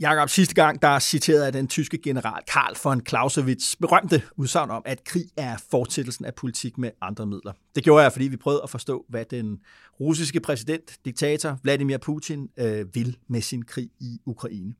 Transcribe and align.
Jakob, 0.00 0.28
sidste 0.28 0.54
gang, 0.54 0.82
der 0.82 0.98
citerede 0.98 1.46
af 1.46 1.52
den 1.52 1.68
tyske 1.68 1.98
general 1.98 2.42
Karl 2.52 2.76
von 2.84 3.06
Clausewitz 3.08 3.76
berømte 3.76 4.22
udsagn 4.36 4.70
om, 4.70 4.82
at 4.84 5.04
krig 5.04 5.24
er 5.36 5.56
fortsættelsen 5.70 6.24
af 6.24 6.34
politik 6.34 6.78
med 6.78 6.90
andre 7.00 7.26
midler. 7.26 7.52
Det 7.74 7.84
gjorde 7.84 8.02
jeg, 8.02 8.12
fordi 8.12 8.28
vi 8.28 8.36
prøvede 8.36 8.60
at 8.62 8.70
forstå, 8.70 9.04
hvad 9.08 9.24
den 9.24 9.58
russiske 10.00 10.40
præsident, 10.40 10.98
diktator 11.04 11.58
Vladimir 11.62 11.98
Putin, 11.98 12.48
øh, 12.56 12.94
vil 12.94 13.16
med 13.28 13.40
sin 13.40 13.64
krig 13.64 13.90
i 14.00 14.20
Ukraine. 14.26 14.74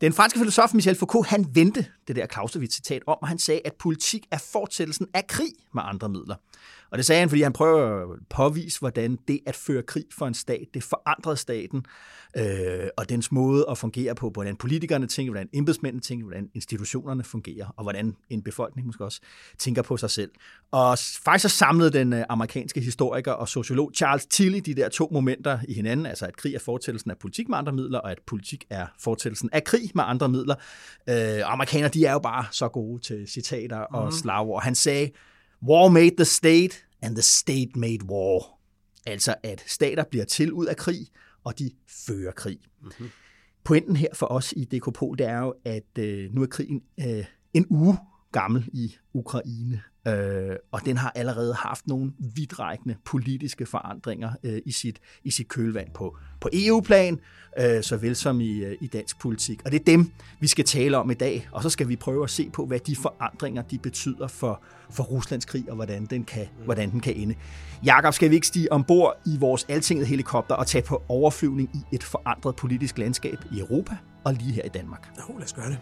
Den 0.00 0.12
franske 0.12 0.38
filosof 0.38 0.74
Michel 0.74 0.94
Foucault, 0.94 1.28
han 1.28 1.46
vendte 1.54 1.86
det 2.08 2.16
der 2.16 2.26
Clausewitz-citat 2.26 3.02
om, 3.06 3.18
og 3.22 3.28
han 3.28 3.38
sagde, 3.38 3.60
at 3.64 3.72
politik 3.74 4.26
er 4.30 4.38
fortsættelsen 4.52 5.06
af 5.14 5.26
krig 5.26 5.52
med 5.74 5.82
andre 5.84 6.08
midler. 6.08 6.34
Og 6.90 6.98
det 6.98 7.06
sagde 7.06 7.20
han, 7.20 7.28
fordi 7.28 7.42
han 7.42 7.52
prøver 7.52 8.12
at 8.12 8.18
påvise, 8.30 8.78
hvordan 8.78 9.18
det 9.28 9.40
at 9.46 9.56
føre 9.56 9.82
krig 9.82 10.04
for 10.18 10.26
en 10.26 10.34
stat, 10.34 10.66
det 10.74 10.82
forandrede 10.82 11.36
staten, 11.36 11.84
øh, 12.36 12.88
og 12.96 13.08
dens 13.08 13.32
måde 13.32 13.66
at 13.70 13.78
fungere 13.78 14.14
på, 14.14 14.30
hvordan 14.30 14.56
politikerne 14.56 15.06
tænker, 15.06 15.32
hvordan 15.32 15.48
embedsmændene 15.52 16.00
tænker, 16.00 16.26
hvordan 16.26 16.48
institutionerne 16.54 17.24
fungerer, 17.24 17.66
og 17.76 17.82
hvordan 17.82 18.16
en 18.30 18.42
befolkning 18.42 18.86
måske 18.86 19.04
også 19.04 19.20
tænker 19.58 19.82
på 19.82 19.96
sig 19.96 20.10
selv. 20.10 20.30
Og 20.70 20.98
faktisk 21.24 21.42
så 21.42 21.58
samlede 21.58 21.90
den 21.90 22.12
øh, 22.12 22.24
amerikanske 22.28 22.80
historiker 22.80 23.32
og 23.32 23.48
sociolog 23.48 23.90
Charles 23.96 24.26
Tilly 24.26 24.58
de 24.58 24.74
der 24.74 24.88
to 24.88 25.08
momenter 25.12 25.58
i 25.68 25.74
hinanden, 25.74 26.06
altså 26.06 26.26
at 26.26 26.36
krig 26.36 26.54
er 26.54 26.58
fortællelsen 26.58 27.10
af 27.10 27.18
politik 27.18 27.48
med 27.48 27.58
andre 27.58 27.72
midler, 27.72 27.98
og 27.98 28.10
at 28.10 28.18
politik 28.26 28.64
er 28.70 28.86
fortællelsen 29.00 29.50
af 29.52 29.64
krig 29.64 29.90
med 29.94 30.04
andre 30.06 30.28
midler. 30.28 30.54
Øh, 31.08 31.52
amerikanere, 31.52 31.88
de 31.88 32.04
er 32.04 32.12
jo 32.12 32.18
bare 32.18 32.44
så 32.50 32.68
gode 32.68 33.02
til 33.02 33.28
citater 33.28 33.78
og 33.78 34.04
mm. 34.04 34.12
slagord. 34.12 34.62
Han 34.62 34.74
sagde, 34.74 35.10
War 35.62 35.88
made 35.88 36.16
the 36.16 36.24
state, 36.24 36.86
and 37.02 37.14
the 37.14 37.22
state 37.22 37.70
made 37.76 37.98
war. 38.08 38.58
Altså 39.06 39.34
at 39.42 39.64
stater 39.66 40.04
bliver 40.04 40.24
til 40.24 40.52
ud 40.52 40.66
af 40.66 40.76
krig, 40.76 41.06
og 41.44 41.58
de 41.58 41.70
fører 42.06 42.32
krig. 42.32 42.58
Mm-hmm. 42.82 43.10
Pointen 43.64 43.96
her 43.96 44.08
for 44.14 44.26
os 44.26 44.54
i 44.56 44.64
DKP, 44.64 45.00
det 45.18 45.26
er 45.26 45.38
jo, 45.38 45.54
at 45.64 45.98
øh, 45.98 46.34
nu 46.34 46.42
er 46.42 46.46
krigen 46.46 46.82
øh, 47.00 47.24
en 47.54 47.66
uge 47.70 47.98
gammel 48.32 48.68
i 48.72 48.96
Ukraine, 49.14 49.82
øh, 50.08 50.56
og 50.72 50.84
den 50.84 50.96
har 50.96 51.12
allerede 51.14 51.54
haft 51.54 51.86
nogle 51.86 52.12
vidtrækkende 52.18 52.96
politiske 53.04 53.66
forandringer 53.66 54.32
øh, 54.42 54.62
i, 54.66 54.72
sit, 54.72 55.00
i 55.24 55.30
sit 55.30 55.48
kølvand 55.48 55.90
på, 55.94 56.18
på 56.40 56.48
EU-plan, 56.52 57.20
øh, 57.58 57.82
såvel 57.82 58.16
som 58.16 58.40
i, 58.40 58.50
øh, 58.50 58.76
i 58.80 58.86
dansk 58.86 59.18
politik. 59.18 59.62
Og 59.64 59.72
det 59.72 59.80
er 59.80 59.84
dem, 59.84 60.10
vi 60.40 60.46
skal 60.46 60.64
tale 60.64 60.98
om 60.98 61.10
i 61.10 61.14
dag, 61.14 61.48
og 61.52 61.62
så 61.62 61.70
skal 61.70 61.88
vi 61.88 61.96
prøve 61.96 62.24
at 62.24 62.30
se 62.30 62.50
på, 62.50 62.66
hvad 62.66 62.78
de 62.78 62.96
forandringer 62.96 63.62
de 63.62 63.78
betyder 63.78 64.26
for, 64.26 64.62
for 64.90 65.04
Ruslands 65.04 65.44
krig, 65.44 65.64
og 65.68 65.74
hvordan 65.74 66.06
den 66.06 66.24
kan, 66.24 66.46
hvordan 66.64 66.90
den 66.90 67.00
kan 67.00 67.16
ende. 67.16 67.34
Jakob, 67.84 68.14
skal 68.14 68.30
vi 68.30 68.34
ikke 68.34 68.46
stige 68.46 68.72
ombord 68.72 69.16
i 69.26 69.36
vores 69.38 69.66
altinget 69.68 70.06
helikopter 70.06 70.54
og 70.54 70.66
tage 70.66 70.82
på 70.82 71.02
overflyvning 71.08 71.70
i 71.74 71.94
et 71.94 72.02
forandret 72.02 72.56
politisk 72.56 72.98
landskab 72.98 73.38
i 73.52 73.60
Europa 73.60 73.96
og 74.24 74.34
lige 74.34 74.52
her 74.52 74.62
i 74.62 74.68
Danmark? 74.68 75.08
Jo, 75.18 75.34
lad 75.38 75.44
os 75.44 75.52
gøre 75.52 75.68
det. 75.68 75.78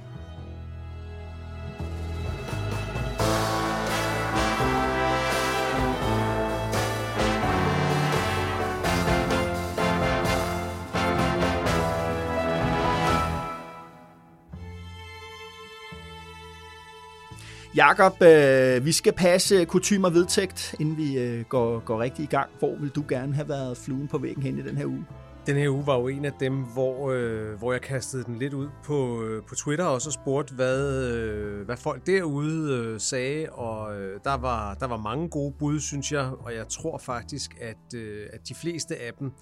Jakob, 17.77 18.23
øh, 18.23 18.85
vi 18.85 18.93
skal 18.93 19.13
passe 19.13 19.65
kutumer 19.65 20.11
vedtægt, 20.11 20.75
inden 20.81 20.97
vi 20.97 21.19
øh, 21.19 21.45
går, 21.45 21.79
går 21.79 22.01
rigtig 22.01 22.23
i 22.23 22.27
gang. 22.27 22.51
Hvor 22.59 22.75
vil 22.81 22.91
du 22.91 23.05
gerne 23.09 23.35
have 23.35 23.49
været 23.49 23.77
fluen 23.77 24.09
på 24.09 24.19
væggen 24.19 24.43
hen 24.43 24.59
i 24.59 24.63
den 24.63 24.77
her 24.77 24.87
uge? 24.87 25.07
Den 25.47 25.57
her 25.57 25.69
uge 25.69 25.87
var 25.87 25.99
jo 25.99 26.09
en 26.09 26.25
af 26.25 26.33
dem, 26.41 26.55
hvor, 26.55 27.11
øh, 27.11 27.59
hvor 27.59 27.73
jeg 27.73 27.81
kastede 27.81 28.25
den 28.25 28.39
lidt 28.39 28.55
ud 28.55 28.69
på, 28.85 29.23
øh, 29.23 29.43
på 29.43 29.55
Twitter 29.55 29.85
og 29.85 30.01
så 30.01 30.11
spurgte, 30.11 30.55
hvad, 30.55 31.05
øh, 31.13 31.65
hvad 31.65 31.77
folk 31.77 32.07
derude 32.07 32.73
øh, 32.73 33.01
sagde. 33.01 33.49
Og 33.51 34.01
øh, 34.01 34.21
der, 34.25 34.37
var, 34.37 34.75
der 34.75 34.87
var 34.87 34.97
mange 34.97 35.29
gode 35.29 35.55
bud, 35.59 35.81
synes 35.81 36.13
jeg. 36.13 36.31
Og 36.41 36.55
jeg 36.55 36.69
tror 36.69 36.99
faktisk, 36.99 37.57
at, 37.61 37.99
øh, 37.99 38.27
at 38.33 38.49
de 38.49 38.55
fleste 38.55 38.97
af 38.97 39.13
dem 39.19 39.33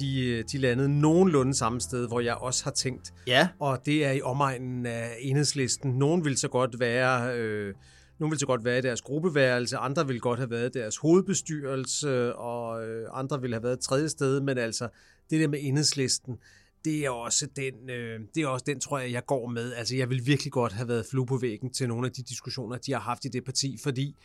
de, 0.00 0.42
de 0.42 0.58
landede 0.58 1.00
nogenlunde 1.00 1.54
samme 1.54 1.80
sted, 1.80 2.08
hvor 2.08 2.20
jeg 2.20 2.34
også 2.34 2.64
har 2.64 2.70
tænkt. 2.70 3.14
Ja. 3.26 3.48
Og 3.58 3.86
det 3.86 4.04
er 4.04 4.10
i 4.10 4.22
omegnen 4.22 4.86
af 4.86 5.16
enhedslisten. 5.20 5.92
Nogen 5.92 6.24
vil 6.24 6.36
så 6.36 6.48
godt 6.48 6.80
være... 6.80 7.36
Øh, 7.36 7.74
nogle 8.18 8.30
vil 8.30 8.38
så 8.38 8.46
godt 8.46 8.64
være 8.64 8.78
i 8.78 8.82
deres 8.82 9.02
gruppeværelse, 9.02 9.76
andre 9.76 10.06
vil 10.06 10.20
godt 10.20 10.38
have 10.38 10.50
været 10.50 10.76
i 10.76 10.78
deres 10.78 10.96
hovedbestyrelse, 10.96 12.36
og 12.36 12.88
øh, 12.88 13.08
andre 13.12 13.40
vil 13.40 13.52
have 13.52 13.62
været 13.62 13.72
et 13.72 13.80
tredje 13.80 14.08
sted, 14.08 14.40
men 14.40 14.58
altså 14.58 14.88
det 15.30 15.40
der 15.40 15.48
med 15.48 15.58
enhedslisten, 15.62 16.38
det 16.84 17.04
er 17.04 17.10
også 17.10 17.48
den, 17.56 17.90
øh, 17.90 18.20
det 18.34 18.42
er 18.42 18.46
også 18.46 18.64
den, 18.66 18.80
tror 18.80 18.98
jeg, 18.98 19.12
jeg 19.12 19.26
går 19.26 19.48
med. 19.48 19.72
Altså, 19.72 19.96
jeg 19.96 20.10
vil 20.10 20.26
virkelig 20.26 20.52
godt 20.52 20.72
have 20.72 20.88
været 20.88 21.06
flue 21.10 21.26
på 21.26 21.38
væggen 21.38 21.72
til 21.72 21.88
nogle 21.88 22.06
af 22.06 22.12
de 22.12 22.22
diskussioner, 22.22 22.76
de 22.76 22.92
har 22.92 23.00
haft 23.00 23.24
i 23.24 23.28
det 23.28 23.44
parti, 23.44 23.78
fordi 23.82 24.16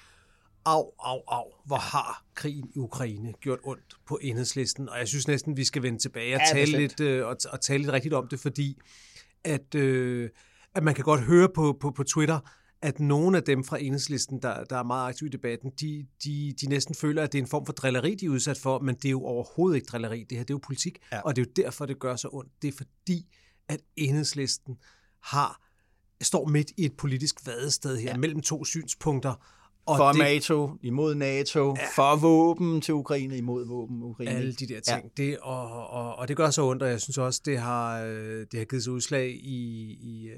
au, 0.65 0.91
au, 0.99 1.21
au, 1.27 1.45
hvor 1.65 1.77
har 1.77 2.25
krigen 2.33 2.69
i 2.75 2.77
Ukraine 2.77 3.33
gjort 3.41 3.59
ondt 3.63 3.95
på 4.07 4.19
enhedslisten. 4.21 4.89
Og 4.89 4.99
jeg 4.99 5.07
synes 5.07 5.27
næsten, 5.27 5.57
vi 5.57 5.63
skal 5.63 5.83
vende 5.83 5.99
tilbage 5.99 6.35
og, 6.35 6.41
ja, 6.47 6.53
tale, 6.53 6.77
lidt, 6.77 6.99
øh, 6.99 7.27
og, 7.27 7.37
og 7.49 7.61
tale 7.61 7.83
lidt 7.83 7.91
rigtigt 7.91 8.13
om 8.13 8.27
det, 8.27 8.39
fordi 8.39 8.77
at, 9.43 9.75
øh, 9.75 10.29
at 10.75 10.83
man 10.83 10.95
kan 10.95 11.03
godt 11.03 11.21
høre 11.21 11.49
på, 11.55 11.77
på, 11.81 11.91
på 11.91 12.03
Twitter, 12.03 12.39
at 12.81 12.99
nogle 12.99 13.37
af 13.37 13.43
dem 13.43 13.63
fra 13.63 13.81
enhedslisten, 13.81 14.41
der, 14.41 14.63
der 14.63 14.77
er 14.77 14.83
meget 14.83 15.09
aktive 15.09 15.27
i 15.27 15.31
debatten, 15.31 15.71
de, 15.79 16.05
de, 16.23 16.53
de 16.61 16.67
næsten 16.67 16.95
føler, 16.95 17.23
at 17.23 17.31
det 17.31 17.37
er 17.37 17.43
en 17.43 17.49
form 17.49 17.65
for 17.65 17.73
drilleri, 17.73 18.15
de 18.15 18.25
er 18.25 18.29
udsat 18.29 18.57
for, 18.57 18.79
men 18.79 18.95
det 18.95 19.05
er 19.05 19.11
jo 19.11 19.23
overhovedet 19.23 19.75
ikke 19.75 19.85
drilleri. 19.85 20.23
Det 20.29 20.37
her 20.37 20.43
det 20.43 20.49
er 20.49 20.53
jo 20.53 20.59
politik, 20.63 20.97
ja. 21.11 21.21
og 21.21 21.35
det 21.35 21.41
er 21.41 21.45
jo 21.45 21.63
derfor, 21.63 21.85
det 21.85 21.99
gør 21.99 22.15
så 22.15 22.29
ondt. 22.31 22.51
Det 22.61 22.67
er 22.67 22.71
fordi, 22.77 23.25
at 23.67 23.79
enhedslisten 23.95 24.77
har 25.23 25.61
står 26.21 26.47
midt 26.47 26.71
i 26.77 26.85
et 26.85 26.97
politisk 26.97 27.47
vadested 27.47 27.97
her, 27.97 28.09
ja. 28.09 28.17
mellem 28.17 28.41
to 28.41 28.65
synspunkter, 28.65 29.45
og 29.88 29.97
for 29.97 30.12
det, 30.12 30.19
NATO, 30.19 30.69
imod 30.84 31.16
NATO, 31.16 31.75
ja, 31.78 31.85
for 31.96 32.16
våben 32.16 32.81
til 32.81 32.94
Ukraine, 32.94 33.38
imod 33.38 33.68
våben 33.68 34.03
Ukraine. 34.03 34.31
Alle 34.31 34.53
de 34.53 34.68
der 34.68 34.79
ting. 34.79 35.12
Ja. 35.18 35.23
Det, 35.23 35.38
og, 35.41 35.90
og, 35.90 36.16
og 36.16 36.28
det 36.28 36.38
gør 36.38 36.50
så 36.50 36.66
ondt, 36.66 36.84
og 36.84 36.90
jeg 36.90 37.01
synes 37.01 37.18
også, 37.18 37.41
det 37.46 37.57
har, 37.57 38.01
det 38.51 38.59
har 38.59 38.66
givet 38.66 38.84
sig 38.84 38.94
udslag 38.94 39.29
i, 39.29 39.59
i, 40.01 40.29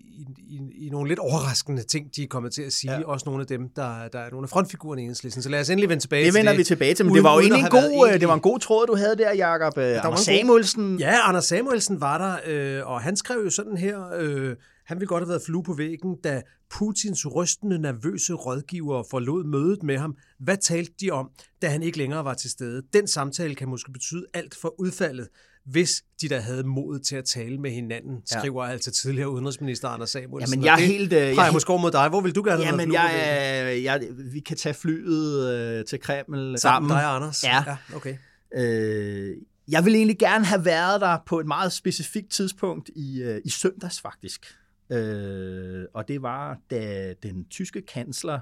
i, 0.00 0.26
i, 0.38 0.86
i 0.86 0.88
nogle 0.90 1.08
lidt 1.08 1.18
overraskende 1.18 1.82
ting, 1.82 2.06
de 2.16 2.22
er 2.22 2.26
kommet 2.26 2.52
til 2.52 2.62
at 2.62 2.72
sige. 2.72 2.92
Ja. 2.92 3.04
Også 3.06 3.26
nogle 3.26 3.40
af 3.40 3.46
dem, 3.46 3.68
der, 3.76 4.08
der 4.08 4.18
er 4.18 4.30
nogle 4.30 4.44
af 4.44 4.48
frontfigurerne 4.48 5.02
i 5.02 5.04
enhedslisten. 5.04 5.42
Så 5.42 5.48
lad 5.48 5.60
os 5.60 5.70
endelig 5.70 5.88
vende 5.88 6.02
tilbage 6.02 6.24
det 6.24 6.32
til 6.32 6.40
det. 6.40 6.46
vender 6.46 6.56
vi 6.56 6.64
tilbage 6.64 6.94
til, 6.94 7.04
men 7.06 7.14
det 7.14 7.22
var 7.22 7.34
jo 7.34 7.40
egentlig 7.40 7.62
en 7.62 7.70
god, 7.70 7.80
egentlig... 7.80 8.20
det 8.20 8.28
var 8.28 8.34
en 8.34 8.40
god 8.40 8.58
tråd, 8.58 8.86
du 8.86 8.96
havde 8.96 9.16
der, 9.16 9.34
Jacob. 9.34 9.78
Ja, 9.78 10.06
Anders 10.06 10.20
Samuelsen. 10.20 10.98
Ja, 10.98 11.28
Anders 11.28 11.44
Samuelsen 11.44 12.00
var 12.00 12.18
der, 12.18 12.36
øh, 12.78 12.86
og 12.86 13.00
han 13.00 13.16
skrev 13.16 13.36
jo 13.44 13.50
sådan 13.50 13.76
her... 13.76 14.00
Øh, 14.18 14.56
han 14.92 15.00
ville 15.00 15.08
godt 15.08 15.22
have 15.22 15.28
været 15.28 15.42
flue 15.42 15.62
på 15.62 15.74
væggen, 15.74 16.16
da 16.24 16.42
Putins 16.70 17.34
rystende, 17.34 17.78
nervøse 17.78 18.32
rådgivere 18.32 19.04
forlod 19.10 19.44
mødet 19.44 19.82
med 19.82 19.98
ham. 19.98 20.16
Hvad 20.38 20.56
talte 20.56 20.92
de 21.00 21.10
om, 21.10 21.30
da 21.62 21.68
han 21.68 21.82
ikke 21.82 21.98
længere 21.98 22.24
var 22.24 22.34
til 22.34 22.50
stede? 22.50 22.82
Den 22.92 23.08
samtale 23.08 23.54
kan 23.54 23.68
måske 23.68 23.92
betyde 23.92 24.26
alt 24.34 24.54
for 24.54 24.80
udfaldet, 24.80 25.28
hvis 25.64 26.04
de 26.20 26.28
der 26.28 26.40
havde 26.40 26.64
mod 26.64 26.98
til 26.98 27.16
at 27.16 27.24
tale 27.24 27.58
med 27.58 27.70
hinanden, 27.70 28.22
ja. 28.32 28.38
skriver 28.38 28.64
altså 28.64 28.90
tidligere 28.90 29.30
udenrigsminister 29.30 29.88
Anders 29.88 30.10
Samuelsen. 30.10 30.54
Jamen, 30.54 30.64
jeg 30.64 30.74
er 30.74 30.86
helt... 30.86 31.12
Øh, 31.12 31.18
jeg, 31.18 31.36
jeg 31.36 31.50
måske 31.52 31.70
over 31.70 31.80
mod 31.80 31.90
dig. 31.90 32.08
Hvor 32.08 32.20
vil 32.20 32.34
du 32.34 32.42
gerne 32.42 32.62
jamen, 32.62 32.94
have 32.94 33.02
jeg, 33.02 33.82
jeg, 33.84 33.84
jeg, 33.84 34.08
vi 34.32 34.40
kan 34.40 34.56
tage 34.56 34.74
flyet 34.74 35.54
øh, 35.54 35.84
til 35.84 36.00
Kreml 36.00 36.28
sammen. 36.28 36.58
Sammen 36.58 36.90
dig 36.90 37.06
og 37.06 37.16
Anders? 37.16 37.44
Ja. 37.44 37.64
ja 37.66 37.76
okay. 37.96 38.16
Øh, 38.56 39.36
jeg 39.68 39.84
vil 39.84 39.94
egentlig 39.94 40.18
gerne 40.18 40.44
have 40.44 40.64
været 40.64 41.00
der 41.00 41.18
på 41.26 41.40
et 41.40 41.46
meget 41.46 41.72
specifikt 41.72 42.30
tidspunkt 42.30 42.90
i, 42.96 43.22
øh, 43.22 43.40
i 43.44 43.50
søndags 43.50 44.00
faktisk. 44.00 44.56
Øh, 44.92 45.84
og 45.92 46.08
det 46.08 46.22
var, 46.22 46.58
da 46.70 47.14
den 47.22 47.44
tyske 47.50 47.82
kansler 47.82 48.40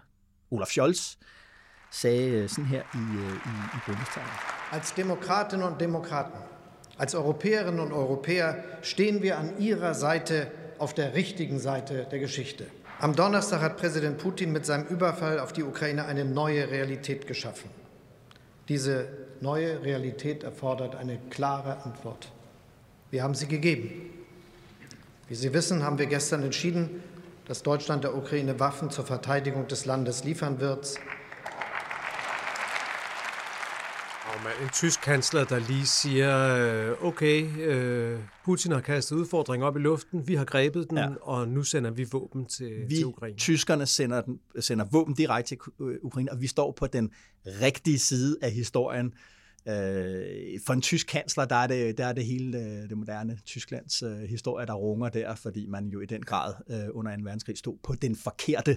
Olaf 0.50 0.68
Scholz 0.68 1.16
sagde 1.90 2.48
sådan 2.48 2.64
her 2.64 2.82
i, 2.94 3.16
øh, 3.16 3.34
i, 3.34 3.76
i 3.76 3.78
Bundestagen. 3.86 4.30
Als 4.72 4.94
Demokratinnen 4.94 5.66
und 5.66 5.80
Demokraten, 5.80 6.38
als 6.98 7.14
Europäerinnen 7.14 7.80
und 7.80 7.92
Europäer 7.92 8.54
stehen 8.82 9.22
wir 9.22 9.38
an 9.38 9.58
ihrer 9.58 9.94
Seite 9.94 10.46
auf 10.78 10.94
der 10.94 11.14
richtigen 11.14 11.58
Seite 11.58 12.06
der 12.10 12.18
Geschichte. 12.18 12.66
Am 13.00 13.14
Donnerstag 13.14 13.60
hat 13.60 13.76
Präsident 13.76 14.18
Putin 14.18 14.52
mit 14.52 14.66
seinem 14.66 14.86
Überfall 14.86 15.38
auf 15.38 15.52
die 15.52 15.62
Ukraine 15.62 16.04
eine 16.04 16.24
neue 16.24 16.70
Realität 16.70 17.26
geschaffen. 17.26 17.70
Diese 18.68 19.08
neue 19.40 19.82
Realität 19.82 20.42
erfordert 20.42 20.96
eine 20.96 21.18
klare 21.30 21.84
Antwort. 21.84 22.30
Wir 23.10 23.22
haben 23.22 23.34
sie 23.34 23.46
gegeben. 23.46 24.19
Wie 25.30 25.36
Sie 25.36 25.54
wissen, 25.54 25.84
haben 25.84 25.96
wir 26.00 26.06
gestern 26.06 26.42
entschieden, 26.42 27.04
dass 27.46 27.62
Deutschland 27.62 28.02
der 28.02 28.16
Ukraine 28.16 28.58
Waffen 28.58 28.90
zur 28.90 29.04
Verteidigung 29.04 29.68
des 29.68 29.86
Landes 29.86 30.24
liefern 30.24 30.58
wird. 30.58 30.98
en 34.62 34.68
tysk 34.72 35.02
kansler, 35.02 35.44
der 35.44 35.58
lige 35.58 35.86
siger, 35.86 36.56
øh, 36.90 37.04
okay, 37.04 37.56
øh, 37.58 38.18
Putin 38.44 38.72
har 38.72 38.80
kastet 38.80 39.16
udfordringen 39.16 39.66
op 39.66 39.76
i 39.76 39.80
luften, 39.80 40.28
vi 40.28 40.34
har 40.34 40.44
grebet 40.44 40.90
den, 40.90 40.98
ja. 40.98 41.08
og 41.22 41.48
nu 41.48 41.62
sender 41.62 41.90
vi 41.90 42.06
våben 42.12 42.46
til, 42.46 42.84
vi, 42.88 42.96
til 42.96 43.06
Ukraine. 43.06 43.36
tyskerne 43.36 43.86
sender, 43.86 44.20
den, 44.20 44.40
sender 44.60 44.84
våben 44.92 45.14
direkte 45.14 45.48
til 45.48 45.58
øh, 45.80 45.96
Ukraine, 46.02 46.32
og 46.32 46.40
vi 46.40 46.46
står 46.46 46.72
på 46.72 46.86
den 46.86 47.10
rigtige 47.62 47.98
side 47.98 48.36
af 48.42 48.50
historien. 48.50 49.12
For 50.66 50.72
en 50.72 50.82
tysk 50.82 51.06
kansler, 51.06 51.44
der 51.44 51.56
er 51.56 51.66
det, 51.66 51.98
der 51.98 52.06
er 52.06 52.12
det 52.12 52.26
hele 52.26 52.52
det 52.88 52.98
moderne 52.98 53.38
Tysklands 53.46 54.02
historie, 54.28 54.66
der 54.66 54.74
runger 54.74 55.08
der, 55.08 55.34
fordi 55.34 55.66
man 55.66 55.88
jo 55.88 56.00
i 56.00 56.06
den 56.06 56.22
grad 56.22 56.54
under 56.92 57.12
en 57.12 57.24
verdenskrig 57.24 57.58
stod 57.58 57.76
på 57.82 57.94
den 57.94 58.16
forkerte 58.16 58.76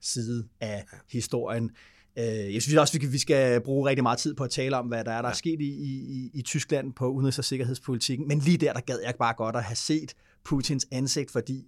side 0.00 0.48
af 0.60 0.84
historien. 1.10 1.70
Øh, 2.18 2.54
jeg 2.54 2.62
synes 2.62 2.76
også, 2.76 2.98
vi 2.98 3.18
skal 3.18 3.60
bruge 3.60 3.88
rigtig 3.88 4.02
meget 4.02 4.18
tid 4.18 4.34
på 4.34 4.44
at 4.44 4.50
tale 4.50 4.76
om, 4.76 4.86
hvad 4.86 5.04
der 5.04 5.12
er, 5.12 5.22
der 5.22 5.28
er 5.28 5.32
sket 5.32 5.60
i, 5.60 5.64
i, 5.64 6.30
i 6.34 6.42
Tyskland 6.42 6.92
på 6.92 7.12
udenrigs- 7.12 7.38
og 7.38 7.44
sikkerhedspolitikken. 7.44 8.28
Men 8.28 8.38
lige 8.38 8.58
der, 8.58 8.72
der 8.72 8.80
gad 8.80 8.98
jeg 9.04 9.14
bare 9.18 9.34
godt 9.34 9.56
at 9.56 9.64
have 9.64 9.76
set 9.76 10.14
Putins 10.44 10.86
ansigt, 10.92 11.30
fordi 11.30 11.66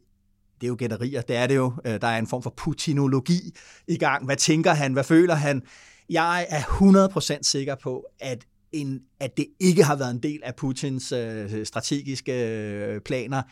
det 0.60 0.66
er 0.66 0.68
jo 0.68 0.76
gætterier, 0.78 1.20
det 1.20 1.36
er 1.36 1.46
det 1.46 1.56
jo. 1.56 1.72
Øh, 1.84 2.00
der 2.00 2.06
er 2.06 2.18
en 2.18 2.26
form 2.26 2.42
for 2.42 2.54
putinologi 2.56 3.54
i 3.88 3.96
gang. 3.96 4.24
Hvad 4.24 4.36
tænker 4.36 4.74
han? 4.74 4.92
Hvad 4.92 5.04
føler 5.04 5.34
han? 5.34 5.62
Jeg 6.10 6.46
er 6.50 6.60
100% 6.60 7.38
sikker 7.42 7.74
på, 7.74 8.06
at 8.20 8.46
en, 8.72 9.02
at 9.20 9.36
det 9.36 9.46
ikke 9.60 9.84
har 9.84 9.96
været 9.96 10.10
en 10.10 10.22
del 10.22 10.40
af 10.42 10.54
Putins 10.54 11.12
øh, 11.12 11.66
strategiske 11.66 12.32
øh, 12.32 13.00
planer, 13.00 13.42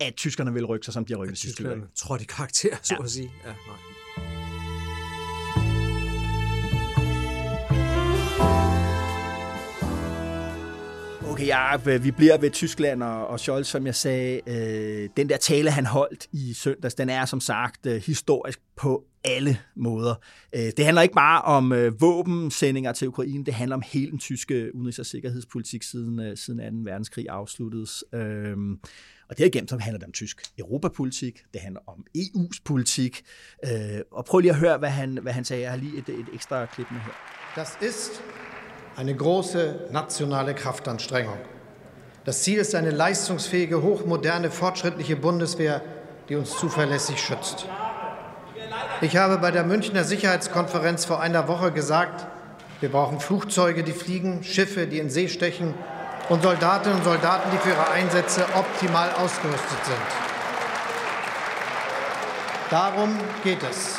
at 0.00 0.14
tyskerne 0.16 0.52
vil 0.52 0.66
rykke 0.66 0.84
sig, 0.84 0.94
som 0.94 1.04
de 1.04 1.12
har 1.12 1.18
rykket 1.18 1.38
sig. 1.38 1.54
Tyskerne 1.54 1.82
tror 1.94 2.16
de 2.16 2.24
karakter, 2.24 2.76
så 2.82 2.94
ja. 2.94 3.04
at 3.04 3.10
sige. 3.10 3.32
Ja, 3.44 3.48
nej. 3.48 3.99
Okay, 11.40 11.48
ja, 11.48 11.90
øh, 11.90 12.04
vi 12.04 12.10
bliver 12.10 12.38
ved 12.38 12.50
Tyskland 12.50 13.02
og, 13.02 13.26
og 13.26 13.40
Scholz, 13.40 13.66
som 13.66 13.86
jeg 13.86 13.94
sagde. 13.94 14.40
Øh, 14.46 15.08
den 15.16 15.28
der 15.28 15.36
tale, 15.36 15.70
han 15.70 15.86
holdt 15.86 16.26
i 16.32 16.54
søndags, 16.54 16.94
den 16.94 17.08
er 17.08 17.24
som 17.24 17.40
sagt 17.40 17.86
øh, 17.86 18.02
historisk 18.02 18.60
på 18.76 19.04
alle 19.24 19.58
måder. 19.76 20.14
Øh, 20.54 20.62
det 20.76 20.84
handler 20.84 21.02
ikke 21.02 21.14
bare 21.14 21.42
om 21.42 21.72
øh, 21.72 22.00
våbensendinger 22.00 22.92
til 22.92 23.08
Ukraine, 23.08 23.44
det 23.44 23.54
handler 23.54 23.76
om 23.76 23.82
hele 23.86 24.10
den 24.10 24.18
tyske 24.18 24.70
udenrigs- 24.74 24.98
og 24.98 25.06
sikkerhedspolitik 25.06 25.82
siden, 25.82 26.20
øh, 26.20 26.36
siden 26.36 26.84
2. 26.84 26.90
verdenskrig 26.90 27.26
afsluttedes. 27.28 28.04
Øh, 28.14 28.56
og 29.28 29.38
derigennem 29.38 29.68
så 29.68 29.78
handler 29.78 29.98
det 29.98 30.06
om 30.06 30.12
tysk 30.12 30.42
europapolitik, 30.58 31.42
det 31.52 31.60
handler 31.60 31.80
om 31.86 32.04
EU's 32.18 32.60
politik. 32.64 33.22
Øh, 33.64 34.00
og 34.12 34.24
prøv 34.24 34.40
lige 34.40 34.50
at 34.50 34.58
høre, 34.58 34.78
hvad 34.78 34.90
han, 34.90 35.18
hvad 35.22 35.32
han 35.32 35.44
sagde. 35.44 35.62
Jeg 35.62 35.70
har 35.70 35.78
lige 35.78 35.98
et, 35.98 36.08
et 36.08 36.26
ekstra 36.34 36.66
klip 36.66 36.86
med 36.90 37.00
her. 37.00 37.12
Das 37.56 37.78
ist 37.82 38.22
eine 39.00 39.14
große 39.14 39.86
nationale 39.92 40.54
Kraftanstrengung. 40.54 41.38
Das 42.26 42.42
Ziel 42.42 42.58
ist 42.58 42.74
eine 42.74 42.90
leistungsfähige, 42.90 43.80
hochmoderne, 43.80 44.50
fortschrittliche 44.50 45.16
Bundeswehr, 45.16 45.80
die 46.28 46.36
uns 46.36 46.50
zuverlässig 46.50 47.18
schützt. 47.18 47.64
Ich 49.00 49.16
habe 49.16 49.38
bei 49.38 49.52
der 49.52 49.64
Münchner 49.64 50.04
Sicherheitskonferenz 50.04 51.06
vor 51.06 51.18
einer 51.18 51.48
Woche 51.48 51.72
gesagt, 51.72 52.26
wir 52.80 52.90
brauchen 52.90 53.20
Flugzeuge, 53.20 53.84
die 53.84 53.92
fliegen, 53.92 54.44
Schiffe, 54.44 54.86
die 54.86 54.98
in 54.98 55.08
See 55.08 55.28
stechen 55.28 55.72
und 56.28 56.42
Soldatinnen 56.42 56.98
und 56.98 57.04
Soldaten, 57.04 57.50
die 57.54 57.56
für 57.56 57.70
ihre 57.70 57.90
Einsätze 57.90 58.44
optimal 58.54 59.12
ausgerüstet 59.12 59.78
sind. 59.86 59.96
Darum 62.68 63.16
geht 63.44 63.62
es. 63.62 63.98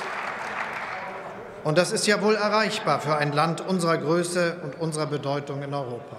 Und 1.64 1.78
das 1.78 1.92
ist 1.92 2.08
ja 2.08 2.22
wohl 2.22 2.36
erreichbar 2.36 3.00
für 3.02 3.16
ein 3.18 3.34
Land 3.34 3.62
unserer 3.62 3.98
Größe 3.98 4.62
und 4.64 4.80
unserer 4.80 5.06
Bedeutung 5.06 5.62
in 5.62 5.74
Europa. 5.74 6.18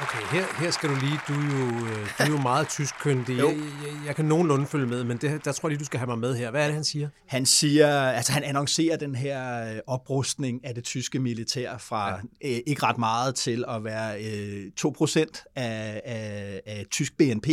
Okay, 0.00 0.24
her, 0.38 0.44
her 0.58 0.70
skal 0.70 0.90
du 0.90 0.94
lige, 0.94 1.20
du 1.28 1.32
er 1.32 1.58
jo, 1.58 1.86
øh, 1.86 2.06
du 2.18 2.22
er 2.22 2.26
jo 2.28 2.38
meget 2.38 2.68
tyskkyndig. 2.68 3.36
Jeg, 3.36 3.46
jeg, 3.46 4.06
jeg 4.06 4.16
kan 4.16 4.24
nogenlunde 4.24 4.66
følge 4.66 4.86
med, 4.86 5.04
men 5.04 5.16
det, 5.16 5.44
der 5.44 5.52
tror 5.52 5.68
jeg 5.68 5.70
lige, 5.70 5.78
du 5.78 5.84
skal 5.84 5.98
have 5.98 6.06
mig 6.06 6.18
med 6.18 6.36
her. 6.36 6.50
Hvad 6.50 6.62
er 6.62 6.66
det, 6.66 6.74
han 6.74 6.84
siger? 6.84 7.08
Han 7.26 7.46
siger, 7.46 8.00
altså 8.02 8.32
han 8.32 8.44
annoncerer 8.44 8.96
den 8.96 9.14
her 9.14 9.72
øh, 9.72 9.78
oprustning 9.86 10.64
af 10.64 10.74
det 10.74 10.84
tyske 10.84 11.18
militær 11.18 11.78
fra 11.78 12.10
ja. 12.10 12.16
øh, 12.44 12.60
ikke 12.66 12.82
ret 12.82 12.98
meget 12.98 13.34
til 13.34 13.64
at 13.68 13.84
være 13.84 14.24
øh, 14.24 14.66
2% 14.80 15.52
af, 15.56 16.02
af, 16.04 16.60
af 16.66 16.86
tysk 16.90 17.16
BNP. 17.16 17.46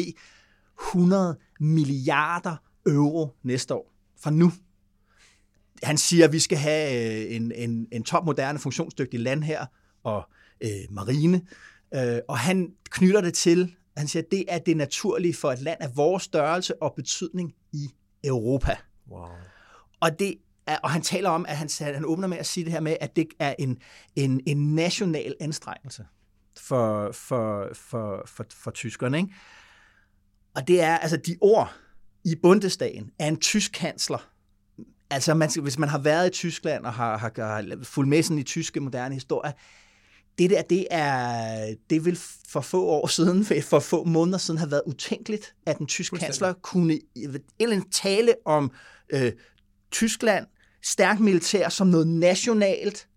100 0.89 1.37
milliarder 1.59 2.55
euro 2.85 3.29
næste 3.43 3.73
år 3.73 3.91
fra 4.23 4.31
nu 4.31 4.51
han 5.83 5.97
siger, 5.97 6.25
at 6.25 6.33
vi 6.33 6.39
skal 6.39 6.57
have 6.57 7.25
øh, 7.25 7.35
en, 7.35 7.51
en, 7.51 7.87
en 7.91 8.03
topmoderne, 8.03 8.59
funktionsdygtig 8.59 9.19
land 9.19 9.43
her 9.43 9.65
og 10.03 10.29
øh, 10.61 10.69
marine. 10.89 11.41
Øh, 11.95 12.19
og 12.27 12.37
han 12.37 12.73
knytter 12.89 13.21
det 13.21 13.33
til, 13.33 13.75
han 13.97 14.07
siger, 14.07 14.23
at 14.23 14.31
det 14.31 14.45
er 14.47 14.57
det 14.57 14.77
naturlige 14.77 15.33
for 15.33 15.51
et 15.51 15.59
land 15.59 15.77
af 15.81 15.97
vores 15.97 16.23
størrelse 16.23 16.81
og 16.81 16.93
betydning 16.95 17.53
i 17.73 17.89
Europa. 18.23 18.77
Wow. 19.11 19.27
Og 19.99 20.19
det 20.19 20.35
er, 20.67 20.77
og 20.77 20.91
han 20.91 21.01
taler 21.01 21.29
om, 21.29 21.45
at 21.49 21.57
han, 21.57 21.69
han 21.79 22.05
åbner 22.05 22.27
med 22.27 22.37
at 22.37 22.45
sige 22.45 22.63
det 22.63 22.73
her 22.73 22.79
med, 22.79 22.97
at 23.01 23.15
det 23.15 23.27
er 23.39 23.55
en, 23.59 23.77
en, 24.15 24.41
en 24.45 24.75
national 24.75 25.35
anstrengelse 25.39 26.05
for, 26.57 27.11
for, 27.11 27.69
for, 27.73 28.23
for, 28.25 28.45
for 28.49 28.71
tyskerne. 28.71 29.17
Ikke? 29.17 29.33
Og 30.55 30.67
det 30.67 30.81
er 30.81 30.97
altså 30.97 31.17
de 31.17 31.37
ord 31.41 31.73
i 32.25 32.35
Bundestagen 32.35 33.11
af 33.19 33.27
en 33.27 33.37
tysk 33.37 33.71
kansler, 33.71 34.29
Altså, 35.09 35.33
man, 35.33 35.49
hvis 35.61 35.79
man 35.79 35.89
har 35.89 35.97
været 35.97 36.27
i 36.27 36.29
Tyskland 36.29 36.85
og 36.85 36.93
har, 36.93 37.17
har, 37.17 37.31
har 37.37 37.77
fulgt 37.83 38.09
med 38.09 38.23
sådan 38.23 38.39
i 38.39 38.43
tyske 38.43 38.79
moderne 38.79 39.13
historie, 39.13 39.53
det 40.37 40.49
der, 40.49 40.61
det 40.61 40.87
er, 40.91 41.75
det 41.89 42.05
vil 42.05 42.19
for 42.47 42.61
få 42.61 42.85
år 42.85 43.07
siden, 43.07 43.45
for 43.63 43.79
få 43.79 44.03
måneder 44.03 44.37
siden, 44.37 44.57
have 44.57 44.71
været 44.71 44.81
utænkeligt, 44.85 45.55
at 45.65 45.77
den 45.77 45.87
tyske 45.87 46.17
kansler 46.17 46.53
kunne 46.53 46.99
eller 47.59 47.81
tale 47.91 48.33
om 48.45 48.71
øh, 49.09 49.31
Tyskland, 49.91 50.45
stærkt 50.83 51.19
militær 51.19 51.69
som 51.69 51.87
noget 51.87 52.07
nationalt, 52.07 53.07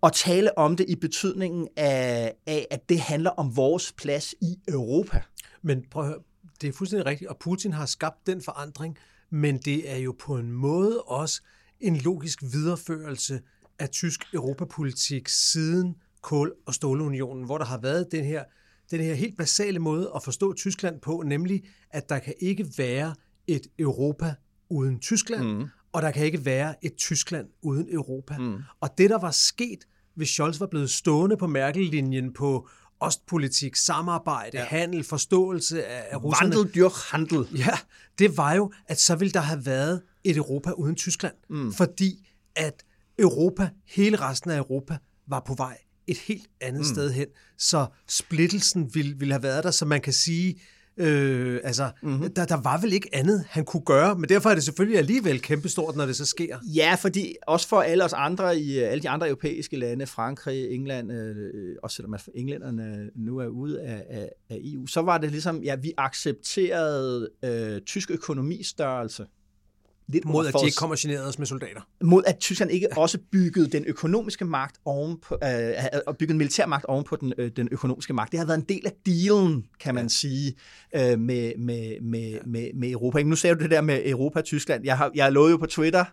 og 0.00 0.12
tale 0.12 0.58
om 0.58 0.76
det 0.76 0.86
i 0.88 0.96
betydningen 0.96 1.68
af, 1.76 2.34
af, 2.46 2.66
at 2.70 2.88
det 2.88 3.00
handler 3.00 3.30
om 3.30 3.56
vores 3.56 3.92
plads 3.92 4.34
i 4.40 4.58
Europa. 4.68 5.22
Men 5.62 5.84
prøv 5.90 6.02
at 6.02 6.08
høre, 6.08 6.18
det 6.60 6.68
er 6.68 6.72
fuldstændig 6.72 7.06
rigtigt, 7.06 7.30
og 7.30 7.36
Putin 7.38 7.72
har 7.72 7.86
skabt 7.86 8.26
den 8.26 8.42
forandring, 8.42 8.98
men 9.30 9.58
det 9.58 9.90
er 9.92 9.96
jo 9.96 10.16
på 10.18 10.36
en 10.36 10.52
måde 10.52 11.02
også 11.02 11.42
en 11.80 11.96
logisk 11.96 12.42
videreførelse 12.42 13.40
af 13.78 13.90
tysk 13.90 14.24
europapolitik 14.34 15.28
siden 15.28 15.94
kål- 16.22 16.54
og 16.66 16.74
stålunionen, 16.74 17.44
hvor 17.44 17.58
der 17.58 17.64
har 17.64 17.78
været 17.78 18.12
den 18.12 18.24
her, 18.24 18.44
den 18.90 19.00
her 19.00 19.14
helt 19.14 19.36
basale 19.38 19.78
måde 19.78 20.10
at 20.14 20.22
forstå 20.22 20.52
Tyskland 20.52 21.00
på, 21.00 21.22
nemlig 21.26 21.64
at 21.90 22.08
der 22.08 22.18
kan 22.18 22.34
ikke 22.40 22.66
være 22.78 23.14
et 23.46 23.66
Europa 23.78 24.34
uden 24.68 25.00
Tyskland, 25.00 25.44
mm. 25.44 25.66
og 25.92 26.02
der 26.02 26.10
kan 26.10 26.26
ikke 26.26 26.44
være 26.44 26.74
et 26.82 26.94
Tyskland 26.96 27.46
uden 27.62 27.86
Europa. 27.90 28.38
Mm. 28.38 28.58
Og 28.80 28.98
det, 28.98 29.10
der 29.10 29.18
var 29.18 29.30
sket, 29.30 29.78
hvis 30.14 30.28
Scholz 30.28 30.60
var 30.60 30.66
blevet 30.66 30.90
stående 30.90 31.36
på 31.36 31.46
Merkel-linjen 31.46 32.32
på 32.32 32.68
ostpolitik, 33.00 33.76
samarbejde, 33.76 34.58
ja. 34.58 34.64
handel, 34.64 35.04
forståelse 35.04 35.86
af 35.86 36.24
russerne. 36.24 36.56
Wandel 36.56 36.74
durch 36.74 37.10
Handel. 37.10 37.46
Ja, 37.58 37.78
det 38.18 38.36
var 38.36 38.54
jo, 38.54 38.72
at 38.86 39.00
så 39.00 39.14
ville 39.16 39.32
der 39.32 39.40
have 39.40 39.66
været 39.66 40.02
et 40.24 40.36
Europa 40.36 40.70
uden 40.70 40.96
Tyskland. 40.96 41.34
Mm. 41.50 41.72
Fordi 41.72 42.28
at 42.56 42.84
Europa, 43.18 43.70
hele 43.86 44.16
resten 44.16 44.50
af 44.50 44.58
Europa, 44.58 44.98
var 45.26 45.40
på 45.40 45.54
vej 45.54 45.78
et 46.06 46.18
helt 46.18 46.46
andet 46.60 46.80
mm. 46.80 46.94
sted 46.94 47.10
hen. 47.12 47.26
Så 47.58 47.86
splittelsen 48.08 48.94
ville, 48.94 49.18
ville 49.18 49.34
have 49.34 49.42
været 49.42 49.64
der, 49.64 49.70
så 49.70 49.84
man 49.84 50.00
kan 50.00 50.12
sige, 50.12 50.60
Øh, 51.00 51.60
altså, 51.64 51.90
mm-hmm. 52.02 52.30
der, 52.30 52.44
der 52.44 52.62
var 52.62 52.80
vel 52.80 52.92
ikke 52.92 53.08
andet, 53.12 53.44
han 53.48 53.64
kunne 53.64 53.82
gøre, 53.86 54.14
men 54.14 54.28
derfor 54.28 54.50
er 54.50 54.54
det 54.54 54.64
selvfølgelig 54.64 54.98
alligevel 54.98 55.40
kæmpestort, 55.40 55.96
når 55.96 56.06
det 56.06 56.16
så 56.16 56.26
sker. 56.26 56.58
Ja, 56.74 56.96
fordi 56.98 57.34
også 57.46 57.68
for 57.68 57.80
alle 57.80 58.04
os 58.04 58.12
andre 58.12 58.58
i 58.58 58.78
alle 58.78 59.02
de 59.02 59.08
andre 59.08 59.26
europæiske 59.28 59.76
lande, 59.76 60.06
Frankrig, 60.06 60.70
England, 60.70 61.12
øh, 61.12 61.76
også 61.82 61.96
selvom 61.96 62.16
englænderne 62.34 63.10
nu 63.14 63.38
er 63.38 63.46
ude 63.46 63.82
af, 63.82 64.04
af, 64.10 64.28
af 64.50 64.58
EU, 64.60 64.86
så 64.86 65.02
var 65.02 65.18
det 65.18 65.30
ligesom, 65.30 65.62
ja, 65.62 65.76
vi 65.76 65.92
accepterede 65.98 67.28
øh, 67.44 67.80
tysk 67.80 68.10
økonomistørrelse 68.10 69.26
lidt 70.12 70.24
Mod 70.24 70.46
at 70.46 70.54
de 70.60 70.66
ikke 70.66 70.76
kommer 70.76 70.96
generet 70.98 71.28
os 71.28 71.38
med 71.38 71.46
soldater. 71.46 71.80
mod 72.00 72.22
at 72.26 72.38
Tyskland 72.38 72.70
ikke 72.72 72.88
også 72.96 73.18
byggede 73.32 73.66
den 73.70 73.84
økonomiske 73.86 74.44
magt 74.44 74.76
oven 74.84 75.16
på, 75.28 75.38
øh, 75.44 75.72
og 76.06 76.16
byggede 76.16 76.34
en 76.34 76.38
militær 76.38 76.66
magt 76.66 76.84
oven 76.84 77.04
på 77.04 77.16
den, 77.16 77.32
øh, 77.38 77.50
den 77.56 77.68
økonomiske 77.72 78.12
magt. 78.12 78.30
Det 78.32 78.38
har 78.38 78.46
været 78.46 78.58
en 78.58 78.64
del 78.68 78.82
af 78.86 78.92
dealen, 79.06 79.64
kan 79.80 79.94
man 79.94 80.08
sige, 80.08 80.54
øh, 80.96 81.18
med, 81.18 81.52
med, 81.58 82.00
med, 82.02 82.38
med, 82.46 82.70
med 82.74 82.90
Europa. 82.90 83.22
Nu 83.22 83.36
ser 83.36 83.54
du 83.54 83.62
det 83.62 83.70
der 83.70 83.80
med 83.80 84.00
Europa 84.04 84.38
og 84.38 84.44
Tyskland. 84.44 84.84
Jeg 84.84 84.96
har, 84.96 85.10
jeg 85.14 85.32
lovede 85.32 85.50
jo 85.50 85.56
på 85.56 85.66
Twitter, 85.66 86.04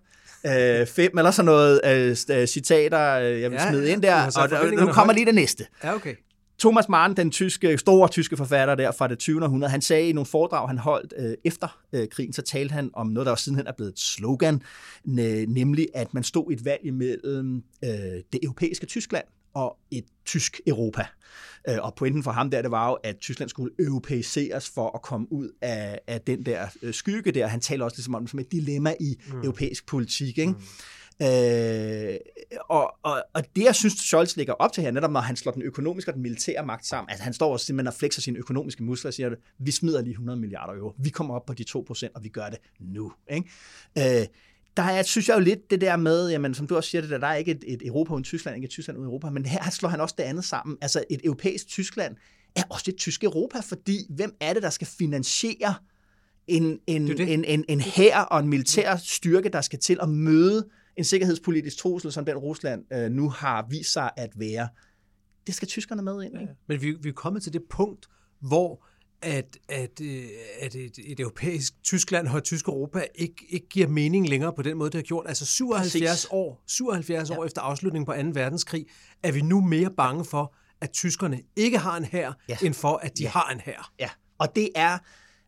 øh, 0.45 0.87
fem 0.87 1.17
eller 1.17 1.31
sådan 1.31 1.45
noget 1.45 1.81
øh, 1.85 2.17
øh, 2.37 2.47
citater, 2.47 3.19
øh, 3.19 3.41
jeg 3.41 3.51
vil 3.51 3.57
Ja, 3.61 3.69
smide 3.69 3.85
ja, 3.87 3.93
ind 3.93 4.01
der, 4.01 4.31
og, 4.37 4.59
og 4.61 4.85
nu 4.87 4.93
kommer 4.93 5.13
lige 5.13 5.25
det 5.25 5.35
næste. 5.35 5.65
Ja, 5.83 5.95
okay. 5.95 6.15
Thomas 6.59 6.89
Mann, 6.89 7.17
den 7.17 7.31
tyske, 7.31 7.77
store 7.77 8.07
tyske 8.07 8.37
forfatter 8.37 8.75
der 8.75 8.91
fra 8.91 9.07
det 9.07 9.19
20. 9.19 9.43
århundrede, 9.43 9.71
han 9.71 9.81
sagde 9.81 10.09
i 10.09 10.13
nogle 10.13 10.25
foredrag, 10.25 10.69
han 10.69 10.77
holdt 10.77 11.13
øh, 11.17 11.33
efter 11.45 11.79
øh, 11.93 12.07
krigen, 12.11 12.33
så 12.33 12.41
talte 12.41 12.73
han 12.73 12.89
om 12.93 13.07
noget, 13.07 13.25
der 13.25 13.31
også 13.31 13.43
sidenhen 13.43 13.67
er 13.67 13.71
blevet 13.77 13.91
et 13.91 13.99
slogan, 13.99 14.61
ne- 15.07 15.45
nemlig 15.53 15.87
at 15.93 16.13
man 16.13 16.23
stod 16.23 16.51
i 16.51 16.53
et 16.53 16.65
valg 16.65 16.81
imellem 16.85 17.63
øh, 17.83 17.89
det 18.33 18.39
europæiske 18.43 18.85
Tyskland 18.85 19.25
og 19.53 19.77
et 19.91 20.05
tysk 20.25 20.61
Europa. 20.67 21.05
Øh, 21.69 21.77
og 21.81 21.95
pointen 21.95 22.23
for 22.23 22.31
ham 22.31 22.49
der, 22.51 22.61
det 22.61 22.71
var 22.71 22.89
jo, 22.89 22.93
at 22.93 23.17
Tyskland 23.17 23.49
skulle 23.49 23.73
europæiseres 23.79 24.69
for 24.69 24.95
at 24.95 25.01
komme 25.01 25.27
ud 25.31 25.49
af, 25.61 25.99
af 26.07 26.21
den 26.21 26.45
der 26.45 26.67
øh, 26.81 26.93
skygge 26.93 27.31
der. 27.31 27.47
Han 27.47 27.59
taler 27.59 27.85
også 27.85 27.97
ligesom 27.97 28.15
om 28.15 28.21
det 28.21 28.29
som 28.29 28.39
et 28.39 28.51
dilemma 28.51 28.93
i 28.99 29.15
mm. 29.33 29.39
europæisk 29.39 29.87
politik, 29.87 30.37
ikke? 30.37 30.51
Mm. 30.51 30.61
Øh, 31.21 32.15
og, 32.69 32.93
og, 33.03 33.23
og 33.33 33.43
det, 33.55 33.63
jeg 33.63 33.75
synes, 33.75 33.93
Scholz 33.93 34.35
lægger 34.35 34.53
op 34.53 34.73
til 34.73 34.83
her, 34.83 34.91
netop 34.91 35.11
når 35.11 35.19
han 35.19 35.35
slår 35.35 35.51
den 35.51 35.61
økonomiske 35.61 36.11
og 36.11 36.13
den 36.13 36.23
militære 36.23 36.65
magt 36.65 36.85
sammen, 36.85 37.09
altså 37.09 37.23
han 37.23 37.33
står 37.33 37.51
og 37.51 37.59
simpelthen 37.59 37.87
og 37.87 37.93
flexer 37.93 38.21
sine 38.21 38.39
økonomiske 38.39 38.83
muskler 38.83 39.09
og 39.09 39.13
siger, 39.13 39.29
vi 39.59 39.71
smider 39.71 40.01
lige 40.01 40.11
100 40.11 40.39
milliarder 40.39 40.73
euro, 40.73 40.93
vi 40.97 41.09
kommer 41.09 41.35
op 41.35 41.45
på 41.45 41.53
de 41.53 41.63
2 41.63 41.83
procent, 41.87 42.15
og 42.15 42.23
vi 42.23 42.29
gør 42.29 42.49
det 42.49 42.57
nu. 42.79 43.13
Ikke? 43.29 43.49
Øh, 43.97 44.27
der 44.77 44.83
er, 44.83 45.03
synes 45.03 45.29
jeg 45.29 45.35
jo 45.35 45.39
lidt 45.39 45.71
det 45.71 45.81
der 45.81 45.95
med, 45.95 46.29
jamen, 46.29 46.53
som 46.53 46.67
du 46.67 46.75
også 46.75 46.89
siger 46.89 47.01
det 47.01 47.09
der, 47.09 47.17
der 47.17 47.27
er 47.27 47.35
ikke 47.35 47.51
et, 47.51 47.63
et 47.67 47.81
Europa 47.85 48.13
uden 48.13 48.23
Tyskland, 48.23 48.55
ikke 48.55 48.65
et 48.65 48.71
Tyskland 48.71 48.99
uden 48.99 49.07
Europa, 49.07 49.29
men 49.29 49.45
her 49.45 49.69
slår 49.69 49.89
han 49.89 50.01
også 50.01 50.15
det 50.17 50.23
andet 50.23 50.45
sammen. 50.45 50.77
Altså 50.81 51.03
et 51.09 51.21
europæisk 51.23 51.67
Tyskland 51.67 52.15
er 52.55 52.63
også 52.69 52.85
et 52.87 52.95
tysk 52.95 53.23
Europa, 53.23 53.59
fordi 53.59 53.97
hvem 54.09 54.35
er 54.39 54.53
det, 54.53 54.63
der 54.63 54.69
skal 54.69 54.87
finansiere 54.87 55.75
en, 56.47 56.79
en, 56.87 57.07
Det 57.07 57.17
det. 57.17 57.33
en, 57.33 57.43
en, 57.43 57.65
en 57.69 57.81
hær 57.81 58.19
og 58.19 58.39
en 58.39 58.47
militær 58.47 58.95
styrke, 58.95 59.49
der 59.49 59.61
skal 59.61 59.79
til 59.79 59.97
at 60.01 60.09
møde 60.09 60.67
en 60.97 61.03
sikkerhedspolitisk 61.03 61.77
trussel, 61.77 62.11
som 62.11 62.25
den 62.25 62.37
Rusland 62.37 62.93
øh, 62.93 63.11
nu 63.11 63.29
har 63.29 63.67
vist 63.69 63.93
sig 63.93 64.11
at 64.17 64.29
være. 64.35 64.67
Det 65.47 65.55
skal 65.55 65.67
tyskerne 65.67 66.01
med 66.01 66.23
ind, 66.23 66.41
ikke? 66.41 66.53
Men 66.67 66.81
vi, 66.81 66.91
vi 67.01 67.09
er 67.09 67.13
kommet 67.13 67.43
til 67.43 67.53
det 67.53 67.61
punkt, 67.69 68.07
hvor 68.39 68.85
at, 69.21 69.57
at, 69.69 70.01
øh, 70.01 70.23
at 70.61 70.75
et, 70.75 70.99
et 71.05 71.19
europæisk 71.19 71.83
Tyskland 71.83 72.27
og 72.27 72.37
et 72.37 72.43
tysk 72.43 72.67
Europa 72.67 73.03
ikke, 73.15 73.45
ikke 73.49 73.67
giver 73.69 73.87
mening 73.87 74.29
længere 74.29 74.53
på 74.53 74.61
den 74.61 74.77
måde, 74.77 74.89
det 74.89 74.97
har 74.97 75.03
gjort. 75.03 75.25
Altså 75.27 75.45
77 75.45 76.09
Præcis. 76.09 76.27
år, 76.31 76.63
77 76.67 77.29
år 77.29 77.45
efter 77.45 77.61
afslutningen 77.61 78.05
på 78.05 78.13
2. 78.13 78.39
verdenskrig, 78.39 78.85
er 79.23 79.31
vi 79.31 79.41
nu 79.41 79.61
mere 79.61 79.89
bange 79.97 80.25
for, 80.25 80.55
at 80.81 80.91
tyskerne 80.91 81.41
ikke 81.55 81.77
har 81.77 81.97
en 81.97 82.03
hær, 82.05 82.31
Ja. 82.49 82.57
end 82.63 82.73
for, 82.73 82.95
at 82.97 83.17
de 83.17 83.23
Ja. 83.23 83.29
har 83.29 83.49
en 83.53 83.59
hær. 83.59 83.91
Ja, 83.99 84.09
og 84.37 84.55
det 84.55 84.69
er, 84.75 84.97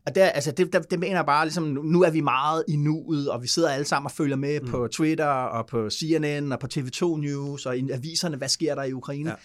og 0.10 0.16
der, 0.16 0.26
altså 0.26 0.52
det, 0.52 0.74
der, 0.74 0.80
det 0.80 1.00
mener 1.00 1.16
jeg 1.16 1.26
bare, 1.26 1.46
ligesom, 1.46 1.64
nu- 1.64 2.04
er 2.04 2.10
vi 2.12 2.22
meget 2.22 2.64
i 2.68 2.76
nuet, 2.76 3.30
og 3.30 3.42
vi 3.42 3.48
sidder 3.48 3.70
alle 3.70 3.86
sammen 3.86 4.06
og 4.06 4.12
følger 4.12 4.36
med 4.36 4.62
mm. 4.62 4.68
på 4.68 4.88
Twitter, 4.88 5.26
og 5.26 5.68
på 5.68 5.90
CNN, 5.90 6.52
og 6.52 6.60
på 6.60 6.68
TV2 6.74 7.18
News, 7.18 7.66
og 7.66 7.78
i 7.78 7.90
aviserne, 7.92 8.38
hvad 8.38 8.50
sker 8.50 8.76
der 8.76 8.84
i 8.84 8.94
Ukraine. 8.94 9.30
Ja. 9.30 9.36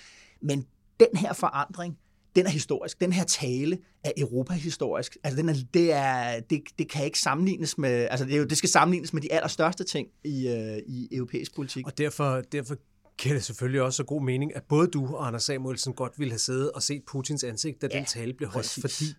Men 0.42 0.66
den 1.00 1.16
her 1.16 1.32
forandring, 1.32 1.98
den 2.36 2.46
er 2.46 2.50
historisk. 2.50 3.00
Den 3.00 3.12
her 3.12 3.24
tale 3.24 3.78
er 4.04 4.12
Europa-historisk. 4.16 5.16
Altså, 5.24 5.36
den 5.40 5.48
er, 5.48 5.54
det, 5.74 5.92
er, 5.92 6.40
det, 6.40 6.62
det 6.78 6.90
kan 6.90 7.04
ikke 7.04 7.18
sammenlignes 7.18 7.78
med, 7.78 8.08
altså 8.10 8.26
det, 8.26 8.34
er 8.34 8.38
jo, 8.38 8.44
det 8.44 8.58
skal 8.58 8.68
sammenlignes 8.68 9.12
med 9.12 9.22
de 9.22 9.32
allerstørste 9.32 9.84
ting 9.84 10.08
i, 10.24 10.48
øh, 10.48 10.78
i 10.86 11.08
europæisk 11.12 11.54
politik. 11.56 11.86
Og 11.86 11.98
derfor, 11.98 12.42
derfor 12.52 12.76
giver 13.18 13.34
det 13.34 13.44
selvfølgelig 13.44 13.82
også 13.82 13.96
så 13.96 14.04
god 14.04 14.22
mening, 14.22 14.56
at 14.56 14.62
både 14.68 14.86
du 14.86 15.16
og 15.16 15.26
Anders 15.26 15.42
Samuelsen 15.42 15.92
godt 15.92 16.12
ville 16.18 16.32
have 16.32 16.38
siddet 16.38 16.70
og 16.72 16.82
set 16.82 17.02
Putins 17.06 17.44
ansigt, 17.44 17.82
da 17.82 17.88
Ja, 17.92 17.98
den 17.98 18.04
tale 18.04 18.32
blev 18.32 18.48
holdt, 18.48 18.78
præcis. 18.82 18.98
fordi 18.98 19.14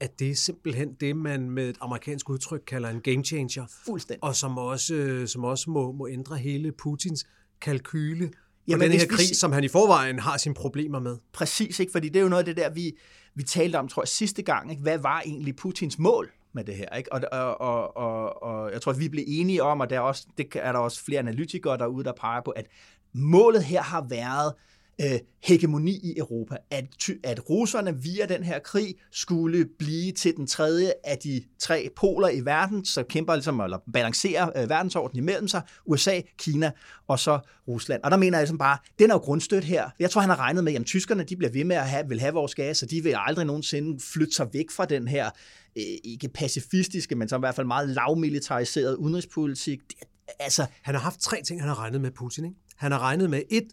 at 0.00 0.18
det 0.18 0.30
er 0.30 0.34
simpelthen 0.34 0.94
det, 1.00 1.16
man 1.16 1.50
med 1.50 1.68
et 1.68 1.76
amerikansk 1.80 2.30
udtryk 2.30 2.62
kalder 2.66 2.88
en 2.88 3.00
game 3.00 3.24
changer, 3.24 3.66
Fuldstændig. 3.86 4.24
og 4.24 4.36
som 4.36 4.58
også, 4.58 4.94
øh, 4.94 5.28
som 5.28 5.44
også 5.44 5.70
må, 5.70 5.92
må 5.92 6.08
ændre 6.08 6.36
hele 6.36 6.72
Putins 6.72 7.26
kalkyle 7.60 8.30
Jamen, 8.68 8.90
den 8.90 8.92
her 9.00 9.06
vi 9.06 9.14
krig, 9.16 9.26
si- 9.26 9.34
som 9.34 9.52
han 9.52 9.64
i 9.64 9.68
forvejen 9.68 10.18
har 10.18 10.36
sine 10.36 10.54
problemer 10.54 10.98
med. 10.98 11.16
Præcis, 11.32 11.80
ikke? 11.80 11.92
fordi 11.92 12.08
det 12.08 12.16
er 12.16 12.22
jo 12.22 12.28
noget 12.28 12.48
af 12.48 12.54
det 12.54 12.56
der, 12.56 12.70
vi, 12.70 12.92
vi 13.34 13.42
talte 13.42 13.76
om, 13.76 13.88
tror 13.88 14.02
jeg, 14.02 14.08
sidste 14.08 14.42
gang. 14.42 14.70
Ikke? 14.70 14.82
Hvad 14.82 14.98
var 14.98 15.22
egentlig 15.26 15.56
Putins 15.56 15.98
mål 15.98 16.30
med 16.52 16.64
det 16.64 16.74
her? 16.74 16.96
Ikke? 16.96 17.12
Og, 17.12 17.20
og, 17.32 17.60
og, 17.60 17.96
og, 17.96 18.42
og 18.42 18.72
jeg 18.72 18.82
tror, 18.82 18.92
at 18.92 18.98
vi 18.98 19.08
blev 19.08 19.24
enige 19.26 19.62
om, 19.62 19.80
og 19.80 19.90
der 19.90 19.96
er, 19.96 20.00
også, 20.00 20.26
det 20.38 20.46
er 20.54 20.72
der 20.72 20.78
også 20.78 21.04
flere 21.04 21.18
analytikere 21.18 21.78
derude, 21.78 22.04
der 22.04 22.12
peger 22.12 22.40
på, 22.44 22.50
at 22.50 22.66
målet 23.14 23.64
her 23.64 23.82
har 23.82 24.06
været 24.08 24.52
øh, 24.56 24.77
Øh, 25.00 25.18
hegemoni 25.44 26.00
i 26.02 26.18
Europa. 26.18 26.56
At, 26.70 26.84
at 27.24 27.50
russerne 27.50 28.02
via 28.02 28.26
den 28.26 28.44
her 28.44 28.58
krig 28.58 28.94
skulle 29.12 29.66
blive 29.78 30.12
til 30.12 30.36
den 30.36 30.46
tredje 30.46 30.92
af 31.04 31.18
de 31.18 31.42
tre 31.58 31.88
poler 31.96 32.28
i 32.28 32.40
verden, 32.40 32.84
så 32.84 33.02
kæmper 33.02 33.34
ligesom, 33.34 33.60
eller 33.60 33.78
balancerer 33.92 34.62
øh, 34.62 34.68
verdensordenen 34.68 35.22
imellem 35.22 35.48
sig, 35.48 35.62
USA, 35.86 36.20
Kina 36.38 36.70
og 37.08 37.18
så 37.18 37.38
Rusland. 37.68 38.02
Og 38.02 38.10
der 38.10 38.16
mener 38.16 38.38
jeg 38.38 38.42
ligesom 38.42 38.58
bare, 38.58 38.78
den 38.98 39.10
er 39.10 39.14
jo 39.14 39.18
grundstødt 39.18 39.64
her. 39.64 39.90
Jeg 39.98 40.10
tror, 40.10 40.20
han 40.20 40.30
har 40.30 40.38
regnet 40.38 40.64
med, 40.64 40.74
at 40.74 40.86
tyskerne 40.86 41.24
de 41.24 41.36
bliver 41.36 41.52
ved 41.52 41.64
med 41.64 41.76
at 41.76 41.88
have, 41.88 42.08
vil 42.08 42.20
have 42.20 42.34
vores 42.34 42.54
gas, 42.54 42.82
og 42.82 42.90
de 42.90 43.02
vil 43.02 43.14
aldrig 43.16 43.46
nogensinde 43.46 44.00
flytte 44.12 44.34
sig 44.34 44.48
væk 44.52 44.70
fra 44.70 44.84
den 44.84 45.08
her, 45.08 45.30
øh, 45.78 45.82
ikke 46.04 46.28
pacifistiske, 46.28 47.14
men 47.14 47.28
som 47.28 47.40
i 47.40 47.42
hvert 47.42 47.54
fald 47.54 47.66
meget 47.66 47.88
lavmilitariserede 47.88 48.98
udenrigspolitik. 48.98 49.80
Det, 49.88 49.96
altså, 50.40 50.66
Han 50.82 50.94
har 50.94 51.02
haft 51.02 51.20
tre 51.20 51.42
ting, 51.42 51.60
han 51.60 51.68
har 51.68 51.78
regnet 51.78 52.00
med 52.00 52.10
Putin. 52.10 52.44
Ikke? 52.44 52.56
Han 52.76 52.92
har 52.92 52.98
regnet 52.98 53.30
med 53.30 53.42
et, 53.50 53.68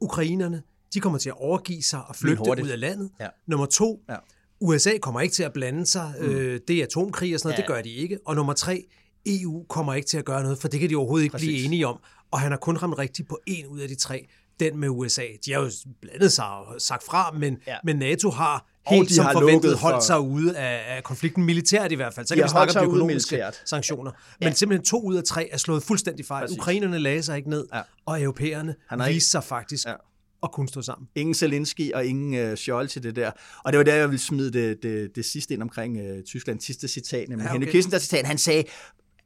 ukrainerne, 0.00 0.62
de 0.94 1.00
kommer 1.00 1.18
til 1.18 1.28
at 1.28 1.36
overgive 1.38 1.82
sig 1.82 2.00
og 2.08 2.16
flygte 2.16 2.42
ud 2.62 2.68
af 2.68 2.80
landet. 2.80 3.10
Ja. 3.20 3.28
Nummer 3.46 3.66
to, 3.66 4.00
Ja. 4.08 4.16
USA 4.60 4.90
kommer 5.02 5.20
ikke 5.20 5.34
til 5.34 5.42
at 5.42 5.52
blande 5.52 5.86
sig. 5.86 6.14
Mm. 6.20 6.26
Øh, 6.26 6.60
det 6.68 6.76
er 6.78 6.84
atomkrig 6.84 7.34
og 7.34 7.40
sådan 7.40 7.48
noget, 7.48 7.58
Ja. 7.58 7.62
det 7.62 7.68
gør 7.68 7.82
de 7.82 7.90
ikke. 7.90 8.18
Og 8.26 8.34
nummer 8.36 8.52
tre, 8.52 8.84
EU 9.26 9.64
kommer 9.68 9.94
ikke 9.94 10.08
til 10.08 10.18
at 10.18 10.24
gøre 10.24 10.42
noget, 10.42 10.58
for 10.58 10.68
det 10.68 10.80
kan 10.80 10.90
de 10.90 10.96
overhovedet 10.96 11.24
ikke 11.24 11.32
Præcis. 11.32 11.46
blive 11.48 11.64
enige 11.64 11.86
om. 11.86 11.98
Og 12.30 12.40
han 12.40 12.50
har 12.52 12.58
kun 12.58 12.76
ramt 12.76 12.98
rigtigt 12.98 13.28
på 13.28 13.38
en 13.46 13.66
ud 13.66 13.78
af 13.80 13.88
de 13.88 13.94
tre. 13.94 14.26
Den 14.60 14.78
med 14.78 14.88
USA. 14.88 15.22
De 15.44 15.52
har 15.52 15.60
jo 15.60 15.70
blandet 16.02 16.32
sig 16.32 16.44
og 16.46 16.80
sagt 16.80 17.04
fra, 17.04 17.30
men, 17.32 17.58
ja. 17.66 17.72
Ja. 17.72 17.78
men 17.84 17.96
NATO 17.96 18.30
har 18.30 18.66
Og 18.86 18.94
helt 18.94 19.08
de 19.08 19.14
som 19.14 19.24
har 19.24 19.32
forventet 19.32 19.78
holdt 19.78 19.94
for- 19.96 20.00
sig 20.00 20.20
ude 20.20 20.56
af, 20.58 20.96
af 20.96 21.04
konflikten 21.04 21.44
militært 21.44 21.92
i 21.92 21.94
hvert 21.94 22.14
fald. 22.14 22.26
Så 22.26 22.34
De 22.34 22.38
kan 22.40 22.42
har 22.42 22.48
vi 22.48 22.70
snakke 22.72 22.80
om 22.80 22.86
de 22.86 22.90
økonomiske 22.90 23.34
militært. 23.34 23.62
sanktioner. 23.64 24.12
Men 24.40 24.54
simpelthen 24.54 24.84
to 24.86 25.02
ud 25.02 25.16
af 25.16 25.24
tre 25.24 25.48
er 25.52 25.56
slået 25.56 25.82
fuldstændig 25.82 26.26
fejl. 26.26 26.42
Præcis. 26.42 26.58
Ukrainerne 26.58 26.98
lagde 26.98 27.22
sig 27.22 27.36
ikke 27.36 27.50
ned, 27.50 27.66
Ja. 27.74 27.80
og 28.06 28.22
europæerne 28.22 28.74
Han 28.88 28.98
viste 28.98 29.10
ikke- 29.12 29.24
sig 29.24 29.44
faktisk 29.44 29.86
Ja. 29.86 29.94
at 30.42 30.52
kunne 30.52 30.68
stå 30.68 30.82
sammen. 30.82 31.08
ingen 31.14 31.34
Zelensky 31.34 31.92
og 31.92 32.04
ingen 32.06 32.34
øh, 32.34 32.56
Scholz 32.56 32.92
til 32.92 33.02
det 33.02 33.16
der. 33.16 33.30
Og 33.64 33.72
det 33.72 33.78
var 33.78 33.84
der, 33.84 33.94
jeg 33.94 34.08
ville 34.08 34.20
smide 34.22 34.52
det, 34.52 34.82
det, 34.82 35.16
det 35.16 35.24
sidste 35.24 35.54
ind 35.54 35.62
omkring 35.62 35.98
øh, 35.98 36.22
Tyskland. 36.22 36.60
Sidste 36.60 36.88
citat, 36.88 37.28
nemlig 37.28 37.44
Ja, 37.44 37.48
ja, 37.50 37.54
okay. 37.56 37.60
Henry 37.64 37.72
Kissinger 37.72 37.98
citat. 37.98 38.26
Han 38.26 38.38
sagde, 38.38 38.64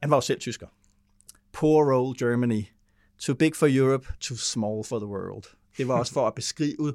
han 0.01 0.09
var 0.09 0.17
jo 0.17 0.21
selv 0.21 0.39
tysker. 0.39 0.67
Poor 1.53 1.93
old 1.93 2.17
Germany. 2.17 2.63
Too 3.21 3.35
big 3.35 3.55
for 3.55 3.67
Europe, 3.71 4.07
too 4.19 4.37
small 4.37 4.83
for 4.83 4.99
the 4.99 5.07
world. 5.07 5.43
Det 5.77 5.87
var 5.87 5.99
også 5.99 6.13
for 6.13 6.27
at 6.27 6.35
beskrive 6.35 6.93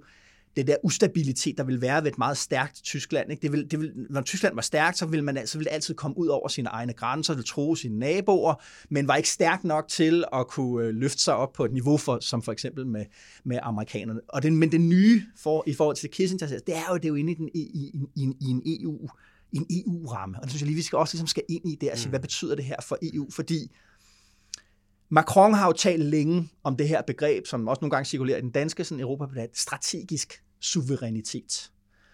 det 0.56 0.66
der 0.66 0.76
ustabilitet, 0.82 1.58
der 1.58 1.64
vil 1.64 1.80
være 1.80 2.04
ved 2.04 2.10
et 2.12 2.18
meget 2.18 2.36
stærkt 2.36 2.80
Tyskland. 2.84 3.30
Ikke? 3.30 3.42
Det 3.42 3.52
vil, 3.52 3.70
det 3.70 3.80
vil, 3.80 3.92
når 4.10 4.20
Tyskland 4.20 4.54
var 4.54 4.62
stærkt, 4.62 4.98
så 4.98 5.06
ville, 5.06 5.24
man, 5.24 5.46
så 5.46 5.58
ville 5.58 5.68
det 5.68 5.74
altid 5.74 5.94
komme 5.94 6.18
ud 6.18 6.26
over 6.26 6.48
sine 6.48 6.68
egne 6.68 6.92
grænser, 6.92 7.34
det 7.34 7.44
tro 7.44 7.74
sine 7.74 7.98
naboer, 7.98 8.54
men 8.90 9.08
var 9.08 9.16
ikke 9.16 9.28
stærk 9.30 9.64
nok 9.64 9.88
til 9.88 10.24
at 10.32 10.46
kunne 10.48 10.86
øh, 10.86 10.94
løfte 10.94 11.22
sig 11.22 11.34
op 11.34 11.52
på 11.52 11.64
et 11.64 11.72
niveau, 11.72 11.96
for, 11.96 12.18
som 12.20 12.42
for 12.42 12.52
eksempel 12.52 12.86
med, 12.86 13.04
med 13.44 13.58
amerikanerne. 13.62 14.20
Og 14.28 14.42
det, 14.42 14.52
men 14.52 14.72
det 14.72 14.80
nye 14.80 15.22
for, 15.36 15.64
i 15.66 15.74
forhold 15.74 15.96
til 15.96 16.10
Kissinger, 16.10 16.46
det 16.46 16.76
er 16.76 16.82
jo, 16.90 16.94
det 16.96 17.04
er 17.04 17.08
jo 17.08 17.14
inde 17.14 17.32
i, 17.32 17.34
den, 17.34 17.48
i, 17.54 17.60
i, 17.60 17.92
i, 18.16 18.20
en- 18.22 18.36
i 18.40 18.44
en 18.50 18.62
EU 18.82 19.08
en 19.52 19.66
EU-ramme. 19.70 20.36
Og 20.38 20.42
det 20.42 20.50
synes 20.50 20.62
jeg 20.62 20.66
lige, 20.66 20.76
vi 20.76 20.82
skal 20.82 20.98
også 20.98 21.14
ligesom 21.14 21.26
skal 21.26 21.42
ind 21.48 21.68
i 21.72 21.74
det 21.80 21.90
og 21.90 21.98
sige, 21.98 22.10
hvad 22.10 22.20
betyder 22.20 22.54
det 22.54 22.64
her 22.64 22.76
for 22.82 22.98
EU? 23.02 23.30
Fordi 23.30 23.70
Macron 25.08 25.54
har 25.54 25.66
jo 25.66 25.72
talt 25.72 26.04
længe 26.04 26.48
om 26.64 26.76
det 26.76 26.88
her 26.88 27.02
begreb, 27.02 27.46
som 27.46 27.68
også 27.68 27.80
nogle 27.80 27.90
gange 27.90 28.04
cirkulerer 28.04 28.38
i 28.38 28.40
den 28.40 28.50
danske 28.50 28.84
sådan 28.84 29.00
Europa, 29.00 29.46
strategisk 29.54 30.42
suverænitet. 30.60 31.70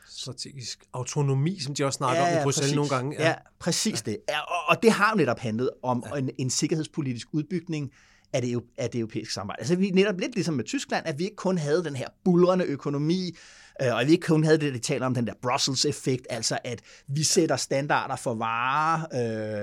Strategisk 0.09 0.85
autonomi, 0.93 1.61
som 1.61 1.75
de 1.75 1.85
også 1.85 1.97
snakker 1.97 2.23
om 2.23 2.29
i 2.29 2.43
Bruxelles 2.43 2.57
præcis. 2.57 2.75
nogle 2.75 2.91
gange. 2.91 3.17
Ja, 3.19 3.29
ja 3.29 3.35
præcis 3.59 4.03
det. 4.03 4.19
Ja, 4.29 4.41
og, 4.41 4.69
og 4.69 4.83
det 4.83 4.93
har 4.93 5.11
jo 5.11 5.17
netop 5.17 5.39
handlet 5.39 5.71
om 5.83 6.05
ja. 6.13 6.19
en, 6.19 6.31
en 6.39 6.51
sikkerhedspolitisk 6.51 7.27
udbygning 7.33 7.91
af 8.33 8.43
det, 8.43 8.63
af 8.79 8.91
det 8.91 8.99
europæiske 8.99 9.35
samarbejde. 9.35 9.61
Altså 9.61 9.77
vi 9.77 9.91
netop 9.91 10.21
lidt 10.21 10.35
ligesom 10.35 10.55
med 10.55 10.65
Tyskland, 10.65 11.07
at 11.07 11.19
vi 11.19 11.25
ikke 11.25 11.37
kun 11.37 11.59
havde 11.59 11.85
den 11.85 11.97
her 11.97 12.09
bulrende 12.25 12.65
økonomi, 12.65 13.37
og 13.91 14.01
at 14.01 14.07
vi 14.07 14.13
ikke 14.13 14.27
kun 14.27 14.45
havde 14.45 14.59
det, 14.59 14.75
de 14.75 14.79
taler 14.79 15.07
om 15.07 15.15
den 15.15 15.27
der 15.27 15.33
Brussels-effekt, 15.43 16.27
altså 16.31 16.59
at 16.65 16.83
vi 17.09 17.23
sætter 17.23 17.57
standarder 17.57 18.17
for 18.17 18.35
varer 18.35 19.01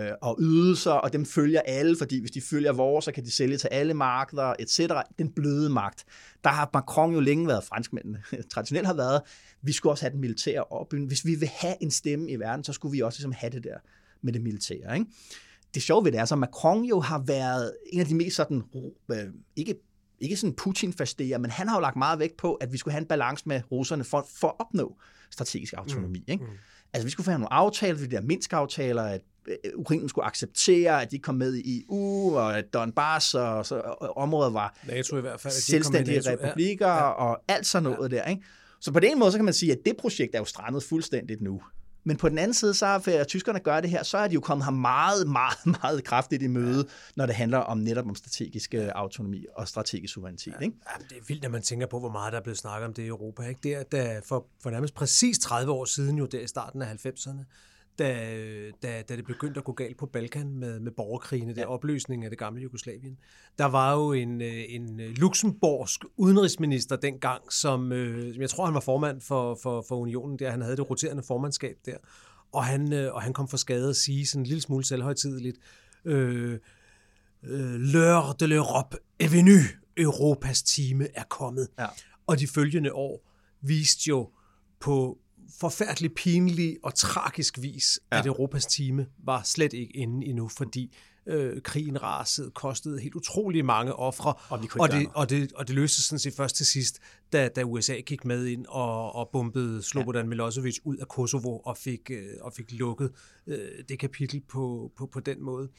øh, 0.09 0.11
og 0.21 0.37
ydelser, 0.39 0.91
og 0.91 1.13
dem 1.13 1.25
følger 1.25 1.61
alle, 1.61 1.95
fordi 1.97 2.19
hvis 2.19 2.31
de 2.31 2.41
følger 2.41 2.73
vores, 2.73 3.05
så 3.05 3.11
kan 3.11 3.25
de 3.25 3.31
sælge 3.31 3.57
til 3.57 3.67
alle 3.67 3.93
markeder, 3.93 4.53
etc. 4.59 4.79
Den 5.19 5.31
bløde 5.31 5.69
magt. 5.69 6.05
Der 6.43 6.49
har 6.49 6.69
Macron 6.73 7.13
jo 7.13 7.19
længe 7.19 7.47
været 7.47 7.63
franskmændene, 7.63 8.21
traditionelt 8.51 8.87
har 8.87 8.93
været, 8.93 9.21
vi 9.61 9.71
skulle 9.71 9.93
også 9.93 10.03
have 10.03 10.11
den 10.11 10.21
militære 10.21 10.63
opbygning. 10.63 11.07
Hvis 11.07 11.25
vi 11.25 11.35
vil 11.35 11.49
have 11.53 11.75
en 11.81 11.91
stemme 11.91 12.31
i 12.31 12.35
verden, 12.35 12.63
så 12.63 12.73
skulle 12.73 12.91
vi 12.91 13.01
også 13.01 13.19
ligesom 13.19 13.31
have 13.31 13.49
det 13.49 13.63
der 13.63 13.77
med 14.21 14.33
det 14.33 14.41
militære. 14.41 14.99
Ikke? 14.99 15.05
det 15.73 15.83
sjove 15.83 16.05
ved 16.05 16.11
det 16.11 16.19
er, 16.19 16.25
så 16.25 16.35
Macron 16.35 16.83
jo 16.83 16.99
har 16.99 17.23
været 17.25 17.73
en 17.93 17.99
af 17.99 18.05
de 18.05 18.15
mest 18.15 18.35
sådan, 18.35 18.63
øh, 19.11 19.17
ikke 19.55 19.75
ikke 20.21 20.37
sådan 20.37 20.53
putin 20.53 20.93
fasterer 20.93 21.37
men 21.37 21.51
han 21.51 21.67
har 21.67 21.75
jo 21.75 21.81
lagt 21.81 21.95
meget 21.95 22.19
vægt 22.19 22.37
på, 22.37 22.53
at 22.53 22.73
vi 22.73 22.77
skulle 22.77 22.91
have 22.91 23.01
en 23.01 23.07
balance 23.07 23.43
med 23.47 23.61
russerne 23.71 24.03
for, 24.03 24.27
for 24.35 24.47
at 24.47 24.53
opnå 24.59 24.97
strategisk 25.31 25.73
autonomi. 25.77 26.19
Mm. 26.19 26.31
Ikke? 26.31 26.43
Mm. 26.43 26.49
Altså, 26.93 27.05
vi 27.05 27.11
skulle 27.11 27.25
få 27.25 27.31
nogle 27.31 27.53
aftaler, 27.53 27.97
de 27.97 28.07
der 28.07 28.21
Minsk-aftaler, 28.21 29.03
at 29.03 29.21
øh, 29.47 29.55
Ukraine 29.75 30.09
skulle 30.09 30.25
acceptere, 30.25 31.01
at 31.01 31.11
de 31.11 31.19
kom 31.19 31.35
med 31.35 31.55
i 31.55 31.83
EU, 31.83 32.37
og 32.37 32.57
at 32.57 32.73
Donbass 32.73 33.33
og, 33.33 33.65
så, 33.65 33.75
og 33.75 34.17
området 34.17 34.53
var 34.53 34.77
NATO 34.83 35.17
i 35.17 35.21
hvert 35.21 35.39
fald, 35.39 35.53
at 35.53 35.63
selvstændige 35.63 36.21
republikker 36.31 36.87
ja. 36.87 36.95
Ja. 36.95 37.09
og 37.09 37.39
alt 37.47 37.65
sådan 37.65 37.83
noget 37.83 38.11
ja. 38.11 38.17
der. 38.17 38.23
Ikke? 38.23 38.43
Så 38.81 38.91
på 38.91 38.99
den 38.99 39.19
måde, 39.19 39.31
så 39.31 39.37
kan 39.37 39.45
man 39.45 39.53
sige, 39.53 39.71
at 39.71 39.79
det 39.85 39.97
projekt 39.97 40.35
er 40.35 40.39
jo 40.39 40.45
strandet 40.45 40.83
fuldstændigt 40.83 41.41
nu. 41.41 41.61
Men 42.09 42.17
på 42.17 42.29
den 42.29 42.37
anden 42.37 42.53
side, 42.53 42.73
så 42.73 42.85
er, 42.85 43.19
at 43.19 43.27
tyskerne 43.27 43.59
gør 43.59 43.81
det 43.81 43.89
her, 43.89 44.03
så 44.03 44.17
er 44.17 44.27
de 44.27 44.33
jo 44.33 44.39
kommet 44.39 44.65
her 44.65 44.71
meget, 44.71 45.27
meget, 45.41 45.65
meget 45.81 46.03
kraftigt 46.03 46.43
i 46.43 46.47
møde, 46.47 46.77
ja. 46.77 46.83
når 47.15 47.25
det 47.25 47.35
handler 47.35 47.57
om 47.57 47.77
netop 47.77 48.07
om 48.07 48.15
strategisk 48.15 48.73
øh, 48.73 48.89
autonomi 48.95 49.45
og 49.55 49.67
strategisk 49.67 50.13
suverænitet. 50.13 50.53
Ja. 50.59 50.65
Ikke? 50.65 50.77
Ja, 50.89 51.03
det 51.09 51.17
er 51.17 51.21
vildt, 51.27 51.43
når 51.43 51.49
man 51.49 51.61
tænker 51.61 51.87
på, 51.87 51.99
hvor 51.99 52.11
meget 52.11 52.33
der 52.33 52.39
er 52.39 52.43
blevet 52.43 52.57
snakket 52.57 52.87
om 52.87 52.93
det 52.93 53.03
i 53.03 53.07
Europa. 53.07 53.43
Ikke? 53.43 53.59
Det 53.63 53.75
er, 53.75 53.83
der 53.83 54.21
for, 54.25 54.45
for 54.63 54.69
nærmest 54.69 54.93
præcis 54.93 55.39
30 55.39 55.71
år 55.71 55.85
siden, 55.85 56.17
jo 56.17 56.25
der 56.25 56.39
i 56.39 56.47
starten 56.47 56.81
af 56.81 57.05
90'erne, 57.05 57.43
da, 57.99 58.71
da, 58.83 59.01
da 59.01 59.15
det 59.15 59.25
begyndte 59.25 59.57
at 59.57 59.63
gå 59.63 59.71
galt 59.71 59.97
på 59.97 60.05
Balkan 60.05 60.55
med, 60.55 60.79
med 60.79 60.91
borgerkrigene, 60.91 61.55
der 61.55 61.61
ja. 61.61 61.67
opløsning 61.67 62.23
af 62.23 62.29
det 62.29 62.39
gamle 62.39 62.61
Jugoslavien. 62.61 63.17
Der 63.57 63.65
var 63.65 63.93
jo 63.93 64.11
en, 64.13 64.41
øh, 64.41 64.63
en 64.69 64.99
luxemburgsk 64.99 66.05
udenrigsminister 66.17 66.95
dengang, 66.95 67.53
som, 67.53 67.91
øh, 67.91 68.33
som 68.33 68.41
jeg 68.41 68.49
tror, 68.49 68.65
han 68.65 68.73
var 68.73 68.79
formand 68.79 69.21
for, 69.21 69.59
for, 69.63 69.85
for 69.87 69.95
unionen 69.95 70.39
der. 70.39 70.51
Han 70.51 70.61
havde 70.61 70.77
det 70.77 70.89
roterende 70.89 71.23
formandskab 71.23 71.75
der. 71.85 71.97
Og 72.51 72.65
han, 72.65 72.93
øh, 72.93 73.13
og 73.13 73.21
han 73.21 73.33
kom 73.33 73.47
for 73.47 73.57
skade 73.57 73.89
at 73.89 73.95
sige 73.95 74.27
sådan 74.27 74.41
en 74.41 74.45
lille 74.45 74.61
smule 74.61 74.85
selvhøjtideligt, 74.85 75.57
øh, 76.05 76.59
øh, 77.43 77.75
L'heure 77.75 78.33
de 78.39 78.45
l'Europe 78.45 79.15
est 79.19 79.33
venu. 79.33 79.57
Europas 79.97 80.63
time 80.63 81.07
er 81.13 81.23
kommet. 81.29 81.67
Ja. 81.79 81.85
Og 82.27 82.39
de 82.39 82.47
følgende 82.47 82.93
år 82.93 83.21
viste 83.61 84.09
jo 84.09 84.29
på 84.79 85.17
forfærdelig 85.59 86.13
pinlig 86.13 86.77
og 86.83 86.95
tragisk 86.95 87.61
vis, 87.61 87.99
ja. 88.11 88.19
at 88.19 88.25
Europas 88.25 88.65
time 88.65 89.05
var 89.23 89.41
slet 89.43 89.73
ikke 89.73 89.97
inde 89.97 90.27
endnu, 90.27 90.47
fordi 90.47 90.95
øh, 91.29 91.61
krigen 91.61 92.03
rasede, 92.03 92.51
kostede 92.51 92.99
helt 92.99 93.15
utrolig 93.15 93.65
mange 93.65 93.93
ofre, 93.93 94.33
og, 94.49 94.59
og, 94.79 94.91
det, 94.91 95.07
og, 95.15 95.29
det, 95.29 95.53
og 95.53 95.67
det 95.67 95.75
løste 95.75 96.03
sådan 96.03 96.19
set 96.19 96.33
først 96.33 96.55
til 96.55 96.65
sidst, 96.65 96.99
da, 97.33 97.47
da 97.47 97.63
USA 97.63 97.99
gik 97.99 98.25
med 98.25 98.45
ind 98.45 98.65
og, 98.65 99.15
og 99.15 99.29
bombede 99.33 99.83
Slobodan 99.83 100.25
ja. 100.25 100.29
Milosevic 100.29 100.77
ud 100.83 100.97
af 100.97 101.07
Kosovo 101.07 101.57
og 101.57 101.77
fik, 101.77 102.11
øh, 102.11 102.27
og 102.41 102.53
fik 102.53 102.71
lukket 102.71 103.11
øh, 103.47 103.57
det 103.89 103.99
kapitel 103.99 104.41
på, 104.49 104.91
på, 104.97 105.05
på 105.05 105.19
den 105.19 105.43
måde. 105.43 105.69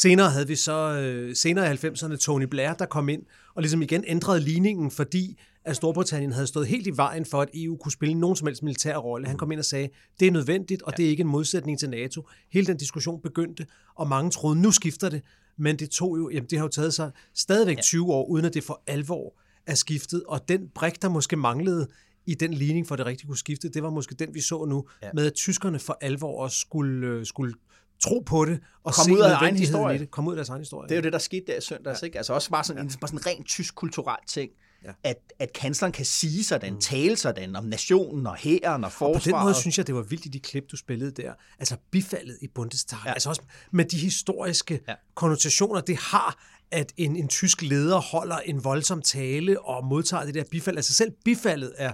Senere 0.00 0.30
havde 0.30 0.46
vi 0.46 0.56
så, 0.56 0.92
øh, 0.92 1.36
senere 1.36 1.74
i 1.74 1.76
90'erne, 1.76 2.16
Tony 2.16 2.42
Blair, 2.42 2.72
der 2.72 2.86
kom 2.86 3.08
ind 3.08 3.22
og 3.54 3.62
ligesom 3.62 3.82
igen 3.82 4.04
ændrede 4.06 4.40
ligningen, 4.40 4.90
fordi 4.90 5.38
at 5.64 5.76
Storbritannien 5.76 6.32
havde 6.32 6.46
stået 6.46 6.66
helt 6.66 6.86
i 6.86 6.90
vejen 6.96 7.24
for, 7.24 7.40
at 7.42 7.48
EU 7.54 7.76
kunne 7.76 7.92
spille 7.92 8.14
nogen 8.14 8.36
som 8.36 8.46
helst 8.46 8.62
militær 8.62 8.96
rolle. 8.96 9.26
Han 9.26 9.36
kom 9.36 9.52
ind 9.52 9.58
og 9.58 9.64
sagde, 9.64 9.88
det 10.20 10.28
er 10.28 10.32
nødvendigt, 10.32 10.82
og 10.82 10.96
det 10.96 11.04
er 11.04 11.08
ikke 11.10 11.20
en 11.20 11.28
modsætning 11.28 11.78
til 11.78 11.90
NATO. 11.90 12.28
Hele 12.52 12.66
den 12.66 12.76
diskussion 12.76 13.20
begyndte, 13.22 13.66
og 13.94 14.08
mange 14.08 14.30
troede, 14.30 14.60
nu 14.60 14.70
skifter 14.70 15.08
det. 15.08 15.22
Men 15.56 15.76
det 15.76 15.90
tog 15.90 16.18
jo, 16.18 16.30
jamen 16.30 16.50
det 16.50 16.58
har 16.58 16.64
jo 16.64 16.68
taget 16.68 16.94
sig 16.94 17.10
stadigvæk 17.34 17.76
ja. 17.76 17.82
20 17.82 18.12
år, 18.12 18.26
uden 18.26 18.44
at 18.44 18.54
det 18.54 18.64
for 18.64 18.82
alvor 18.86 19.34
er 19.66 19.74
skiftet. 19.74 20.22
Og 20.28 20.48
den 20.48 20.68
brik, 20.74 21.02
der 21.02 21.08
måske 21.08 21.36
manglede 21.36 21.88
i 22.26 22.34
den 22.34 22.54
ligning 22.54 22.86
for, 22.86 22.94
at 22.94 22.98
det 22.98 23.06
rigtig 23.06 23.26
kunne 23.26 23.38
skifte, 23.38 23.68
det 23.68 23.82
var 23.82 23.90
måske 23.90 24.14
den, 24.14 24.34
vi 24.34 24.40
så 24.40 24.64
nu, 24.64 24.84
ja. 25.02 25.10
med 25.14 25.26
at 25.26 25.34
tyskerne 25.34 25.78
for 25.78 25.98
alvor 26.00 26.42
også 26.42 26.58
skulle, 26.58 27.06
øh, 27.06 27.26
skulle 27.26 27.54
tro 28.00 28.22
på 28.26 28.44
det 28.44 28.60
og 28.84 28.94
Kom 28.94 29.04
se 29.04 29.12
ud 29.12 29.18
af 29.18 29.34
egen 29.34 29.56
historie. 29.56 29.96
i 29.96 29.98
det. 29.98 30.10
Kom 30.10 30.26
ud 30.26 30.32
af 30.32 30.36
deres 30.36 30.48
egen 30.48 30.60
historie. 30.60 30.88
Det 30.88 30.94
er 30.94 30.98
jo 30.98 31.02
det, 31.02 31.12
der 31.12 31.18
skete 31.18 31.44
der 31.46 31.56
i 31.56 31.60
søndags. 31.60 32.02
Ja. 32.02 32.06
Ikke? 32.06 32.18
Altså 32.18 32.32
også 32.32 32.50
bare 32.50 32.64
sådan, 32.64 32.82
ja. 32.82 32.92
en, 32.92 32.98
bare 33.00 33.08
sådan 33.08 33.18
en 33.18 33.26
rent 33.26 33.46
tysk 33.46 33.74
kulturel 33.74 34.18
ting 34.26 34.50
ja. 34.84 34.90
at, 35.04 35.16
at 35.38 35.52
kansleren 35.52 35.92
kan 35.92 36.04
sige 36.04 36.44
sådan, 36.44 36.72
mm. 36.72 36.80
tale 36.80 37.16
sådan 37.16 37.56
om 37.56 37.64
nationen 37.64 38.26
og 38.26 38.36
hæren 38.36 38.84
og 38.84 38.92
forsvaret. 38.92 39.16
Og 39.16 39.22
på 39.22 39.38
den 39.38 39.44
måde 39.44 39.54
synes 39.54 39.78
jeg, 39.78 39.86
det 39.86 39.94
var 39.94 40.02
vildt 40.02 40.26
i 40.26 40.28
de 40.28 40.40
klip, 40.40 40.64
du 40.70 40.76
spillede 40.76 41.10
der. 41.22 41.32
Altså 41.58 41.76
bifaldet 41.90 42.38
i 42.42 42.48
Bundestag. 42.48 42.98
Ja. 43.06 43.12
Altså 43.12 43.28
også 43.28 43.42
med 43.70 43.84
de 43.84 43.98
historiske 43.98 44.80
ja. 44.88 44.94
konnotationer, 45.14 45.80
det 45.80 45.96
har, 45.96 46.42
at 46.70 46.92
en, 46.96 47.16
en 47.16 47.28
tysk 47.28 47.62
leder 47.62 48.00
holder 48.00 48.38
en 48.38 48.64
voldsom 48.64 49.02
tale 49.02 49.60
og 49.60 49.86
modtager 49.86 50.24
det 50.24 50.34
der 50.34 50.44
bifald. 50.50 50.76
Altså 50.76 50.94
selv 50.94 51.12
bifaldet 51.24 51.72
er, 51.76 51.92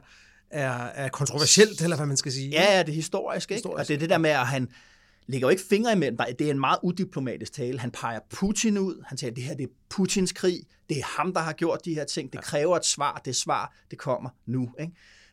er, 0.50 0.70
er 0.72 1.08
kontroversielt, 1.08 1.82
eller 1.82 1.96
hvad 1.96 2.06
man 2.06 2.16
skal 2.16 2.32
sige. 2.32 2.48
Ja, 2.48 2.76
ja 2.76 2.82
det 2.82 2.88
er 2.88 2.92
historisk. 2.92 3.50
Ikke? 3.50 3.58
Historisk. 3.58 3.80
Og 3.80 3.88
det 3.88 3.94
er 3.94 3.98
det 3.98 4.10
der 4.10 4.18
med, 4.18 4.30
at 4.30 4.46
han 4.46 4.68
lægger 5.26 5.48
jo 5.48 5.50
ikke 5.50 5.62
fingre 5.68 5.92
imellem. 5.92 6.18
Det 6.38 6.46
er 6.46 6.50
en 6.50 6.60
meget 6.60 6.78
udiplomatisk 6.82 7.52
tale. 7.52 7.78
Han 7.78 7.90
peger 7.90 8.20
Putin 8.30 8.78
ud. 8.78 9.04
Han 9.06 9.18
siger, 9.18 9.30
at 9.30 9.36
det 9.36 9.44
her 9.44 9.54
det 9.54 9.64
er 9.64 9.72
Putins 9.88 10.32
krig. 10.32 10.60
Det 10.88 10.98
er 10.98 11.04
ham, 11.04 11.32
der 11.32 11.40
har 11.40 11.52
gjort 11.52 11.84
de 11.84 11.94
her 11.94 12.04
ting. 12.04 12.32
Det 12.32 12.40
kræver 12.40 12.76
et 12.76 12.84
svar. 12.84 13.22
Det 13.24 13.36
svar, 13.36 13.76
det 13.90 13.98
kommer 13.98 14.30
nu. 14.46 14.70
Ikke? 14.80 14.92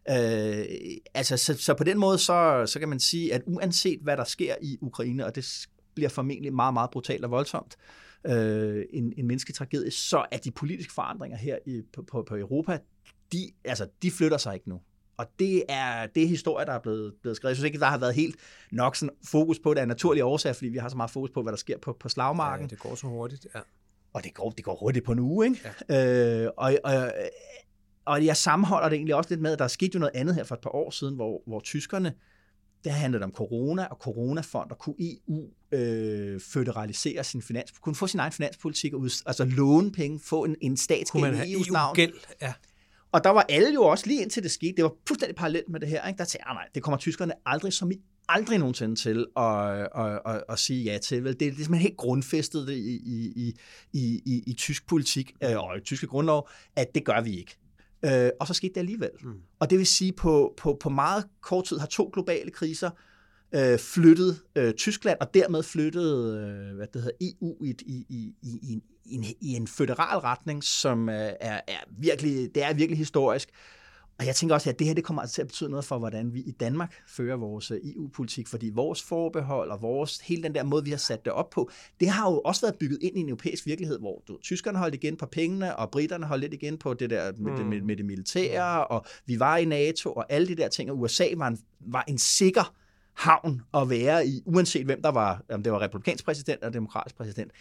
Øh, 0.10 0.66
altså, 1.14 1.38
så, 1.38 1.54
så 1.54 1.74
på 1.74 1.84
den 1.84 1.98
måde, 1.98 2.18
så, 2.18 2.66
så 2.66 2.80
kan 2.80 2.90
man 2.90 3.00
sige, 3.00 3.34
at 3.34 3.42
uanset 3.46 4.00
hvad 4.02 4.18
der 4.18 4.24
sker 4.24 4.56
i 4.62 4.78
Ukraine, 4.82 5.26
og 5.26 5.36
det 5.36 5.68
bliver 5.96 6.10
formentlig 6.10 6.54
meget, 6.54 6.74
meget 6.74 6.90
brutalt 6.92 7.26
og 7.26 7.32
voldsomt, 7.32 7.76
øh, 8.28 8.86
en, 8.94 9.14
en 9.18 9.28
mennesketragedie, 9.28 9.92
så 9.92 10.26
er 10.32 10.38
de 10.38 10.52
politiske 10.52 10.94
forandringer 10.94 11.38
her 11.38 11.58
i, 11.66 11.82
på, 11.94 12.02
på, 12.02 12.24
på 12.24 12.38
Europa, 12.38 12.80
de, 13.32 13.52
altså, 13.64 13.88
de 14.02 14.12
flytter 14.12 14.38
sig 14.38 14.54
ikke 14.54 14.70
nu. 14.70 14.82
Og 15.22 15.28
det 15.40 15.64
er, 15.70 16.08
det 16.08 16.24
er 16.24 16.28
historie, 16.28 16.66
der 16.66 16.74
er 16.74 16.80
blevet, 16.80 17.14
blevet 17.22 17.36
skrevet. 17.36 17.50
Jeg 17.50 17.56
synes 17.56 17.66
ikke, 17.66 17.80
der 17.80 17.86
har 17.86 17.98
været 17.98 18.16
helt 18.16 18.36
nok 18.72 18.96
sådan 18.96 19.16
fokus 19.26 19.60
på 19.60 19.74
det 19.74 19.80
af 19.80 19.88
naturlige 19.88 20.26
årsager, 20.26 20.54
fordi 20.54 20.70
vi 20.70 20.78
har 20.78 20.90
så 20.90 20.98
meget 20.98 21.12
fokus 21.12 21.30
på, 21.30 21.42
hvad 21.42 21.52
der 21.52 21.58
sker 21.58 21.78
på, 21.78 21.98
på 22.00 22.10
slagmarken. 22.10 22.66
Ja, 22.66 22.70
det 22.70 22.80
går 22.80 22.96
så 22.96 23.08
hurtigt, 23.08 23.48
ja. 23.56 23.60
Og 24.14 24.24
det 24.24 24.34
går, 24.34 24.50
det 24.50 24.66
går 24.66 24.76
hurtigt 24.76 25.06
på 25.06 25.12
en 25.12 25.20
uge, 25.20 25.46
ikke? 25.46 25.70
Ja. 25.90 26.44
Øh, 26.44 26.52
og, 26.58 26.74
og, 26.84 27.12
og 28.06 28.26
jeg 28.26 28.38
sammenholder 28.38 28.90
det 28.90 28.96
egentlig 28.96 29.16
også 29.16 29.30
lidt 29.30 29.42
med, 29.42 29.52
at 29.52 29.60
der 29.60 29.66
er 29.66 29.70
sket 29.70 29.96
jo 29.96 30.00
noget 30.00 30.16
andet 30.16 30.36
her 30.36 30.44
for 30.44 30.56
et 30.56 30.62
par 30.62 30.76
år 30.76 30.92
siden, 30.92 31.16
hvor, 31.16 31.42
hvor 31.48 31.60
tyskerne, 31.60 32.14
det 32.84 32.92
handlede 32.92 33.24
om 33.24 33.32
corona 33.32 33.86
og 33.86 33.98
coronafond, 33.98 34.72
og 34.72 34.78
kunne 34.78 34.96
EU 35.00 35.50
øh, 35.72 36.40
føderalisere 36.54 37.24
sin 37.24 37.42
finans, 37.42 37.72
kunne 37.72 37.96
få 37.96 38.08
sin 38.08 38.20
egen 38.20 38.32
finanspolitik, 38.32 38.94
og 38.94 39.04
altså 39.26 39.46
låne 39.46 39.92
penge, 39.92 40.20
få 40.20 40.44
en, 40.44 40.56
en 40.62 40.78
statsgæld 40.78 41.36
i 41.36 41.56
EU's 41.56 41.72
navn. 41.72 41.96
Gæld, 41.96 42.14
ja. 42.42 42.54
Og 43.12 43.24
der 43.24 43.30
var 43.30 43.46
alle 43.50 43.74
jo 43.74 43.84
også 43.84 44.08
lige 44.08 44.22
indtil 44.22 44.44
det 44.44 44.52
skete, 44.52 44.74
det 44.76 44.84
var 44.84 44.94
fuldstændig 45.08 45.36
parallelt 45.36 45.70
med 45.70 45.80
det 45.80 45.90
her, 45.90 46.08
ikke? 46.08 46.18
der 46.18 46.36
jeg, 46.40 46.48
ah, 46.50 46.56
nej, 46.56 46.68
det 46.76 46.84
kommer 46.84 46.98
tyskerne 46.98 47.34
aldrig 47.46 47.74
som 47.74 47.92
i 47.92 47.96
aldrig 48.30 48.58
nogensinde 48.58 48.96
til 48.96 49.28
at, 49.38 49.88
at, 49.96 50.22
at, 50.26 50.44
at 50.50 50.60
sige 50.60 50.84
ja 50.84 50.98
til. 50.98 51.24
Vel? 51.24 51.40
Det 51.40 51.48
er 51.48 51.52
simpelthen 51.52 51.82
helt 51.82 51.98
grundfæstet 51.98 52.70
i, 52.70 52.98
i, 52.98 53.34
i, 53.36 53.54
i, 53.94 54.22
i, 54.26 54.44
i 54.48 54.54
tysk 54.54 54.88
politik 54.88 55.34
øh, 55.44 55.58
og 55.58 55.78
i 55.78 55.82
tyske 55.82 56.08
grundlov, 56.08 56.50
at 56.76 56.96
det 56.96 57.06
gør 57.06 57.22
vi 57.22 57.38
ikke. 57.38 57.58
Øh, 58.06 58.30
og 58.40 58.48
så 58.48 58.54
skete 58.54 58.74
det 58.74 58.80
alligevel. 58.80 59.10
Mm. 59.24 59.34
Og 59.60 59.70
det 59.70 59.78
vil 59.78 59.88
sige, 59.88 60.14
på, 60.14 60.54
på, 60.58 60.78
på 60.80 60.90
meget 60.90 61.26
kort 61.42 61.66
tid 61.66 61.78
har 61.78 61.88
to 61.88 62.10
globale 62.14 62.52
kriser 62.52 62.90
øh, 63.56 63.80
flyttet 63.80 64.42
øh, 64.56 64.74
Tyskland, 64.74 65.18
og 65.22 65.34
dermed 65.34 65.64
flyttet 65.64 66.38
øh, 66.38 66.76
hvad 66.76 66.88
det 66.94 67.02
hedder, 67.02 67.18
EU 67.22 67.64
i, 67.64 67.76
i, 67.86 68.06
i, 68.10 68.36
i, 68.42 68.82
i, 69.06 69.16
en, 69.16 69.26
i 69.42 69.54
en 69.54 69.68
federal 69.68 70.20
retning, 70.20 70.64
som 70.64 71.10
øh, 71.10 71.32
er, 71.40 71.62
er 71.68 71.84
virkelig, 72.00 72.56
det 72.56 72.64
er 72.64 72.74
virkelig 72.74 72.98
historisk. 72.98 73.50
Og 74.20 74.28
jeg 74.28 74.36
tænker 74.36 74.56
også, 74.56 74.70
at 74.70 74.80
det 74.80 74.88
her 74.88 74.94
det 74.94 75.04
kommer 75.04 75.22
altså 75.22 75.36
til 75.36 75.42
at 75.42 75.48
betyde 75.48 75.70
noget 75.70 75.86
for, 75.86 75.98
hvordan 75.98 76.34
vi 76.34 76.40
i 76.40 76.52
Danmark 76.52 76.94
fører 77.08 77.38
vores 77.38 77.72
øh, 77.72 77.78
EU-politik, 77.84 78.48
fordi 78.48 78.70
vores 78.70 79.04
forbehold 79.04 79.72
og 79.72 79.82
vores, 79.82 80.20
hele 80.20 80.44
den 80.44 80.56
der 80.56 80.64
måde, 80.64 80.84
vi 80.84 80.90
har 80.90 80.98
sat 80.98 81.26
det 81.26 81.34
op 81.34 81.50
på, 81.50 81.70
det 82.00 82.10
har 82.10 82.32
jo 82.32 82.42
også 82.46 82.62
været 82.62 82.76
bygget 82.76 83.00
ind 83.02 83.18
i 83.18 83.20
en 83.20 83.30
europæisk 83.30 83.66
virkelighed, 83.66 84.00
hvor 84.00 84.24
du, 84.28 84.38
tyskerne 84.42 84.78
holdt 84.78 84.96
igen 84.96 85.18
på 85.18 85.26
pengene, 85.26 85.76
og 85.76 85.92
britterne 85.92 86.26
holdt 86.26 86.42
lidt 86.42 86.54
igen 86.54 86.78
på 86.78 86.94
det 86.94 87.10
der 87.10 87.32
med, 87.38 87.52
mm. 87.52 87.58
det, 87.58 87.66
med, 87.66 87.82
med 87.82 87.96
det 87.98 88.06
militære, 88.06 88.88
og 88.88 89.06
vi 89.26 89.40
var 89.40 89.58
i 89.58 89.66
NATO, 89.66 90.12
og 90.14 90.26
alle 90.30 90.48
de 90.48 90.56
der 90.56 90.68
ting, 90.68 90.92
og 90.92 91.00
USA 91.00 91.26
var 91.38 91.48
en, 91.48 91.60
var 91.80 92.04
en 92.08 92.18
sikker 92.18 92.74
havn 93.14 93.62
at 93.74 93.90
være 93.90 94.28
i, 94.28 94.44
uanset 94.46 94.86
hvem 94.86 95.02
der 95.02 95.12
var, 95.12 95.42
om 95.50 95.64
det 95.64 95.72
var 95.72 95.82
republikansk 95.82 96.26
præsident 96.26 96.60
eller 96.62 96.72
demokratisk 96.72 97.16
præsident. 97.16 97.52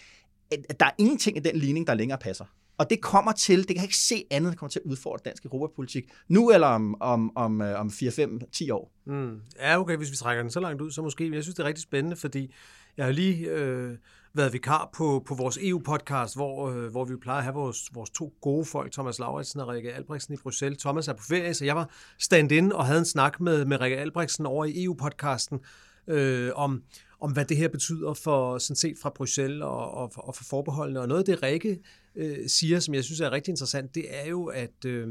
Der 0.51 0.87
er 0.87 0.91
ingenting 0.99 1.37
i 1.37 1.41
den 1.41 1.57
ligning, 1.57 1.87
der 1.87 1.95
længere 1.95 2.19
passer. 2.19 2.45
Og 2.79 2.91
det 2.91 3.01
kommer 3.01 3.33
til, 3.33 3.59
det 3.59 3.67
kan 3.67 3.77
jeg 3.77 3.85
ikke 3.85 3.97
se 3.97 4.25
andet, 4.31 4.53
der 4.53 4.57
kommer 4.57 4.71
til 4.71 4.79
at 4.85 4.91
udfordre 4.91 5.23
dansk 5.25 5.45
europapolitik, 5.45 6.05
nu 6.29 6.51
eller 6.51 6.67
om, 6.67 7.01
om, 7.01 7.37
om, 7.37 7.63
øh, 7.63 7.81
om 7.81 7.87
4-5-10 7.89 8.73
år. 8.73 8.93
Mm. 9.07 9.41
Ja, 9.59 9.81
okay, 9.81 9.97
hvis 9.97 10.11
vi 10.11 10.17
trækker 10.17 10.43
den 10.43 10.51
så 10.51 10.61
langt 10.61 10.83
ud, 10.83 10.91
så 10.91 11.03
måske, 11.03 11.35
jeg 11.35 11.43
synes, 11.43 11.55
det 11.55 11.63
er 11.63 11.67
rigtig 11.67 11.83
spændende, 11.83 12.17
fordi 12.17 12.55
jeg 12.97 13.05
har 13.05 13.13
lige 13.13 13.51
øh, 13.51 13.97
været 14.35 14.53
vikar 14.53 14.90
på, 14.93 15.23
på 15.27 15.35
vores 15.35 15.59
EU-podcast, 15.62 16.37
hvor, 16.37 16.71
øh, 16.71 16.90
hvor 16.90 17.05
vi 17.05 17.16
plejer 17.16 17.38
at 17.38 17.45
have 17.45 17.55
vores, 17.55 17.79
vores 17.93 18.11
to 18.11 18.35
gode 18.40 18.64
folk, 18.64 18.93
Thomas 18.93 19.19
Lauritsen 19.19 19.61
og 19.61 19.69
Rikke 19.69 19.93
Albrechtsen 19.93 20.35
i 20.35 20.37
Bruxelles. 20.37 20.79
Thomas 20.79 21.09
er 21.09 21.12
på 21.12 21.23
ferie, 21.29 21.55
så 21.55 21.64
jeg 21.64 21.77
var 21.77 21.90
stand-in 22.19 22.73
og 22.73 22.87
havde 22.87 22.99
en 22.99 23.05
snak 23.05 23.40
med, 23.40 23.64
med 23.64 23.81
Rikke 23.81 23.97
Albrechtsen 23.97 24.47
over 24.47 24.64
i 24.64 24.85
EU-podcasten 24.85 25.61
øh, 26.09 26.51
om, 26.55 26.83
om, 27.21 27.33
hvad 27.33 27.45
det 27.45 27.57
her 27.57 27.69
betyder 27.69 28.14
for 28.14 28.59
sådan 28.59 28.77
set 28.77 28.97
fra 29.03 29.11
Bruxelles 29.11 29.62
og, 29.62 29.90
og, 29.90 30.12
og 30.16 30.35
for 30.35 30.45
forbeholdene. 30.45 31.01
Og 31.01 31.09
noget 31.09 31.19
af 31.19 31.25
det, 31.25 31.43
Rikke 31.43 31.79
øh, 32.16 32.49
siger, 32.49 32.81
som 32.81 32.95
jeg 32.95 33.05
synes 33.05 33.21
er 33.21 33.33
rigtig 33.33 33.53
interessant, 33.53 33.95
det 33.95 34.05
er 34.09 34.29
jo, 34.29 34.45
at... 34.45 34.85
Øh, 34.87 35.09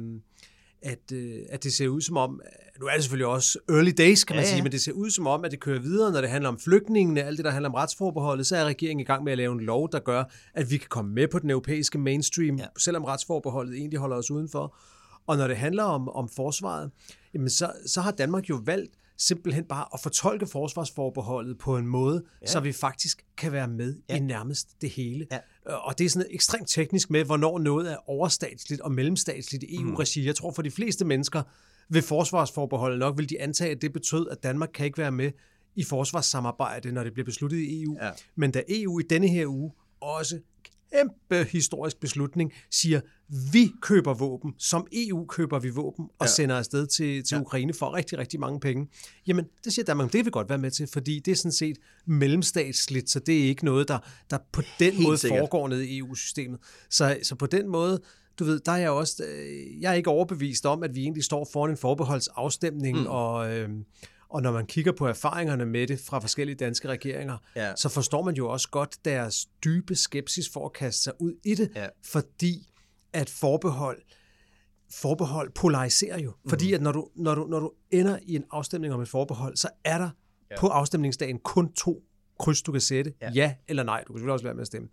at, 0.82 1.12
øh, 1.14 1.40
at 1.50 1.64
det 1.64 1.74
ser 1.74 1.88
ud 1.88 2.02
som 2.02 2.18
om, 2.18 2.42
nu 2.80 2.86
er 2.86 2.94
det 2.94 3.04
selvfølgelig 3.04 3.28
også 3.28 3.60
early 3.70 3.92
days, 3.98 4.24
kan 4.24 4.36
man 4.36 4.44
ja, 4.44 4.50
ja. 4.50 4.54
sige, 4.54 4.64
men 4.64 4.72
det 4.72 4.82
ser 4.82 4.92
ud 4.92 5.10
som 5.10 5.28
om, 5.28 5.46
at 5.46 5.52
det 5.52 5.60
kører 5.60 5.80
videre, 5.80 6.12
når 6.12 6.22
det 6.22 6.30
handler 6.30 6.50
om 6.50 6.60
flygtningene, 6.60 7.24
alt 7.24 7.38
det, 7.38 7.46
der 7.46 7.52
handler 7.52 7.70
om 7.70 7.76
retsforbeholdet, 7.76 8.48
så 8.48 8.56
er 8.56 8.66
regeringen 8.66 9.00
i 9.00 9.04
gang 9.04 9.24
med 9.24 9.32
at 9.32 9.38
lave 9.38 9.54
en 9.54 9.60
lov, 9.60 9.92
der 9.92 10.00
gør, 10.00 10.24
at 10.54 10.72
vi 10.72 10.78
kan 10.78 10.88
komme 10.90 11.14
med 11.14 11.28
på 11.28 11.40
den 11.40 11.50
europæiske 11.50 11.98
mainstream, 11.98 12.56
ja. 12.56 12.66
selvom 12.78 13.04
retsforbeholdet 13.04 13.76
egentlig 13.76 14.00
holder 14.00 14.18
os 14.18 14.32
udenfor. 14.32 14.76
Og 15.28 15.38
når 15.38 15.48
det 15.48 15.58
handler 15.58 15.84
om, 15.84 16.10
om 16.10 16.30
forsvaret, 16.30 16.92
jamen 17.34 17.50
så, 17.50 17.72
så 17.86 18.02
har 18.02 18.12
Danmark 18.12 18.50
jo 18.50 18.62
valgt 18.66 18.96
simpelthen 19.20 19.64
bare 19.64 19.86
at 19.94 20.00
fortolke 20.00 20.48
forsvarsforbeholdet 20.48 21.58
på 21.58 21.78
en 21.78 21.88
måde, 21.88 22.24
ja. 22.42 22.48
så 22.48 22.60
vi 22.60 22.72
faktisk 22.72 23.26
kan 23.38 23.52
være 23.52 23.68
med 23.68 23.96
ja. 24.10 24.16
i 24.16 24.20
nærmest 24.20 24.82
det 24.82 24.90
hele. 24.90 25.28
Ja. 25.32 25.40
Og 25.76 25.98
det 25.98 26.06
er 26.06 26.10
sådan 26.10 26.28
ekstremt 26.32 26.70
teknisk 26.70 27.10
med, 27.10 27.24
hvornår 27.24 27.60
noget 27.60 27.92
er 27.92 28.10
overstatsligt 28.10 28.82
og 28.82 28.92
mellemstatsligt 28.92 29.64
i 29.64 29.76
EU-regi. 29.76 30.22
Mm. 30.22 30.26
Jeg 30.26 30.36
tror 30.36 30.52
for 30.52 30.62
de 30.62 30.72
fleste 30.72 31.06
mennesker 31.06 31.44
ved 31.90 32.02
forsvarsforbeholdet 32.02 33.00
nok 33.00 33.18
vil 33.18 33.30
de 33.30 33.42
antage, 33.42 33.72
at 33.72 33.82
det 33.82 33.94
betød, 33.94 34.30
at 34.30 34.44
Danmark 34.44 34.70
kan 34.74 34.86
ikke 34.86 34.98
være 34.98 35.12
med 35.12 35.32
i 35.76 35.84
forsvarssamarbejde, 35.84 36.92
når 36.92 37.04
det 37.04 37.14
bliver 37.14 37.26
besluttet 37.26 37.58
i 37.58 37.84
EU. 37.84 37.98
Ja. 38.02 38.12
Men 38.36 38.52
da 38.52 38.64
EU 38.70 39.00
i 39.00 39.04
denne 39.04 39.28
her 39.28 39.48
uge 39.48 39.72
også 40.02 40.40
kæmpe 40.94 41.50
historisk 41.50 42.00
beslutning, 42.00 42.54
siger, 42.72 43.02
vi 43.52 43.72
køber 43.82 44.14
våben, 44.14 44.54
som 44.58 44.88
EU 44.94 45.26
køber 45.26 45.60
vi 45.60 45.70
våben, 45.70 46.06
og 46.20 46.26
ja. 46.26 46.32
sender 46.32 46.58
afsted 46.58 46.88
til, 46.88 47.24
til 47.24 47.36
ja. 47.36 47.42
Ukraine 47.42 47.74
for 47.74 47.94
rigtig, 47.94 48.18
rigtig 48.18 48.40
mange 48.40 48.60
penge. 48.60 48.88
Jamen, 49.28 49.46
det 49.64 49.74
siger 49.74 49.86
Danmark, 49.86 50.14
det 50.14 50.26
vil 50.26 50.32
godt 50.32 50.50
være 50.50 50.58
med 50.58 50.72
til, 50.72 50.88
fordi 50.88 51.20
det 51.20 51.32
er 51.32 51.36
sådan 51.36 51.52
set 51.52 51.78
mellemstatsligt, 52.06 53.10
så 53.10 53.20
det 53.20 53.44
er 53.44 53.44
ikke 53.44 53.66
noget, 53.66 53.88
der, 53.88 54.00
der 54.30 54.38
på 54.52 54.62
den 54.80 54.94
Helt 54.94 55.04
måde 55.04 55.18
sikkert. 55.18 55.40
foregår 55.40 55.68
ned 55.68 55.82
i 55.82 55.98
EU-systemet. 55.98 56.60
Så, 56.90 57.18
så 57.24 57.36
på 57.36 57.46
den 57.46 57.68
måde, 57.68 58.02
du 58.40 58.44
ved, 58.44 58.60
der 58.60 58.72
er 58.72 58.78
jeg 58.78 58.90
også, 58.90 59.24
øh, 59.24 59.82
jeg 59.82 59.92
er 59.92 59.96
ikke 59.96 60.10
overbevist 60.10 60.66
om, 60.66 60.84
at 60.84 60.96
vi 60.96 61.02
egentlig 61.02 61.24
står 61.24 61.50
foran 61.54 61.72
en 61.72 61.78
forbeholdsafstemning, 61.78 63.00
mm. 63.00 63.08
og... 63.08 63.58
Øh, 63.58 63.70
og 64.30 64.42
når 64.42 64.52
man 64.52 64.66
kigger 64.66 64.92
på 64.92 65.08
erfaringerne 65.08 65.66
med 65.66 65.88
det 65.88 66.00
fra 66.00 66.20
forskellige 66.20 66.56
danske 66.56 66.88
regeringer, 66.88 67.38
ja. 67.56 67.76
så 67.76 67.90
forstår 67.90 68.24
man 68.24 68.36
jo 68.36 68.50
også 68.50 68.70
godt 68.70 69.06
deres 69.06 69.46
dybe 69.64 69.96
skepsis 69.96 70.50
for 70.54 70.66
at 70.66 70.74
kaste 70.74 71.04
sig 71.04 71.14
ud 71.20 71.34
i 71.44 71.56
det, 71.56 71.72
ja. 71.76 71.88
fordi 72.06 72.70
at 73.14 73.30
forbehold, 73.30 74.02
forbehold 74.92 75.52
polariserer 75.52 76.20
jo. 76.20 76.34
Mm. 76.44 76.50
Fordi 76.50 76.74
at 76.74 76.82
når 76.82 76.92
du, 76.92 77.10
når, 77.16 77.36
du, 77.36 77.46
når 77.46 77.60
du 77.60 77.72
ender 77.92 78.20
i 78.22 78.36
en 78.36 78.44
afstemning 78.52 78.94
om 78.94 79.02
et 79.02 79.10
forbehold, 79.10 79.56
så 79.56 79.70
er 79.84 79.98
der 79.98 80.10
ja. 80.52 80.60
på 80.60 80.68
afstemningsdagen 80.68 81.40
kun 81.40 81.74
to 81.74 82.04
kryds, 82.40 82.62
du 82.62 82.72
kan 82.72 82.82
sætte. 82.82 83.14
Ja, 83.22 83.32
ja 83.34 83.56
eller 83.68 83.84
nej. 83.84 84.04
Du 84.08 84.14
kan 84.14 84.18
selvfølgelig 84.18 84.34
også 84.34 84.46
være 84.46 84.54
med 84.54 84.62
at 84.62 84.68
stemme. 84.68 84.90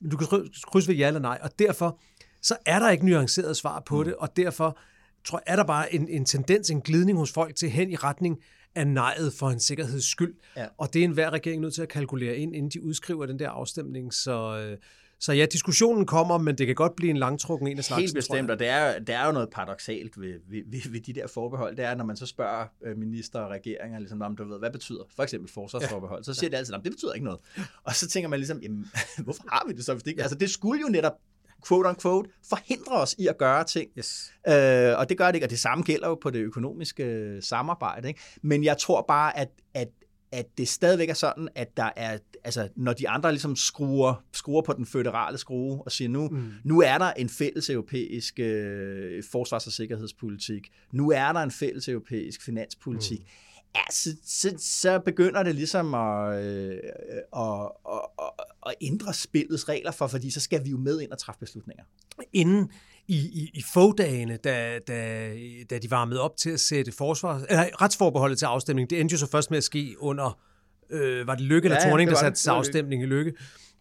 Men 0.00 0.10
du 0.10 0.16
kan 0.16 0.48
krydse 0.66 0.88
ved 0.88 0.96
ja 0.96 1.06
eller 1.06 1.20
nej, 1.20 1.38
og 1.42 1.58
derfor 1.58 2.00
så 2.42 2.56
er 2.66 2.78
der 2.78 2.90
ikke 2.90 3.06
nuanceret 3.06 3.56
svar 3.56 3.82
på 3.86 3.98
mm. 3.98 4.04
det, 4.04 4.14
og 4.14 4.36
derfor 4.36 4.78
tror 5.24 5.42
jeg, 5.46 5.52
er 5.52 5.56
der 5.56 5.64
bare 5.64 5.94
en, 5.94 6.08
en 6.08 6.24
tendens, 6.24 6.70
en 6.70 6.80
glidning 6.80 7.18
hos 7.18 7.32
folk 7.32 7.56
til 7.56 7.70
hen 7.70 7.90
i 7.90 7.96
retning 7.96 8.38
af 8.74 8.86
nejet 8.86 9.32
for 9.32 9.50
en 9.50 9.60
sikkerheds 9.60 10.04
skyld. 10.04 10.34
Ja. 10.56 10.66
Og 10.78 10.94
det 10.94 11.00
er 11.00 11.04
enhver 11.04 11.30
regering 11.30 11.60
nødt 11.60 11.74
til 11.74 11.82
at 11.82 11.88
kalkulere 11.88 12.36
ind, 12.36 12.56
inden 12.56 12.70
de 12.70 12.82
udskriver 12.82 13.26
den 13.26 13.38
der 13.38 13.50
afstemning. 13.50 14.14
Så, 14.14 14.58
øh, 14.58 14.78
så 15.18 15.32
ja, 15.32 15.46
diskussionen 15.46 16.06
kommer, 16.06 16.38
men 16.38 16.58
det 16.58 16.66
kan 16.66 16.74
godt 16.74 16.96
blive 16.96 17.10
en 17.10 17.16
langtrukken 17.16 17.68
en 17.68 17.78
af 17.78 17.84
slagsen. 17.84 18.02
Helt 18.02 18.14
bestemt, 18.14 18.50
og 18.50 18.58
det 18.58 18.68
er, 18.68 18.98
det 18.98 19.14
er 19.14 19.26
jo 19.26 19.32
noget 19.32 19.50
paradoxalt 19.50 20.20
ved, 20.20 20.34
ved, 20.50 20.62
ved, 20.66 20.90
ved 20.90 21.00
de 21.00 21.12
der 21.12 21.26
forbehold. 21.26 21.76
Det 21.76 21.84
er, 21.84 21.94
når 21.94 22.04
man 22.04 22.16
så 22.16 22.26
spørger 22.26 22.66
øh, 22.84 22.98
minister 22.98 23.40
og 23.40 23.50
regeringer, 23.50 23.98
ligesom, 23.98 24.22
om 24.22 24.36
du 24.36 24.44
ved, 24.44 24.58
hvad 24.58 24.70
betyder 24.70 25.02
for 25.16 25.22
eksempel 25.22 25.52
forsvarsforbehold, 25.52 26.20
ja. 26.20 26.24
så 26.24 26.34
siger 26.34 26.48
ja. 26.48 26.50
det 26.50 26.56
altid, 26.56 26.74
det 26.74 26.92
betyder 26.92 27.12
ikke 27.12 27.24
noget. 27.24 27.40
Og 27.84 27.94
så 27.94 28.08
tænker 28.08 28.28
man 28.28 28.38
ligesom, 28.38 28.60
jamen, 28.62 28.86
hvorfor 29.24 29.44
har 29.48 29.64
vi 29.66 29.72
det 29.72 29.84
så? 29.84 29.92
Hvis 29.92 30.02
det 30.02 30.10
ikke? 30.10 30.22
Altså, 30.22 30.38
det 30.38 30.50
skulle 30.50 30.80
jo 30.80 30.88
netop 30.88 31.12
quote 31.68 31.88
unquote, 31.88 32.30
forhindrer 32.48 32.96
os 32.96 33.14
i 33.18 33.26
at 33.26 33.38
gøre 33.38 33.64
ting. 33.64 33.90
Yes. 33.98 34.32
Øh, 34.48 34.98
og 34.98 35.08
det 35.08 35.18
gør 35.18 35.26
det 35.26 35.34
ikke, 35.34 35.46
og 35.46 35.50
det 35.50 35.58
samme 35.58 35.84
gælder 35.84 36.08
jo 36.08 36.14
på 36.14 36.30
det 36.30 36.38
økonomiske 36.38 37.04
øh, 37.04 37.42
samarbejde. 37.42 38.08
Ikke? 38.08 38.20
Men 38.42 38.64
jeg 38.64 38.78
tror 38.78 39.04
bare, 39.08 39.38
at, 39.38 39.48
at, 39.74 39.88
at 40.32 40.46
det 40.58 40.68
stadigvæk 40.68 41.10
er 41.10 41.14
sådan, 41.14 41.48
at 41.54 41.76
der 41.76 41.90
er, 41.96 42.18
altså, 42.44 42.68
når 42.76 42.92
de 42.92 43.08
andre 43.08 43.30
ligesom 43.32 43.56
skruer, 43.56 44.24
skruer 44.32 44.62
på 44.62 44.72
den 44.72 44.86
føderale 44.86 45.38
skrue 45.38 45.82
og 45.82 45.92
siger, 45.92 46.08
nu, 46.08 46.28
mm. 46.28 46.52
nu 46.64 46.80
er 46.80 46.98
der 46.98 47.12
en 47.12 47.28
fælles 47.28 47.70
europæisk 47.70 48.40
øh, 48.40 49.22
forsvars- 49.32 49.66
og 49.66 49.72
sikkerhedspolitik, 49.72 50.68
nu 50.92 51.10
er 51.10 51.32
der 51.32 51.40
en 51.40 51.50
fælles 51.50 51.88
europæisk 51.88 52.42
finanspolitik, 52.42 53.20
mm 53.20 53.26
ja, 53.74 53.82
så, 53.90 54.16
så, 54.26 54.54
så 54.58 54.98
begynder 54.98 55.42
det 55.42 55.54
ligesom 55.54 55.94
at, 55.94 56.44
øh, 56.44 56.78
at, 57.36 57.70
at, 57.92 58.30
at 58.66 58.74
ændre 58.80 59.14
spillets 59.14 59.68
regler 59.68 59.90
for, 59.90 60.06
fordi 60.06 60.30
så 60.30 60.40
skal 60.40 60.64
vi 60.64 60.70
jo 60.70 60.76
med 60.76 61.00
ind 61.00 61.12
og 61.12 61.18
træffe 61.18 61.40
beslutninger. 61.40 61.84
Inden 62.32 62.70
i, 63.08 63.16
i, 63.16 63.50
i 63.54 63.62
få-dagene, 63.74 64.36
da, 64.36 64.78
da, 64.78 65.28
da 65.70 65.78
de 65.78 65.90
varmede 65.90 66.20
op 66.20 66.36
til 66.36 66.50
at 66.50 66.60
sætte 66.60 66.92
forsvar, 66.92 67.44
eller, 67.48 67.82
retsforbeholdet 67.82 68.38
til 68.38 68.46
afstemning, 68.46 68.90
det 68.90 69.00
endte 69.00 69.12
jo 69.12 69.18
så 69.18 69.26
først 69.26 69.50
med 69.50 69.58
at 69.58 69.64
ske 69.64 69.96
under, 69.98 70.38
øh, 70.90 71.26
var 71.26 71.34
det 71.34 71.44
Lykke 71.44 71.66
eller 71.66 71.78
ja, 71.84 71.90
Torning, 71.90 72.10
der 72.10 72.16
satte 72.16 72.40
til 72.40 72.50
afstemning 72.50 73.02
i 73.02 73.06
Lykke? 73.06 73.32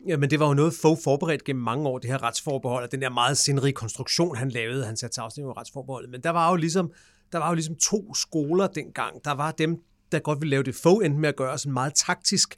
Ja, 0.07 0.17
men 0.17 0.29
det 0.29 0.39
var 0.39 0.47
jo 0.47 0.53
noget 0.53 0.73
få 0.81 0.97
forberedt 1.03 1.43
gennem 1.43 1.63
mange 1.63 1.89
år, 1.89 1.97
det 1.97 2.09
her 2.09 2.23
retsforbehold, 2.23 2.83
og 2.83 2.91
den 2.91 3.01
der 3.01 3.09
meget 3.09 3.37
sindrige 3.37 3.73
konstruktion, 3.73 4.35
han 4.35 4.49
lavede, 4.49 4.85
han 4.85 4.97
satte 4.97 5.15
til 5.15 5.21
afstemning 5.21 5.47
med 5.47 5.57
retsforbeholdet. 5.57 6.09
Men 6.09 6.21
der 6.21 6.29
var 6.29 6.49
jo 6.49 6.55
ligesom 6.55 6.91
der 7.33 7.39
var 7.39 7.49
jo 7.49 7.53
ligesom 7.53 7.75
to 7.75 8.13
skoler 8.15 8.67
dengang. 8.67 9.25
Der 9.25 9.31
var 9.31 9.51
dem, 9.51 9.77
der 10.11 10.19
godt 10.19 10.41
ville 10.41 10.49
lave 10.49 10.63
det 10.63 10.75
få, 10.75 10.99
endte 10.99 11.19
med 11.19 11.29
at 11.29 11.35
gøre 11.35 11.57
sådan 11.57 11.69
en 11.69 11.73
meget 11.73 11.93
taktisk 11.95 12.55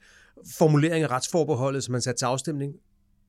formulering 0.58 1.04
af 1.04 1.12
retsforbeholdet, 1.12 1.84
som 1.84 1.92
man 1.92 2.02
satte 2.02 2.20
til 2.20 2.26
afstemning. 2.26 2.74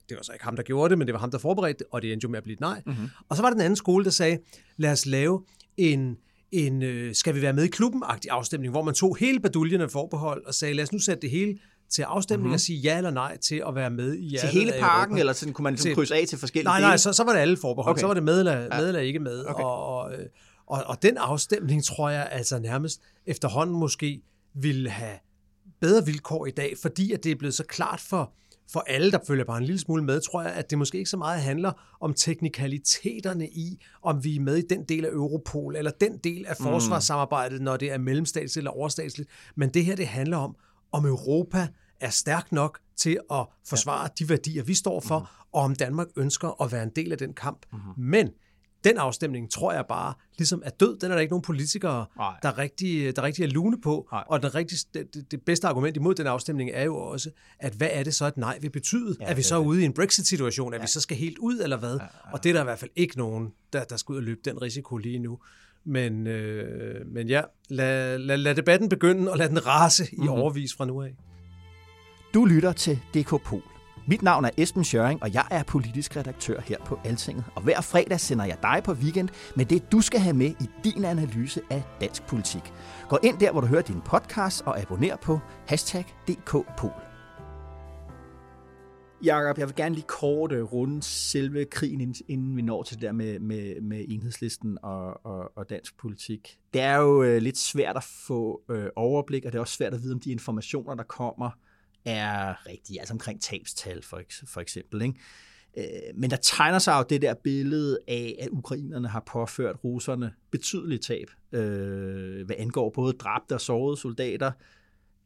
Det 0.08 0.16
var 0.16 0.22
så 0.22 0.32
ikke 0.32 0.44
ham, 0.44 0.56
der 0.56 0.62
gjorde 0.62 0.90
det, 0.90 0.98
men 0.98 1.06
det 1.06 1.12
var 1.12 1.20
ham, 1.20 1.30
der 1.30 1.38
forberedte 1.38 1.78
det, 1.78 1.86
og 1.90 2.02
det 2.02 2.12
endte 2.12 2.24
jo 2.24 2.28
med 2.28 2.36
at 2.36 2.42
blive 2.42 2.54
et 2.54 2.60
nej. 2.60 2.82
Mm-hmm. 2.86 3.08
Og 3.28 3.36
så 3.36 3.42
var 3.42 3.50
der 3.50 3.54
den 3.54 3.62
anden 3.62 3.76
skole, 3.76 4.04
der 4.04 4.10
sagde, 4.10 4.38
lad 4.76 4.92
os 4.92 5.06
lave 5.06 5.42
en, 5.76 6.16
en 6.52 6.82
øh, 6.82 7.14
skal 7.14 7.34
vi 7.34 7.42
være 7.42 7.52
med 7.52 7.64
i 7.64 7.68
klubben-agtig 7.68 8.30
afstemning, 8.30 8.70
hvor 8.70 8.82
man 8.82 8.94
tog 8.94 9.16
hele 9.16 9.40
baduljen 9.40 9.80
af 9.80 9.90
forbehold 9.90 10.46
og 10.46 10.54
sagde, 10.54 10.74
lad 10.74 10.84
os 10.84 10.92
nu 10.92 10.98
sætte 10.98 11.20
det 11.20 11.30
hele 11.30 11.58
til 11.90 12.02
afstemning 12.02 12.46
mm-hmm. 12.46 12.54
og 12.54 12.60
sige 12.60 12.78
ja 12.78 12.96
eller 12.96 13.10
nej 13.10 13.36
til 13.36 13.62
at 13.68 13.74
være 13.74 13.90
med 13.90 14.14
i 14.14 14.36
Til 14.40 14.48
hele 14.48 14.72
parken, 14.80 15.18
eller 15.18 15.32
sådan, 15.32 15.52
kunne 15.52 15.62
man 15.62 15.72
ligesom 15.72 15.94
krydse 15.94 16.14
af 16.14 16.26
til 16.26 16.38
forskellige 16.38 16.64
Nej, 16.64 16.80
nej, 16.80 16.96
så, 16.96 17.12
så 17.12 17.24
var 17.24 17.32
det 17.32 17.40
alle 17.40 17.56
forbehold. 17.60 17.92
Okay. 17.92 18.00
Så 18.00 18.06
var 18.06 18.14
det 18.14 18.22
med 18.22 18.38
eller, 18.38 18.76
med 18.78 18.88
eller 18.88 19.00
ikke 19.00 19.18
med. 19.18 19.44
Okay. 19.46 19.62
Og, 19.62 19.86
og, 19.86 20.12
øh, 20.12 20.26
og, 20.66 20.84
og 20.86 21.02
den 21.02 21.16
afstemning, 21.16 21.84
tror 21.84 22.10
jeg 22.10 22.28
altså 22.30 22.58
nærmest 22.58 23.00
efterhånden 23.26 23.76
måske 23.76 24.22
ville 24.54 24.90
have 24.90 25.18
bedre 25.80 26.06
vilkår 26.06 26.46
i 26.46 26.50
dag, 26.50 26.74
fordi 26.82 27.12
at 27.12 27.24
det 27.24 27.32
er 27.32 27.36
blevet 27.36 27.54
så 27.54 27.64
klart 27.64 28.00
for, 28.00 28.32
for 28.72 28.80
alle, 28.80 29.10
der 29.10 29.18
følger 29.26 29.44
bare 29.44 29.58
en 29.58 29.64
lille 29.64 29.78
smule 29.78 30.04
med, 30.04 30.20
tror 30.20 30.42
jeg, 30.42 30.52
at 30.52 30.70
det 30.70 30.78
måske 30.78 30.98
ikke 30.98 31.10
så 31.10 31.16
meget 31.16 31.40
handler 31.40 31.96
om 32.00 32.14
teknikaliteterne 32.14 33.48
i, 33.48 33.84
om 34.02 34.24
vi 34.24 34.36
er 34.36 34.40
med 34.40 34.56
i 34.56 34.62
den 34.70 34.84
del 34.84 35.04
af 35.04 35.10
Europol, 35.10 35.76
eller 35.76 35.90
den 35.90 36.18
del 36.18 36.46
af 36.46 36.54
mm. 36.60 36.64
forsvarssamarbejdet, 36.64 37.62
når 37.62 37.76
det 37.76 37.92
er 37.92 37.98
mellemstatsligt 37.98 38.56
eller 38.56 38.70
overstatsligt. 38.70 39.30
Men 39.54 39.68
det 39.68 39.84
her, 39.84 39.96
det 39.96 40.06
handler 40.06 40.36
om, 40.36 40.56
om 40.92 41.06
Europa 41.06 41.68
er 42.00 42.10
stærk 42.10 42.52
nok 42.52 42.78
til 42.96 43.18
at 43.30 43.46
forsvare 43.66 44.02
ja. 44.02 44.08
de 44.18 44.28
værdier, 44.28 44.62
vi 44.62 44.74
står 44.74 45.00
for, 45.00 45.18
mm. 45.18 45.26
og 45.52 45.62
om 45.62 45.74
Danmark 45.74 46.06
ønsker 46.16 46.62
at 46.62 46.72
være 46.72 46.82
en 46.82 46.92
del 46.96 47.12
af 47.12 47.18
den 47.18 47.32
kamp. 47.32 47.66
Mm. 47.72 47.78
Men 47.96 48.30
den 48.84 48.96
afstemning 48.98 49.50
tror 49.50 49.72
jeg 49.72 49.84
bare 49.88 50.14
ligesom 50.38 50.62
er 50.64 50.70
død. 50.70 50.98
Den 50.98 51.10
er 51.10 51.14
der 51.14 51.20
ikke 51.20 51.32
nogen 51.32 51.42
politikere, 51.42 52.06
der 52.42 52.58
rigtig, 52.58 53.16
der 53.16 53.22
rigtig 53.22 53.44
er 53.44 53.48
lune 53.48 53.80
på. 53.80 54.08
Nej. 54.12 54.24
Og 54.26 54.42
den 54.42 54.54
rigtig, 54.54 54.78
det, 54.94 55.30
det 55.30 55.42
bedste 55.42 55.68
argument 55.68 55.96
imod 55.96 56.14
den 56.14 56.26
afstemning 56.26 56.70
er 56.74 56.84
jo 56.84 56.96
også, 56.96 57.30
at 57.58 57.72
hvad 57.72 57.88
er 57.92 58.02
det 58.02 58.14
så, 58.14 58.26
et 58.26 58.36
nej 58.36 58.58
vil 58.60 58.70
betyde? 58.70 59.16
Ja, 59.20 59.26
er 59.26 59.34
vi 59.34 59.42
så 59.42 59.58
det. 59.58 59.66
ude 59.66 59.82
i 59.82 59.84
en 59.84 59.92
Brexit-situation? 59.92 60.72
Er 60.72 60.76
ja. 60.76 60.82
vi 60.82 60.88
så 60.88 61.00
skal 61.00 61.16
helt 61.16 61.38
ud, 61.38 61.60
eller 61.60 61.76
hvad? 61.76 61.96
Ja, 61.96 62.02
ja. 62.02 62.32
Og 62.32 62.44
det 62.44 62.48
er 62.48 62.52
der 62.52 62.60
i 62.60 62.64
hvert 62.64 62.78
fald 62.78 62.90
ikke 62.96 63.18
nogen, 63.18 63.52
der, 63.72 63.84
der 63.84 63.96
skal 63.96 64.12
ud 64.12 64.16
og 64.16 64.22
løbe 64.22 64.40
den 64.44 64.62
risiko 64.62 64.96
lige 64.96 65.18
nu. 65.18 65.38
Men, 65.84 66.26
øh, 66.26 67.06
men 67.06 67.28
ja, 67.28 67.42
lad, 67.68 68.18
lad, 68.18 68.36
lad 68.36 68.54
debatten 68.54 68.88
begynde, 68.88 69.32
og 69.32 69.38
lad 69.38 69.48
den 69.48 69.66
rase 69.66 70.02
mm-hmm. 70.02 70.24
i 70.24 70.26
mhm. 70.26 70.38
overvis 70.38 70.74
fra 70.74 70.84
nu 70.84 71.02
af. 71.02 71.16
Du 72.34 72.44
lytter 72.44 72.72
til 72.72 72.98
DK 73.14 73.42
Pol. 73.44 73.75
Mit 74.08 74.22
navn 74.22 74.44
er 74.44 74.50
Esben 74.58 74.84
Schøring, 74.84 75.22
og 75.22 75.34
jeg 75.34 75.46
er 75.50 75.62
politisk 75.62 76.16
redaktør 76.16 76.60
her 76.60 76.78
på 76.84 76.98
Altinget. 77.04 77.44
Og 77.54 77.62
hver 77.62 77.80
fredag 77.80 78.20
sender 78.20 78.44
jeg 78.44 78.58
dig 78.62 78.82
på 78.84 78.92
weekend 78.92 79.28
med 79.56 79.64
det, 79.64 79.92
du 79.92 80.00
skal 80.00 80.20
have 80.20 80.36
med 80.36 80.46
i 80.46 80.70
din 80.84 81.04
analyse 81.04 81.60
af 81.70 81.82
dansk 82.00 82.26
politik. 82.26 82.72
Gå 83.08 83.18
ind 83.22 83.38
der, 83.38 83.52
hvor 83.52 83.60
du 83.60 83.66
hører 83.66 83.82
din 83.82 84.00
podcast, 84.00 84.62
og 84.66 84.80
abonner 84.80 85.16
på 85.16 85.38
hashtag 85.68 86.04
DKPol. 86.28 86.92
Jakob, 89.24 89.58
jeg 89.58 89.66
vil 89.66 89.74
gerne 89.74 89.94
lige 89.94 90.06
kort 90.08 90.52
øh, 90.52 90.62
runde 90.62 91.02
selve 91.02 91.64
krigen, 91.64 92.14
inden 92.28 92.56
vi 92.56 92.62
når 92.62 92.82
til 92.82 92.96
det 92.96 93.02
der 93.02 93.12
med, 93.12 93.38
med, 93.38 93.80
med 93.80 94.04
enhedslisten 94.08 94.78
og, 94.82 95.26
og, 95.26 95.52
og 95.56 95.70
dansk 95.70 95.98
politik. 95.98 96.58
Det 96.74 96.82
er 96.82 96.96
jo 96.96 97.22
øh, 97.22 97.42
lidt 97.42 97.58
svært 97.58 97.96
at 97.96 98.04
få 98.26 98.62
øh, 98.70 98.86
overblik, 98.96 99.44
og 99.44 99.52
det 99.52 99.58
er 99.58 99.60
også 99.60 99.74
svært 99.74 99.94
at 99.94 100.02
vide, 100.02 100.12
om 100.14 100.20
de 100.20 100.30
informationer, 100.32 100.94
der 100.94 101.04
kommer, 101.04 101.50
er 102.06 102.66
rigtige, 102.66 103.00
altså 103.00 103.14
omkring 103.14 103.40
tabstal 103.40 104.02
for, 104.02 104.22
for 104.46 104.60
eksempel. 104.60 105.02
Ikke? 105.02 105.14
Øh, 105.76 105.84
men 106.14 106.30
der 106.30 106.36
tegner 106.36 106.78
sig 106.78 106.98
jo 106.98 107.04
det 107.08 107.22
der 107.22 107.34
billede 107.34 107.98
af, 108.08 108.36
at 108.40 108.48
ukrainerne 108.48 109.08
har 109.08 109.22
påført 109.26 109.76
russerne 109.84 110.32
betydelige 110.50 110.98
tab, 110.98 111.30
øh, 111.52 112.46
hvad 112.46 112.56
angår 112.58 112.90
både 112.90 113.12
dræbte 113.12 113.54
og 113.54 113.60
sårede 113.60 113.96
soldater. 113.96 114.52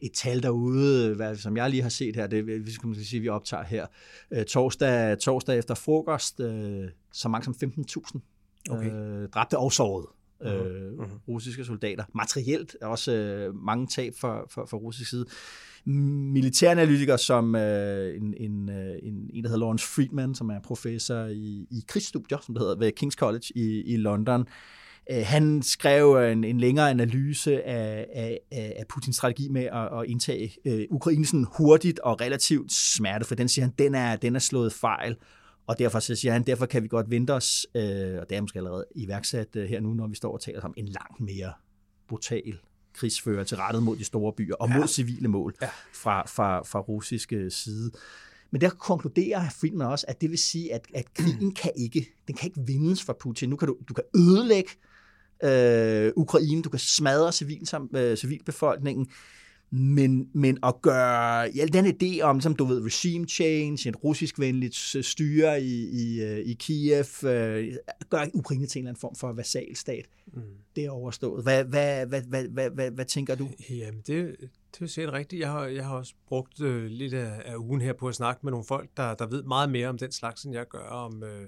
Et 0.00 0.12
tal 0.12 0.42
derude, 0.42 1.14
hvad, 1.14 1.36
som 1.36 1.56
jeg 1.56 1.70
lige 1.70 1.82
har 1.82 1.88
set 1.88 2.16
her, 2.16 2.26
det 2.26 2.46
vi 2.66 2.70
skal 2.70 2.86
måske 2.86 3.04
sige, 3.04 3.20
vi 3.20 3.28
optager 3.28 3.64
her, 3.64 3.86
øh, 4.30 4.44
torsdag, 4.44 5.18
torsdag 5.18 5.58
efter 5.58 5.74
frokost, 5.74 6.40
øh, 6.40 6.88
så 7.12 7.28
mange 7.28 7.44
som 7.44 7.54
15.000 7.64 8.20
okay. 8.70 8.92
øh, 8.92 9.28
dræbte 9.28 9.58
og 9.58 9.72
sårede. 9.72 10.08
øh, 10.42 10.92
russiske 11.28 11.64
soldater. 11.64 12.04
Materielt 12.14 12.76
også 12.82 13.12
øh, 13.12 13.54
mange 13.54 13.86
tab 13.86 14.14
for, 14.16 14.46
for, 14.50 14.66
for 14.66 14.76
russisk 14.76 15.10
side 15.10 15.26
militæranalytiker 15.86 17.16
som 17.16 17.54
øh, 17.54 18.16
en, 18.16 18.34
en, 18.36 18.70
øh, 18.70 18.94
en, 19.02 19.30
en, 19.32 19.44
der 19.44 19.48
hedder 19.48 19.60
Lawrence 19.60 19.86
Friedman, 19.86 20.34
som 20.34 20.50
er 20.50 20.60
professor 20.60 21.24
i, 21.24 21.66
i 21.70 21.84
krigsstudier, 21.88 22.38
som 22.42 22.54
det 22.54 22.62
hedder, 22.62 22.76
ved 22.76 22.92
King's 23.02 23.16
College 23.16 23.46
i, 23.54 23.82
i 23.86 23.96
London, 23.96 24.46
øh, 25.10 25.22
han 25.24 25.62
skrev 25.62 26.16
en, 26.32 26.44
en 26.44 26.60
længere 26.60 26.90
analyse 26.90 27.62
af, 27.62 28.06
af, 28.14 28.40
af 28.52 28.84
Putins 28.88 29.16
strategi 29.16 29.48
med 29.48 29.62
at, 29.62 29.98
at 29.98 30.06
indtage 30.06 30.56
øh, 30.64 30.86
Ukraine 30.90 31.26
sådan 31.26 31.46
hurtigt 31.56 31.98
og 31.98 32.20
relativt 32.20 32.72
smerte, 32.72 33.24
for 33.24 33.34
den 33.34 33.48
siger 33.48 33.64
han, 33.64 33.74
den 33.78 33.94
er, 33.94 34.16
den 34.16 34.34
er 34.36 34.40
slået 34.40 34.72
fejl. 34.72 35.16
Og 35.66 35.78
derfor 35.78 35.98
så 36.00 36.14
siger 36.14 36.32
han, 36.32 36.42
derfor 36.42 36.66
kan 36.66 36.82
vi 36.82 36.88
godt 36.88 37.10
vente 37.10 37.34
os, 37.34 37.66
øh, 37.74 38.18
og 38.20 38.30
det 38.30 38.36
er 38.36 38.40
måske 38.40 38.58
allerede 38.58 38.84
iværksat 38.96 39.56
øh, 39.56 39.68
her 39.68 39.80
nu, 39.80 39.94
når 39.94 40.06
vi 40.06 40.14
står 40.14 40.32
og 40.32 40.40
taler 40.40 40.60
om 40.60 40.74
en 40.76 40.86
langt 40.86 41.20
mere 41.20 41.52
brutal 42.08 42.58
krigsfører 43.00 43.44
til 43.44 43.56
rettet 43.56 43.82
mod 43.82 43.96
de 43.96 44.04
store 44.04 44.32
byer 44.32 44.54
og 44.54 44.68
ja. 44.68 44.78
mod 44.78 44.88
civile 44.88 45.28
mål 45.28 45.54
ja. 45.62 45.68
fra, 45.92 46.26
fra, 46.26 46.62
fra 46.62 46.80
russiske 46.80 47.50
side. 47.50 47.90
Men 48.50 48.60
der 48.60 48.70
konkluderer 48.70 49.50
Friedman 49.60 49.86
også, 49.86 50.06
at 50.08 50.20
det 50.20 50.30
vil 50.30 50.38
sige, 50.38 50.74
at, 50.74 50.86
at 50.94 51.14
krigen 51.14 51.54
kan 51.54 51.72
ikke, 51.76 52.06
den 52.26 52.36
kan 52.36 52.46
ikke 52.46 52.60
vindes 52.66 53.02
for 53.02 53.16
Putin. 53.20 53.48
Nu 53.48 53.56
kan 53.56 53.68
du, 53.68 53.76
du 53.88 53.94
kan 53.94 54.04
ødelægge 54.16 54.70
øh, 55.44 56.12
Ukraine, 56.16 56.62
du 56.62 56.68
kan 56.68 56.78
smadre 56.78 57.32
civil, 57.32 57.68
øh, 57.94 58.16
civilbefolkningen, 58.16 59.10
men, 59.72 60.28
men 60.34 60.58
at 60.62 60.82
gøre 60.82 61.50
ja, 61.54 61.66
den 61.66 61.86
idé 61.86 62.22
om, 62.22 62.40
som 62.40 62.54
du 62.54 62.64
ved, 62.64 62.84
regime 62.84 63.26
change, 63.26 63.88
et 63.88 64.04
russisk-venligt 64.04 64.74
styre 65.06 65.62
i, 65.62 65.88
i, 65.88 66.22
øh, 66.22 66.38
i 66.38 66.52
Kiev, 66.52 67.24
øh, 67.24 67.74
gør 68.10 68.26
Ukraine 68.34 68.66
til 68.66 68.78
en 68.78 68.82
eller 68.82 68.90
anden 68.90 69.00
form 69.00 69.16
for 69.16 69.32
vasalstat, 69.32 70.06
mm. 70.26 70.42
det 70.76 70.84
er 70.84 70.90
overstået. 70.90 71.42
Hvad, 71.42 71.64
hvad, 71.64 72.06
hvad, 72.06 72.22
hvad, 72.22 72.44
hvad, 72.44 72.70
hvad, 72.70 72.90
hvad 72.90 73.04
tænker 73.04 73.34
du? 73.34 73.48
Jamen, 73.70 74.00
det, 74.06 74.36
det 74.72 74.82
er 74.82 74.86
sikkert 74.86 75.14
rigtigt. 75.14 75.40
Jeg 75.40 75.50
har, 75.50 75.66
jeg 75.66 75.86
har 75.86 75.96
også 75.96 76.14
brugt 76.28 76.60
øh, 76.60 76.84
lidt 76.84 77.14
af, 77.14 77.42
af 77.44 77.56
ugen 77.56 77.80
her 77.80 77.92
på 77.92 78.08
at 78.08 78.14
snakke 78.14 78.40
med 78.42 78.50
nogle 78.50 78.66
folk, 78.66 78.90
der, 78.96 79.14
der 79.14 79.26
ved 79.26 79.42
meget 79.42 79.70
mere 79.70 79.88
om 79.88 79.98
den 79.98 80.12
slags, 80.12 80.44
end 80.44 80.54
jeg 80.54 80.68
gør 80.68 80.86
om, 80.88 81.22
øh, 81.22 81.46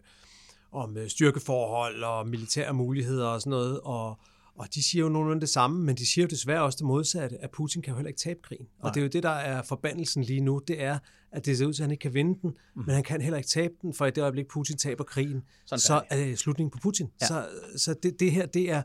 om 0.73 0.97
øh, 0.97 1.09
styrkeforhold 1.09 2.03
og 2.03 2.29
militære 2.29 2.75
muligheder 2.75 3.27
og 3.27 3.41
sådan 3.41 3.51
noget, 3.51 3.81
og 3.81 4.19
og 4.55 4.75
de 4.75 4.83
siger 4.83 5.03
jo 5.03 5.09
nogenlunde 5.09 5.41
det 5.41 5.49
samme, 5.49 5.85
men 5.85 5.97
de 5.97 6.07
siger 6.07 6.25
jo 6.25 6.29
desværre 6.29 6.63
også 6.63 6.77
det 6.77 6.87
modsatte, 6.87 7.43
at 7.43 7.51
Putin 7.51 7.83
kan 7.83 7.91
jo 7.91 7.97
heller 7.97 8.09
ikke 8.09 8.21
tabe 8.21 8.41
krigen. 8.43 8.67
Nej. 8.67 8.89
Og 8.89 8.95
det 8.95 9.01
er 9.01 9.05
jo 9.05 9.09
det, 9.09 9.23
der 9.23 9.31
er 9.31 9.63
forbandelsen 9.63 10.25
lige 10.25 10.41
nu, 10.41 10.61
det 10.69 10.83
er, 10.83 10.99
at 11.33 11.47
det 11.47 11.59
ser 11.59 11.67
ud 11.67 11.73
til, 11.73 11.83
at 11.83 11.85
han 11.85 11.91
ikke 11.91 12.03
kan 12.03 12.15
vinde 12.15 12.39
den, 12.43 12.51
mm. 12.51 12.83
men 12.87 12.95
han 12.95 13.05
kan 13.05 13.21
heller 13.21 13.39
ikke 13.39 13.49
tabe 13.49 13.75
den, 13.83 13.95
for 13.95 14.07
i 14.07 14.11
det 14.11 14.23
øjeblik, 14.23 14.49
Putin 14.49 14.77
taber 14.77 15.05
krigen, 15.05 15.43
Sådan 15.67 15.81
så 15.81 16.03
er 16.11 16.17
det 16.17 16.39
slutningen 16.39 16.71
på 16.71 16.79
Putin. 16.83 17.11
Ja. 17.21 17.27
Så, 17.27 17.49
så 17.77 17.95
det, 18.03 18.21
det 18.21 18.33
her, 18.33 18.47
det 18.47 18.71
er, 18.71 18.83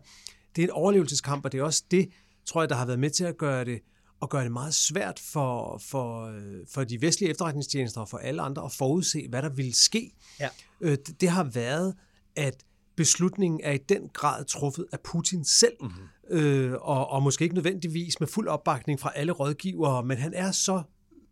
det 0.55 0.61
er 0.61 0.67
en 0.67 0.71
overlevelseskamp, 0.71 1.45
og 1.45 1.51
det 1.51 1.59
er 1.59 1.63
også 1.63 1.83
det, 1.91 2.09
tror 2.45 2.61
jeg, 2.61 2.69
der 2.69 2.75
har 2.75 2.85
været 2.85 2.99
med 2.99 3.09
til 3.09 3.23
at 3.23 3.37
gøre 3.37 3.65
det, 3.65 3.79
og 4.19 4.29
gøre 4.29 4.43
det 4.43 4.51
meget 4.51 4.73
svært 4.73 5.19
for, 5.19 5.77
for, 5.77 6.39
for 6.73 6.83
de 6.83 7.01
vestlige 7.01 7.29
efterretningstjenester 7.29 8.01
og 8.01 8.09
for 8.09 8.17
alle 8.17 8.41
andre 8.41 8.65
at 8.65 8.71
forudse, 8.71 9.27
hvad 9.29 9.41
der 9.41 9.49
ville 9.49 9.75
ske. 9.75 10.11
Ja. 10.39 10.49
Øh, 10.81 10.91
det, 10.91 11.21
det 11.21 11.29
har 11.29 11.43
været, 11.43 11.95
at 12.35 12.63
beslutningen 12.97 13.59
er 13.63 13.71
i 13.71 13.77
den 13.77 14.09
grad 14.13 14.45
truffet 14.45 14.85
af 14.91 14.99
Putin 14.99 15.45
selv, 15.45 15.73
mm-hmm. 15.81 16.37
øh, 16.37 16.73
og, 16.81 17.09
og 17.09 17.23
måske 17.23 17.43
ikke 17.43 17.55
nødvendigvis 17.55 18.19
med 18.19 18.27
fuld 18.27 18.47
opbakning 18.47 18.99
fra 18.99 19.11
alle 19.15 19.31
rådgivere, 19.31 20.03
men 20.03 20.17
han 20.17 20.33
er 20.33 20.51
så 20.51 20.81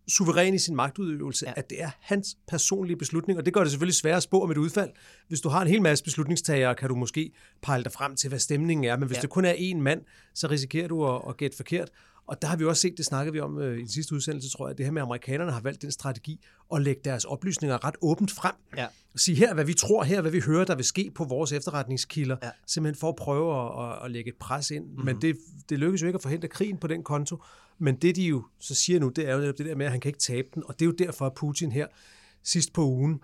suveræn 0.08 0.54
i 0.54 0.58
sin 0.58 0.76
magtudøvelse, 0.76 1.46
ja. 1.48 1.54
at 1.56 1.70
det 1.70 1.82
er 1.82 1.90
hans 2.00 2.38
personlige 2.48 2.98
beslutning, 2.98 3.40
og 3.40 3.46
det 3.46 3.54
gør 3.54 3.62
det 3.62 3.72
selvfølgelig 3.72 3.96
svært 3.96 4.18
at 4.18 4.24
spå 4.24 4.44
om 4.44 4.52
et 4.52 4.58
udfald. 4.58 4.90
Hvis 5.28 5.42
du 5.42 5.50
har 5.50 5.62
en 5.62 5.68
hel 5.68 5.82
masse 5.82 6.04
beslutningstagere, 6.04 6.76
kan 6.76 6.90
du 6.90 6.96
måske 6.96 7.32
pejle 7.62 7.84
dig 7.84 7.92
frem 7.92 8.16
til, 8.16 8.30
hvad 8.30 8.40
stemningen 8.40 8.84
er, 8.84 8.98
men 8.98 9.08
hvis 9.08 9.18
ja. 9.18 9.22
det 9.22 9.30
kun 9.30 9.46
er 9.46 9.54
én 9.54 9.78
mand, 9.78 10.02
så 10.34 10.48
risikerer 10.48 10.88
du 10.88 11.08
at, 11.08 11.22
at 11.30 11.38
gætte 11.38 11.58
forkert. 11.58 11.90
Og 12.28 12.42
der 12.42 12.48
har 12.48 12.56
vi 12.56 12.66
også 12.66 12.82
set, 12.82 12.98
det 12.98 13.06
snakkede 13.06 13.34
vi 13.34 13.40
om 13.40 13.60
øh, 13.60 13.78
i 13.78 13.80
den 13.80 13.90
sidste 13.90 14.16
udsendelse, 14.16 14.50
tror 14.50 14.68
jeg, 14.68 14.78
det 14.78 14.86
her 14.86 14.92
med, 14.94 15.02
at 15.02 15.06
amerikanerne 15.06 15.52
har 15.52 15.62
valgt 15.62 15.82
den 15.82 15.92
strategi 15.92 16.40
at 16.76 16.82
lægge 16.82 17.02
deres 17.06 17.26
oplysninger 17.26 17.86
ret 17.86 17.96
åbent 18.02 18.32
frem. 18.32 18.54
Ja. 18.78 18.88
Sige 19.16 19.36
her, 19.36 19.54
hvad 19.54 19.66
vi 19.66 19.74
tror, 19.74 20.04
her, 20.04 20.22
hvad 20.22 20.32
vi 20.32 20.40
hører, 20.40 20.66
der 20.66 20.76
vil 20.76 20.86
ske 20.86 21.12
på 21.16 21.24
vores 21.24 21.52
efterretningskilder, 21.52 22.38
ja. 22.44 22.50
simpelthen 22.68 23.00
for 23.00 23.10
at 23.10 23.16
prøve 23.16 23.62
at, 23.62 23.92
at, 23.92 24.06
at 24.06 24.12
lægge 24.12 24.30
et 24.30 24.38
pres 24.40 24.72
ind. 24.72 24.86
Mm-hmm. 24.86 25.06
Men 25.06 25.22
det, 25.22 25.38
det 25.70 25.80
lykkes 25.80 26.02
jo 26.02 26.08
ikke 26.08 26.18
at 26.18 26.22
forhindre 26.22 26.48
krigen 26.48 26.78
på 26.78 26.88
den 26.88 27.04
konto. 27.04 27.44
Men 27.78 27.96
det, 27.96 28.16
de 28.16 28.24
jo 28.24 28.44
så 28.60 28.76
siger 28.76 29.00
nu, 29.00 29.10
det 29.10 29.30
er 29.30 29.36
jo 29.36 29.42
det 29.52 29.66
der 29.66 29.76
med, 29.76 29.86
at 29.86 29.92
han 29.92 30.02
kan 30.02 30.10
ikke 30.10 30.20
tabe 30.20 30.48
den. 30.56 30.64
Og 30.66 30.74
det 30.74 30.82
er 30.82 30.86
jo 30.86 30.92
derfor, 30.92 31.26
at 31.26 31.34
Putin 31.34 31.72
her 31.72 31.88
sidst 32.44 32.74
på 32.74 32.86
ugen 32.86 33.20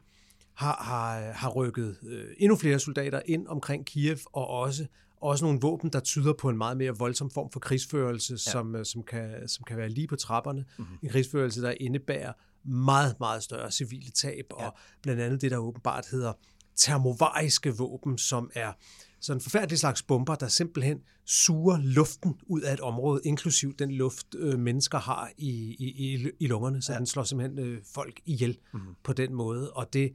har, 0.53 0.83
har, 0.83 1.31
har 1.31 1.49
rykket 1.49 1.97
øh, 2.07 2.25
endnu 2.37 2.55
flere 2.55 2.79
soldater 2.79 3.21
ind 3.25 3.47
omkring 3.47 3.85
Kiev, 3.85 4.17
og 4.33 4.47
også 4.47 4.85
også 5.21 5.45
nogle 5.45 5.59
våben, 5.61 5.89
der 5.89 5.99
tyder 5.99 6.33
på 6.33 6.49
en 6.49 6.57
meget 6.57 6.77
mere 6.77 6.97
voldsom 6.97 7.29
form 7.29 7.51
for 7.51 7.59
krigsførelse, 7.59 8.33
ja. 8.33 8.51
som, 8.51 8.75
øh, 8.75 8.85
som, 8.85 9.03
kan, 9.03 9.47
som 9.47 9.63
kan 9.63 9.77
være 9.77 9.89
lige 9.89 10.07
på 10.07 10.15
trapperne. 10.15 10.65
Mm-hmm. 10.77 10.97
En 11.03 11.09
krigsførelse, 11.09 11.61
der 11.61 11.73
indebærer 11.79 12.33
meget, 12.63 13.15
meget 13.19 13.43
større 13.43 13.71
civile 13.71 14.11
tab, 14.11 14.45
ja. 14.59 14.65
og 14.65 14.77
blandt 15.01 15.21
andet 15.21 15.41
det, 15.41 15.51
der 15.51 15.57
åbenbart 15.57 16.07
hedder 16.11 16.33
termovariske 16.75 17.77
våben, 17.77 18.17
som 18.17 18.51
er 18.55 18.73
sådan 19.21 19.37
en 19.37 19.41
forfærdelig 19.41 19.79
slags 19.79 20.03
bomber, 20.03 20.35
der 20.35 20.47
simpelthen 20.47 20.99
suger 21.25 21.77
luften 21.77 22.35
ud 22.47 22.61
af 22.61 22.73
et 22.73 22.79
område, 22.79 23.21
inklusiv 23.25 23.75
den 23.75 23.91
luft, 23.91 24.35
øh, 24.35 24.59
mennesker 24.59 24.99
har 24.99 25.31
i, 25.37 25.75
i, 25.79 26.13
i, 26.13 26.29
i 26.39 26.47
lungerne, 26.47 26.81
så 26.81 26.93
ja. 26.93 26.97
den 26.97 27.05
slår 27.05 27.23
simpelthen 27.23 27.59
øh, 27.59 27.81
folk 27.93 28.21
ihjel 28.25 28.57
mm-hmm. 28.73 28.95
på 29.03 29.13
den 29.13 29.33
måde. 29.33 29.71
Og 29.71 29.93
det, 29.93 30.13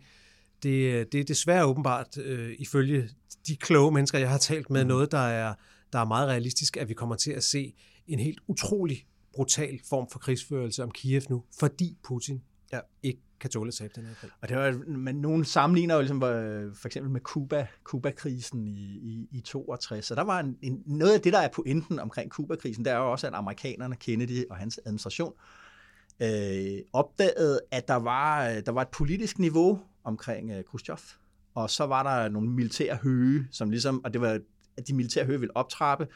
det, 0.63 1.13
det 1.13 1.21
er 1.21 1.25
desværre 1.25 1.65
åbenbart, 1.65 2.19
øh, 2.19 2.55
ifølge 2.59 3.09
de 3.47 3.57
kloge 3.57 3.93
mennesker, 3.93 4.19
jeg 4.19 4.31
har 4.31 4.39
talt 4.39 4.71
med, 4.71 4.85
mm. 4.85 4.89
noget, 4.89 5.13
der 5.13 5.19
er, 5.19 5.55
der 5.93 5.99
er 5.99 6.05
meget 6.05 6.29
realistisk, 6.29 6.77
at 6.77 6.89
vi 6.89 6.95
kommer 6.95 7.17
til 7.17 7.31
at 7.31 7.45
se 7.45 7.75
en 8.07 8.19
helt 8.19 8.41
utrolig 8.47 9.07
brutal 9.33 9.81
form 9.89 10.09
for 10.13 10.19
krigsførelse 10.19 10.83
om 10.83 10.91
Kiev 10.91 11.23
nu, 11.29 11.45
fordi 11.59 11.97
Putin 12.05 12.43
ja. 12.73 12.81
ikke 13.03 13.21
kan 13.41 13.51
tåle 13.51 13.69
at 13.69 13.75
tabe 13.75 13.93
den 13.97 14.05
her 14.05 14.15
krig. 14.15 14.31
Og 14.41 14.49
det 14.49 14.57
var, 14.57 14.97
men 14.97 15.17
nogen 15.17 15.45
sammenligner 15.45 15.95
jo 15.95 16.01
ligesom, 16.01 16.21
for 16.21 16.87
eksempel 16.87 17.13
med 17.13 17.21
Kuba, 17.21 17.67
Kuba-krisen 17.85 18.67
i, 18.67 18.99
i, 19.03 19.29
i 19.33 19.41
62. 19.41 20.07
Så 20.07 20.15
der 20.15 20.25
var 20.25 20.41
en, 20.41 20.57
en, 20.63 20.83
noget 20.87 21.15
af 21.15 21.21
det, 21.21 21.33
der 21.33 21.39
er 21.39 21.49
pointen 21.49 21.99
omkring 21.99 22.31
Kuba-krisen, 22.31 22.85
det 22.85 22.93
er 22.93 22.97
jo 22.97 23.13
også, 23.13 23.27
at 23.27 23.35
amerikanerne, 23.35 23.97
Kennedy 23.97 24.45
og 24.51 24.57
hans 24.57 24.81
administration, 24.85 25.33
øh, 26.23 26.79
opdagede, 26.93 27.61
at 27.71 27.89
der 27.89 27.95
var, 27.95 28.61
der 28.67 28.73
var 28.73 28.83
et 28.83 28.89
politisk 28.89 29.39
niveau 29.39 29.81
omkring 30.07 30.51
øh, 30.51 30.65
Khrushchev. 30.65 30.99
Og 31.55 31.71
så 31.71 31.87
var 31.87 32.03
der 32.03 32.29
nogle 32.29 32.51
militære 32.51 32.97
høge, 33.03 33.49
som 33.51 33.71
ligesom, 33.71 34.05
og 34.05 34.13
det 34.13 34.21
var, 34.21 34.41
at 34.77 34.89
de 34.89 34.95
militære 34.95 35.25
høge 35.25 35.41
ville 35.41 35.57
optrappe, 35.57 36.07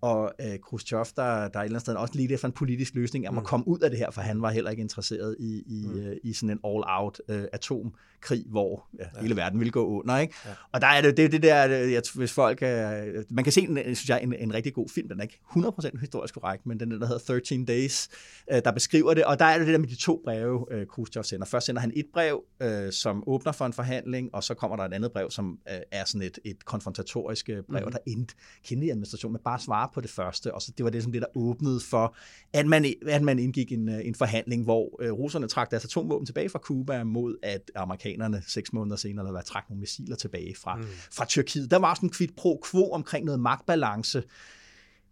og 0.00 0.32
øh, 0.40 0.58
Khrushchev, 0.68 1.04
der, 1.16 1.22
der 1.24 1.24
er 1.24 1.38
et 1.38 1.48
eller 1.48 1.60
andet 1.64 1.80
sted 1.80 1.94
også 1.94 2.14
lidt 2.14 2.32
efter 2.32 2.48
en 2.48 2.52
politisk 2.52 2.94
løsning, 2.94 3.26
at 3.26 3.32
mm. 3.32 3.42
komme 3.44 3.68
ud 3.68 3.78
af 3.78 3.90
det 3.90 3.98
her, 3.98 4.10
for 4.10 4.20
han 4.20 4.42
var 4.42 4.50
heller 4.50 4.70
ikke 4.70 4.80
interesseret 4.80 5.36
i, 5.38 5.62
i, 5.66 5.86
mm. 5.86 5.98
øh, 5.98 6.16
i 6.22 6.32
sådan 6.32 6.50
en 6.50 6.60
all-out 6.64 7.20
øh, 7.28 7.44
atomkrig, 7.52 8.44
hvor 8.46 8.86
ja, 8.98 9.04
ja. 9.14 9.20
hele 9.20 9.36
verden 9.36 9.58
ville 9.58 9.70
gå 9.70 9.86
under. 9.86 10.18
Ikke? 10.18 10.34
Ja. 10.46 10.50
Og 10.72 10.80
der 10.80 10.86
er 10.86 11.00
det, 11.00 11.16
det, 11.16 11.32
det 11.32 11.42
der, 11.42 11.64
jeg, 11.66 12.02
hvis 12.14 12.32
folk, 12.32 12.62
øh, 12.62 13.24
man 13.30 13.44
kan 13.44 13.52
se, 13.52 13.60
en, 13.60 13.76
synes 13.76 14.08
jeg, 14.08 14.22
en, 14.22 14.32
en 14.32 14.54
rigtig 14.54 14.74
god 14.74 14.88
film, 14.88 15.08
den 15.08 15.18
er 15.18 15.22
ikke 15.22 15.38
100% 15.56 16.00
historisk 16.00 16.34
korrekt, 16.34 16.66
men 16.66 16.80
den 16.80 16.90
der 16.90 17.06
hedder 17.06 17.40
13 17.40 17.64
Days, 17.64 18.08
øh, 18.52 18.62
der 18.64 18.72
beskriver 18.72 19.14
det, 19.14 19.24
og 19.24 19.38
der 19.38 19.44
er 19.44 19.58
det 19.58 19.66
det 19.66 19.72
der 19.72 19.78
med 19.78 19.88
de 19.88 19.96
to 19.96 20.20
breve, 20.24 20.66
øh, 20.70 20.86
Khrushchev 20.86 21.24
sender. 21.24 21.46
Først 21.46 21.66
sender 21.66 21.80
han 21.80 21.92
et 21.96 22.06
brev, 22.12 22.44
øh, 22.62 22.92
som 22.92 23.24
åbner 23.26 23.52
for 23.52 23.66
en 23.66 23.72
forhandling, 23.72 24.34
og 24.34 24.44
så 24.44 24.54
kommer 24.54 24.76
der 24.76 24.84
et 24.84 24.92
andet 24.92 25.12
brev, 25.12 25.30
som 25.30 25.58
øh, 25.70 25.78
er 25.92 26.04
sådan 26.04 26.22
et, 26.22 26.38
et 26.44 26.64
konfrontatorisk 26.64 27.48
øh, 27.48 27.62
brev, 27.70 27.84
mm. 27.84 27.92
der 27.92 27.98
endte 28.06 28.34
Kennedy-administrationen 28.64 29.32
med 29.32 29.40
bare 29.40 29.58
svare 29.58 29.85
på 29.94 30.00
det 30.00 30.10
første, 30.10 30.54
og 30.54 30.62
så 30.62 30.72
det 30.78 30.84
var 30.84 30.90
det, 30.90 31.02
som 31.02 31.12
det, 31.12 31.22
der 31.22 31.36
åbnede 31.36 31.80
for, 31.80 32.16
at 32.52 32.66
man, 32.66 32.94
at 33.08 33.22
man 33.22 33.38
indgik 33.38 33.72
en, 33.72 33.88
øh, 33.88 34.00
en 34.04 34.14
forhandling, 34.14 34.64
hvor 34.64 35.02
øh, 35.02 35.12
russerne 35.12 35.48
trak 35.48 35.70
deres 35.70 35.84
atomvåben 35.84 36.26
tilbage 36.26 36.48
fra 36.48 36.58
Cuba, 36.58 37.04
mod 37.04 37.36
at 37.42 37.70
amerikanerne 37.74 38.42
seks 38.46 38.72
måneder 38.72 38.96
senere 38.96 39.32
var 39.32 39.42
trak 39.42 39.64
nogle 39.68 39.80
missiler 39.80 40.16
tilbage 40.16 40.54
fra, 40.56 40.76
mm. 40.76 40.84
fra 41.12 41.24
Tyrkiet. 41.24 41.70
Der 41.70 41.78
var 41.78 41.94
sådan 41.94 42.06
en 42.06 42.12
kvit 42.12 42.36
pro 42.36 42.62
quo 42.70 42.90
omkring 42.90 43.24
noget 43.24 43.40
magtbalance, 43.40 44.22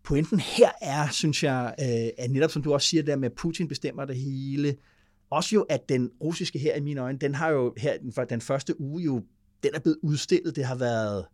pointen 0.05 0.41
her 0.41 0.71
er, 0.83 1.09
synes 1.09 1.45
jeg, 1.45 1.75
øh, 1.81 2.25
at 2.25 2.31
netop 2.31 2.51
som 2.51 2.63
du 2.63 2.73
også 2.75 2.89
siger 2.89 3.03
der 3.03 3.17
med, 3.17 3.31
at 3.31 3.37
Putin 3.37 3.69
bestemmer 3.69 4.05
det 4.05 4.17
hele, 4.17 4.77
også 5.31 5.55
jo, 5.55 5.63
at 5.63 5.89
den 5.89 6.11
russiske 6.21 6.59
her 6.59 6.77
i 6.77 6.81
mine 6.81 7.01
øjne, 7.01 7.19
den 7.19 7.35
har 7.35 7.51
jo 7.51 7.75
her 7.77 7.99
den, 7.99 8.13
den 8.31 8.41
første 8.41 8.81
uge 8.81 9.03
jo, 9.03 9.23
den 9.63 9.75
er 9.75 9.79
blevet 9.79 9.99
udstillet, 10.03 10.57
det 10.57 10.65
har 10.65 10.75
været 10.75 11.27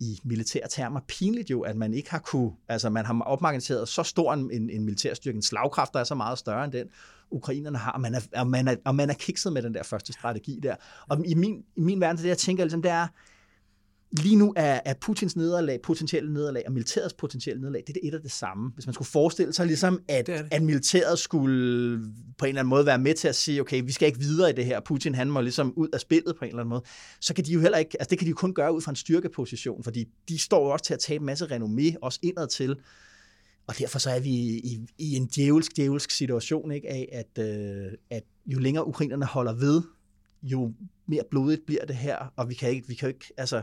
i 0.00 0.20
militære 0.24 0.68
termer 0.70 1.00
pinligt 1.08 1.50
jo, 1.50 1.60
at 1.60 1.76
man 1.76 1.94
ikke 1.94 2.10
har 2.10 2.18
kunne, 2.18 2.52
altså 2.68 2.90
man 2.90 3.06
har 3.06 3.20
opmagasineret 3.20 3.88
så 3.88 4.02
stor 4.02 4.32
en, 4.32 4.70
en, 4.70 4.84
militærstyrke, 4.84 5.36
en 5.36 5.42
slagkraft, 5.42 5.92
der 5.92 6.00
er 6.00 6.04
så 6.04 6.14
meget 6.14 6.38
større 6.38 6.64
end 6.64 6.72
den, 6.72 6.86
ukrainerne 7.30 7.78
har, 7.78 7.92
og 7.92 8.00
man 8.00 8.14
er, 8.14 8.20
og 8.36 8.46
man 8.46 8.68
er, 8.68 8.76
og 8.84 8.94
man 8.94 9.10
er 9.10 9.14
kikset 9.14 9.52
med 9.52 9.62
den 9.62 9.74
der 9.74 9.82
første 9.82 10.12
strategi 10.12 10.60
der. 10.62 10.76
Og 11.08 11.26
i 11.26 11.34
min, 11.34 11.64
i 11.76 11.80
min 11.80 12.00
verden, 12.00 12.22
det 12.22 12.28
jeg 12.28 12.38
tænker, 12.38 12.64
ligesom, 12.64 12.82
det 12.82 12.90
er, 12.90 13.06
lige 14.22 14.36
nu 14.36 14.52
er, 14.56 14.80
er 14.84 14.94
Putins 15.00 15.36
nederlag, 15.36 15.80
potentielle 15.82 16.32
nederlag 16.32 16.62
og 16.66 16.72
militærets 16.72 17.14
potentielle 17.14 17.60
nederlag, 17.60 17.82
det 17.86 17.88
er 17.88 18.00
det 18.00 18.08
et 18.08 18.14
af 18.14 18.20
det 18.20 18.32
samme. 18.32 18.70
Hvis 18.74 18.86
man 18.86 18.94
skulle 18.94 19.08
forestille 19.08 19.52
sig 19.52 19.66
ligesom, 19.66 20.00
at, 20.08 20.26
det 20.26 20.38
det. 20.38 20.48
at 20.50 20.62
militæret 20.62 21.18
skulle 21.18 21.98
på 22.38 22.44
en 22.44 22.48
eller 22.48 22.60
anden 22.60 22.70
måde 22.70 22.86
være 22.86 22.98
med 22.98 23.14
til 23.14 23.28
at 23.28 23.34
sige, 23.34 23.60
okay, 23.60 23.82
vi 23.84 23.92
skal 23.92 24.06
ikke 24.06 24.18
videre 24.18 24.50
i 24.50 24.52
det 24.52 24.64
her, 24.64 24.80
Putin 24.80 25.14
han 25.14 25.30
må 25.30 25.40
ligesom 25.40 25.72
ud 25.76 25.88
af 25.92 26.00
spillet 26.00 26.36
på 26.38 26.44
en 26.44 26.48
eller 26.48 26.60
anden 26.60 26.70
måde, 26.70 26.82
så 27.20 27.34
kan 27.34 27.44
de 27.44 27.52
jo 27.52 27.60
heller 27.60 27.78
ikke, 27.78 27.96
altså 28.00 28.10
det 28.10 28.18
kan 28.18 28.26
de 28.26 28.30
jo 28.30 28.36
kun 28.36 28.54
gøre 28.54 28.74
ud 28.74 28.80
fra 28.80 28.92
en 28.92 28.96
styrkeposition, 28.96 29.84
fordi 29.84 30.04
de 30.28 30.38
står 30.38 30.64
jo 30.66 30.70
også 30.70 30.84
til 30.84 30.94
at 30.94 31.00
tage 31.00 31.18
en 31.18 31.26
masse 31.26 31.44
renommé, 31.44 31.96
også 32.02 32.18
indad 32.22 32.48
til, 32.48 32.76
og 33.66 33.78
derfor 33.78 33.98
så 33.98 34.10
er 34.10 34.20
vi 34.20 34.30
i, 34.30 34.86
i 34.98 35.14
en 35.14 35.26
djævelsk, 35.26 35.76
djævelsk 35.76 36.10
situation 36.10 36.72
ikke, 36.72 36.88
af, 36.88 37.08
at, 37.12 37.44
øh, 37.44 37.92
at 38.10 38.22
jo 38.46 38.58
længere 38.58 38.86
ukrainerne 38.86 39.26
holder 39.26 39.52
ved, 39.52 39.82
jo 40.42 40.72
mere 41.06 41.22
blodigt 41.30 41.66
bliver 41.66 41.84
det 41.84 41.96
her, 41.96 42.32
og 42.36 42.48
vi 42.48 42.54
kan 42.54 42.70
ikke, 42.70 42.88
vi 42.88 42.94
kan 42.94 43.08
ikke 43.08 43.32
altså... 43.36 43.62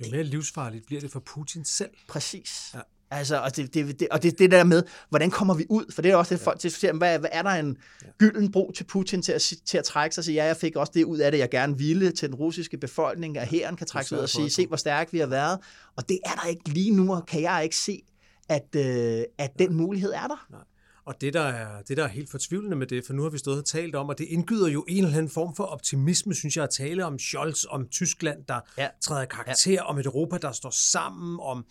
Jo 0.00 0.10
mere 0.10 0.22
livsfarligt 0.22 0.86
bliver 0.86 1.00
det 1.00 1.12
for 1.12 1.20
Putin 1.20 1.64
selv. 1.64 1.90
Præcis. 2.08 2.70
Ja. 2.74 2.80
Altså, 3.10 3.40
og 3.40 3.56
det, 3.56 3.74
det, 3.74 4.00
det, 4.00 4.08
og 4.10 4.22
det, 4.22 4.38
det 4.38 4.50
der 4.50 4.64
med, 4.64 4.82
hvordan 5.08 5.30
kommer 5.30 5.54
vi 5.54 5.66
ud? 5.68 5.92
For 5.94 6.02
det 6.02 6.10
er 6.10 6.16
også 6.16 6.34
det, 6.34 6.42
folk 6.42 6.62
diskuterer, 6.62 6.92
hvad, 6.92 7.18
hvad 7.18 7.30
er 7.32 7.42
der 7.42 7.50
en 7.50 7.76
gylden 8.18 8.52
bro 8.52 8.72
til 8.76 8.84
Putin 8.84 9.22
til 9.22 9.32
at, 9.32 9.52
til 9.64 9.78
at 9.78 9.84
trække 9.84 10.14
sig 10.14 10.20
og 10.20 10.24
sige, 10.24 10.34
ja, 10.34 10.44
jeg 10.44 10.56
fik 10.56 10.76
også 10.76 10.92
det 10.94 11.04
ud 11.04 11.18
af 11.18 11.30
det, 11.32 11.38
jeg 11.38 11.50
gerne 11.50 11.78
ville 11.78 12.12
til 12.12 12.28
den 12.28 12.34
russiske 12.34 12.78
befolkning, 12.78 13.38
at 13.38 13.48
hæren 13.48 13.76
kan 13.76 13.86
trække 13.86 14.08
sig 14.08 14.18
ud 14.18 14.22
og 14.22 14.28
sige, 14.28 14.50
se 14.50 14.66
hvor 14.66 14.76
stærk 14.76 15.12
vi 15.12 15.18
har 15.18 15.26
været. 15.26 15.58
Og 15.96 16.08
det 16.08 16.18
er 16.24 16.34
der 16.42 16.48
ikke 16.48 16.68
lige 16.68 16.90
nu, 16.90 17.14
og 17.14 17.26
kan 17.26 17.42
jeg 17.42 17.60
ikke 17.64 17.76
se, 17.76 18.02
at, 18.48 18.76
øh, 18.76 19.22
at 19.38 19.58
den 19.58 19.74
mulighed 19.74 20.12
er 20.12 20.26
der. 20.26 20.46
Nej. 20.50 20.60
Og 21.08 21.20
det 21.20 21.34
der, 21.34 21.40
er, 21.40 21.82
det, 21.82 21.96
der 21.96 22.04
er 22.04 22.08
helt 22.08 22.30
fortvivlende 22.30 22.76
med 22.76 22.86
det, 22.86 23.06
for 23.06 23.12
nu 23.12 23.22
har 23.22 23.30
vi 23.30 23.38
stået 23.38 23.58
og 23.58 23.64
talt 23.64 23.94
om, 23.94 24.08
og 24.08 24.18
det 24.18 24.24
indgyder 24.24 24.68
jo 24.68 24.84
en 24.88 25.04
eller 25.04 25.16
anden 25.16 25.30
form 25.30 25.54
for 25.54 25.64
optimisme, 25.64 26.34
synes 26.34 26.56
jeg, 26.56 26.64
at 26.64 26.70
tale 26.70 27.04
om 27.04 27.18
Scholz, 27.18 27.64
om 27.70 27.88
Tyskland, 27.88 28.44
der 28.48 28.60
ja. 28.78 28.88
træder 29.02 29.24
karakter, 29.24 29.72
ja. 29.72 29.82
om 29.82 29.98
et 29.98 30.06
Europa, 30.06 30.38
der 30.38 30.52
står 30.52 30.70
sammen, 30.70 31.40
om 31.40 31.64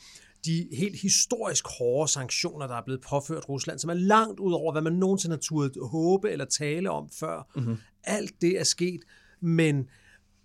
de 0.46 0.68
helt 0.74 1.02
historisk 1.02 1.66
hårde 1.80 2.12
sanktioner, 2.12 2.68
der 2.68 2.76
er 2.76 2.82
blevet 2.86 3.02
påført 3.10 3.50
Rusland, 3.50 3.80
som 3.80 3.90
er 3.90 3.94
langt 3.94 4.40
ud 4.40 4.54
over, 4.54 4.72
hvad 4.72 4.82
man 4.82 4.94
nogensinde 4.94 5.36
har 5.36 5.42
turde 5.42 5.88
håbe 5.88 6.32
eller 6.32 6.46
tale 6.46 6.92
om 6.92 7.10
før. 7.20 7.52
Mm-hmm. 7.56 7.78
Alt 8.04 8.42
det 8.42 8.60
er 8.60 8.64
sket, 8.64 9.00
men 9.42 9.86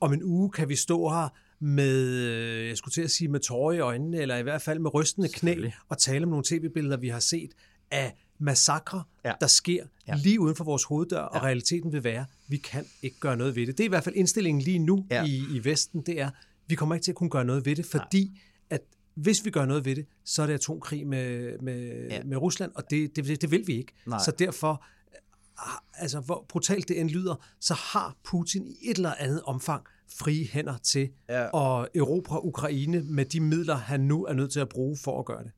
om 0.00 0.12
en 0.12 0.22
uge 0.22 0.50
kan 0.50 0.68
vi 0.68 0.76
stå 0.76 1.09
her 1.09 1.28
med, 1.64 2.09
jeg 2.66 2.76
skulle 2.76 2.92
til 2.92 3.02
at 3.02 3.11
sige 3.11 3.28
med 3.28 3.40
tårer 3.40 3.72
i 3.72 3.78
øjnene, 3.78 4.18
eller 4.18 4.37
i 4.37 4.42
hvert 4.42 4.62
fald 4.62 4.78
med 4.78 4.94
rystende 4.94 5.28
knæ, 5.28 5.57
og 5.88 5.98
tale 5.98 6.24
om 6.24 6.31
nogle 6.31 6.44
tv-billeder, 6.44 6.96
vi 6.96 7.09
har 7.09 7.20
set 7.20 7.50
af 7.90 8.14
massakre, 8.42 9.02
ja. 9.24 9.33
der 9.40 9.46
sker 9.46 9.85
ja. 10.09 10.14
lige 10.14 10.40
uden 10.40 10.57
for 10.57 10.64
vores 10.64 10.85
hoveddør, 10.85 11.20
ja. 11.20 11.26
og 11.26 11.42
realiteten 11.42 11.92
vil 11.92 12.05
være, 12.05 12.26
vi 12.48 12.57
kan 12.57 12.85
ikke 13.02 13.20
gøre 13.20 13.37
noget 13.37 13.57
ved 13.57 13.66
det. 13.66 13.78
Det 13.78 13.85
er 13.85 13.88
i 13.88 13.88
hvert 13.88 14.05
fald 14.05 14.14
indstillingen 14.14 14.62
lige 14.62 14.78
nu 14.78 15.07
ja. 15.11 15.24
i, 15.24 15.44
i 15.55 15.64
Vesten, 15.64 16.02
det 16.07 16.20
er, 16.20 16.31
vi 16.66 16.74
kommer 16.74 16.94
ikke 16.94 17.05
til 17.05 17.12
at 17.12 17.16
kunne 17.16 17.31
gøre 17.31 17.44
noget 17.44 17.66
ved 17.66 17.76
det, 17.76 17.87
fordi 17.87 18.24
Nej. 18.24 18.40
at 18.70 18.81
hvis 19.14 19.44
vi 19.44 19.50
gør 19.50 19.64
noget 19.64 19.85
ved 19.85 19.96
det, 19.96 20.07
så 20.24 20.42
er 20.42 20.46
det 20.46 20.55
atomkrig 20.55 21.07
med, 21.07 21.59
med, 21.59 22.09
ja. 22.11 22.22
med 22.24 22.37
Rusland, 22.37 22.72
og 22.74 22.90
det, 22.90 23.16
det, 23.16 23.42
det 23.42 23.50
vil 23.50 23.66
vi 23.66 23.76
ikke. 23.76 23.92
Nej. 24.07 24.18
Så 24.24 24.33
derfor, 24.38 24.85
altså 25.94 26.20
hvor 26.20 26.46
brutalt 26.48 26.88
det 26.88 27.00
end 27.00 27.11
lyder, 27.11 27.46
så 27.61 27.74
har 27.74 28.16
Putin 28.24 28.66
i 28.66 28.90
et 28.90 28.96
eller 28.96 29.14
andet 29.14 29.42
omfang 29.42 29.85
frie 30.18 30.46
hænder 30.46 30.76
til 30.78 31.11
ja. 31.28 31.44
at 31.44 31.88
erobre 31.94 32.44
Ukraine 32.44 33.02
med 33.02 33.24
de 33.24 33.40
midler, 33.40 33.76
han 33.76 34.00
nu 34.00 34.24
er 34.24 34.33
nødt 34.33 34.52
til 34.52 34.61
at 34.61 34.68
bruge 34.68 34.96
for 35.05 35.18
at 35.18 35.24
gøre 35.24 35.44
det. 35.44 35.52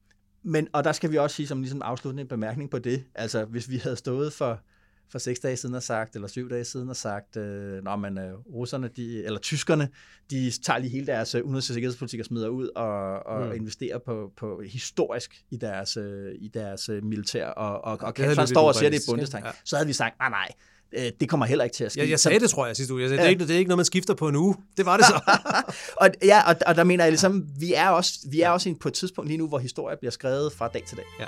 Men, 0.45 0.69
og 0.73 0.85
der 0.85 0.93
skal 0.93 1.13
vi 1.13 1.17
også 1.17 1.37
sige 1.37 1.47
som 1.47 1.61
ligesom 1.61 1.83
afsluttende 1.83 2.25
bemærkning 2.25 2.71
på 2.71 2.79
det, 2.79 3.05
altså 3.15 3.45
hvis 3.45 3.71
vi 3.71 3.77
havde 3.77 3.97
stået 3.97 4.33
for, 4.33 4.61
for 5.09 5.19
seks 5.19 5.41
dage 5.41 5.57
siden 5.57 5.75
og 5.75 5.83
sagt, 5.83 6.15
eller 6.15 6.29
syv 6.29 6.51
dage 6.51 6.65
siden 6.65 6.89
og 6.89 6.97
sagt, 6.97 7.37
øh, 7.37 7.85
når 7.85 7.97
man 7.97 8.19
øh, 8.19 8.35
russerne, 8.35 8.89
de, 8.89 9.25
eller 9.25 9.39
tyskerne, 9.41 9.89
de 10.31 10.51
tager 10.51 10.79
lige 10.79 10.91
hele 10.91 11.07
deres 11.07 11.35
øh, 11.35 11.43
udenrigs- 11.45 11.71
og 11.71 11.75
sikkerhedspolitik 11.75 12.21
og 12.21 12.27
smider 12.27 12.49
ud 12.49 12.69
og, 12.77 13.27
og 13.27 13.47
mm. 13.47 13.53
investerer 13.53 13.99
på, 13.99 14.33
på 14.37 14.63
historisk 14.67 15.45
i 15.51 15.57
deres, 15.57 15.97
øh, 15.97 16.35
i 16.39 16.49
deres 16.49 16.91
militær, 17.03 17.47
og, 17.47 17.85
og, 17.85 17.99
og 18.07 18.15
Kæft, 18.15 18.49
står 18.49 18.69
og 18.69 18.75
siger 18.75 18.91
det 18.91 19.09
i 19.09 19.11
Bundestag, 19.11 19.43
ja. 19.45 19.51
så 19.65 19.77
havde 19.77 19.87
vi 19.87 19.93
sagt, 19.93 20.19
nej, 20.19 20.31
nej, 20.31 20.49
øh, 20.97 21.11
det 21.21 21.29
kommer 21.29 21.47
heller 21.47 21.65
ikke 21.65 21.77
til 21.77 21.85
at 21.85 21.93
ske. 21.93 22.01
Ja, 22.01 22.09
jeg 22.09 22.21
sagde 22.21 22.41
det, 22.41 22.51
tror 22.51 22.67
jeg, 22.67 22.77
sidste 22.77 22.95
uge. 22.95 23.03
Jeg 23.03 23.09
sagde, 23.09 23.23
ja. 23.23 23.23
det, 23.23 23.29
er 23.29 23.31
ikke, 23.31 23.47
det 23.47 23.55
er 23.55 23.59
ikke 23.59 23.69
noget, 23.69 23.79
man 23.79 23.85
skifter 23.85 24.15
på 24.15 24.29
en 24.29 24.37
uge. 24.37 24.57
Det 24.77 24.87
var 24.87 24.97
det 24.97 25.07
så. 25.07 25.21
og, 26.03 26.11
ja, 26.23 26.51
og, 26.51 26.57
og 26.67 26.77
der 26.77 26.85
mener 26.85 27.05
jeg 27.05 27.13
ligesom, 27.13 27.47
vi 27.59 27.75
er 27.75 27.89
også, 27.89 28.13
vi 28.31 28.41
er 28.41 28.51
også 28.51 28.75
på 28.81 28.89
et 28.89 28.95
tidspunkt 28.95 29.29
lige 29.29 29.39
nu, 29.39 29.49
hvor 29.49 29.59
historie 29.59 29.97
bliver 29.97 30.13
skrevet 30.13 30.53
fra 30.53 30.69
dag 30.69 30.83
til 30.87 30.97
dag. 30.97 31.07
Ja. 31.21 31.27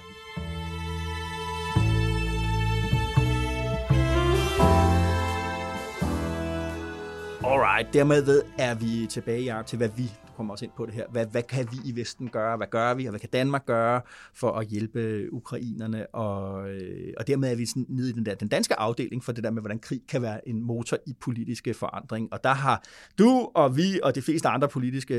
Alright, 7.53 7.95
dermed 7.95 8.43
er 8.59 8.75
vi 8.75 9.07
tilbage 9.07 9.63
til, 9.67 9.77
hvad 9.77 9.89
vi 9.97 10.03
kommer 10.37 10.53
også 10.53 10.65
ind 10.65 10.73
på 10.77 10.87
det 10.87 10.95
her. 10.95 11.07
Hvad, 11.11 11.27
hvad 11.33 11.43
kan 11.43 11.65
vi 11.73 11.91
i 11.91 12.01
Vesten 12.01 12.29
gøre? 12.29 12.57
Hvad 12.57 12.67
gør 12.67 12.95
vi? 12.95 13.07
Og 13.07 13.11
hvad 13.11 13.21
kan 13.21 13.29
Danmark 13.33 13.67
gøre 13.67 14.01
for 14.35 14.51
at 14.51 14.67
hjælpe 14.67 15.29
ukrainerne? 15.33 16.07
Og, 16.07 16.71
øh, 16.71 17.13
og 17.17 17.27
dermed 17.27 17.53
er 17.53 17.57
vi 17.57 17.67
sådan 17.67 17.87
nede 17.89 18.11
i 18.11 18.13
den, 18.13 18.27
der, 18.27 18.35
den 18.35 18.49
danske 18.49 18.75
afdeling 18.79 19.25
for 19.25 19.33
det 19.33 19.45
der 19.45 19.51
med, 19.51 19.63
hvordan 19.63 19.79
krig 19.79 20.01
kan 20.09 20.23
være 20.23 20.49
en 20.49 20.63
motor 20.63 20.97
i 21.07 21.13
politiske 21.21 21.75
forandring. 21.75 22.33
Og 22.33 22.45
der 22.45 22.55
har 22.55 22.83
du 23.19 23.51
og 23.55 23.77
vi 23.77 24.01
og 24.03 24.15
de 24.15 24.23
fleste 24.23 24.49
andre 24.49 24.69
politiske 24.69 25.15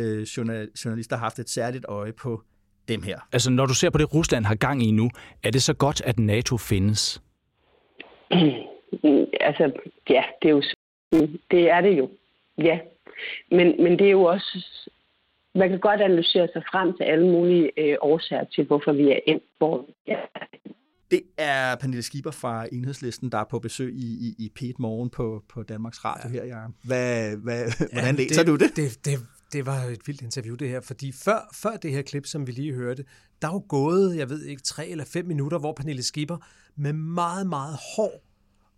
journalister 0.86 1.18
haft 1.18 1.40
et 1.40 1.50
særligt 1.50 1.86
øje 1.88 2.14
på 2.14 2.42
dem 2.88 3.02
her. 3.02 3.20
Altså, 3.34 3.52
når 3.52 3.66
du 3.66 3.74
ser 3.74 3.90
på 3.90 3.98
det, 3.98 4.14
Rusland 4.14 4.46
har 4.46 4.56
gang 4.56 4.84
i 4.84 4.92
nu, 4.92 5.10
er 5.44 5.52
det 5.52 5.62
så 5.62 5.74
godt, 5.74 6.02
at 6.02 6.20
NATO 6.20 6.58
findes? 6.58 7.22
altså, 9.48 9.72
ja, 10.10 10.24
det 10.42 10.48
er 10.48 10.54
jo 10.54 10.62
det 11.52 11.70
er 11.70 11.82
det 11.82 11.98
jo. 11.98 12.10
Ja. 12.58 12.80
Men, 13.52 13.84
men 13.84 14.00
det 14.00 14.08
er 14.08 14.12
jo 14.12 14.24
også 14.24 14.64
man 15.58 15.70
kan 15.70 15.80
godt 15.80 16.02
analysere 16.02 16.48
sig 16.54 16.64
frem 16.72 16.98
til 16.98 17.04
alle 17.04 17.28
mulige 17.28 17.72
øh, 17.80 17.98
årsager 18.02 18.44
til, 18.44 18.64
hvorfor 18.66 18.94
vi 18.94 19.12
er 19.12 19.20
endt, 19.28 19.44
hvor 19.58 19.86
vi 19.88 19.94
er. 20.08 20.26
Det 21.12 21.22
er 21.38 21.76
Pernille 21.76 22.04
Schieber 22.04 22.32
fra 22.32 22.68
Enhedslisten, 22.72 23.32
der 23.32 23.38
er 23.38 23.44
på 23.50 23.60
besøg 23.60 23.94
i, 23.94 24.08
i, 24.28 24.36
i 24.46 24.52
P1 24.60 24.74
Morgen 24.80 25.10
på, 25.10 25.44
på 25.50 25.64
Danmarks 25.64 26.06
Radio 26.06 26.30
ja. 26.30 26.36
her. 26.36 26.46
Ja. 26.46 26.66
Hvad, 26.84 27.38
hvad, 27.38 27.66
ja, 27.80 27.86
hvordan 27.94 28.16
læser 28.16 28.44
det, 28.44 28.48
du 28.48 28.56
det? 28.56 28.76
det? 28.76 29.06
Det, 29.06 29.20
det 29.54 29.66
var 29.66 29.80
et 29.84 30.08
vildt 30.08 30.22
interview, 30.22 30.56
det 30.56 30.70
her, 30.70 30.82
fordi 30.82 31.12
før, 31.12 31.56
før 31.56 31.78
det 31.78 31.92
her 31.92 32.02
klip, 32.02 32.26
som 32.26 32.48
vi 32.48 32.52
lige 32.52 32.74
hørte, 32.74 33.04
der 33.42 33.48
er 33.48 33.52
jo 33.52 33.64
gået, 33.70 34.18
jeg 34.18 34.30
ved 34.30 34.44
ikke, 34.46 34.62
tre 34.62 34.88
eller 34.88 35.06
fem 35.06 35.26
minutter, 35.26 35.60
hvor 35.60 35.74
Pernille 35.74 36.04
Schieber 36.04 36.38
med 36.76 36.94
meget, 36.94 37.48
meget 37.48 37.76
hård 37.96 38.22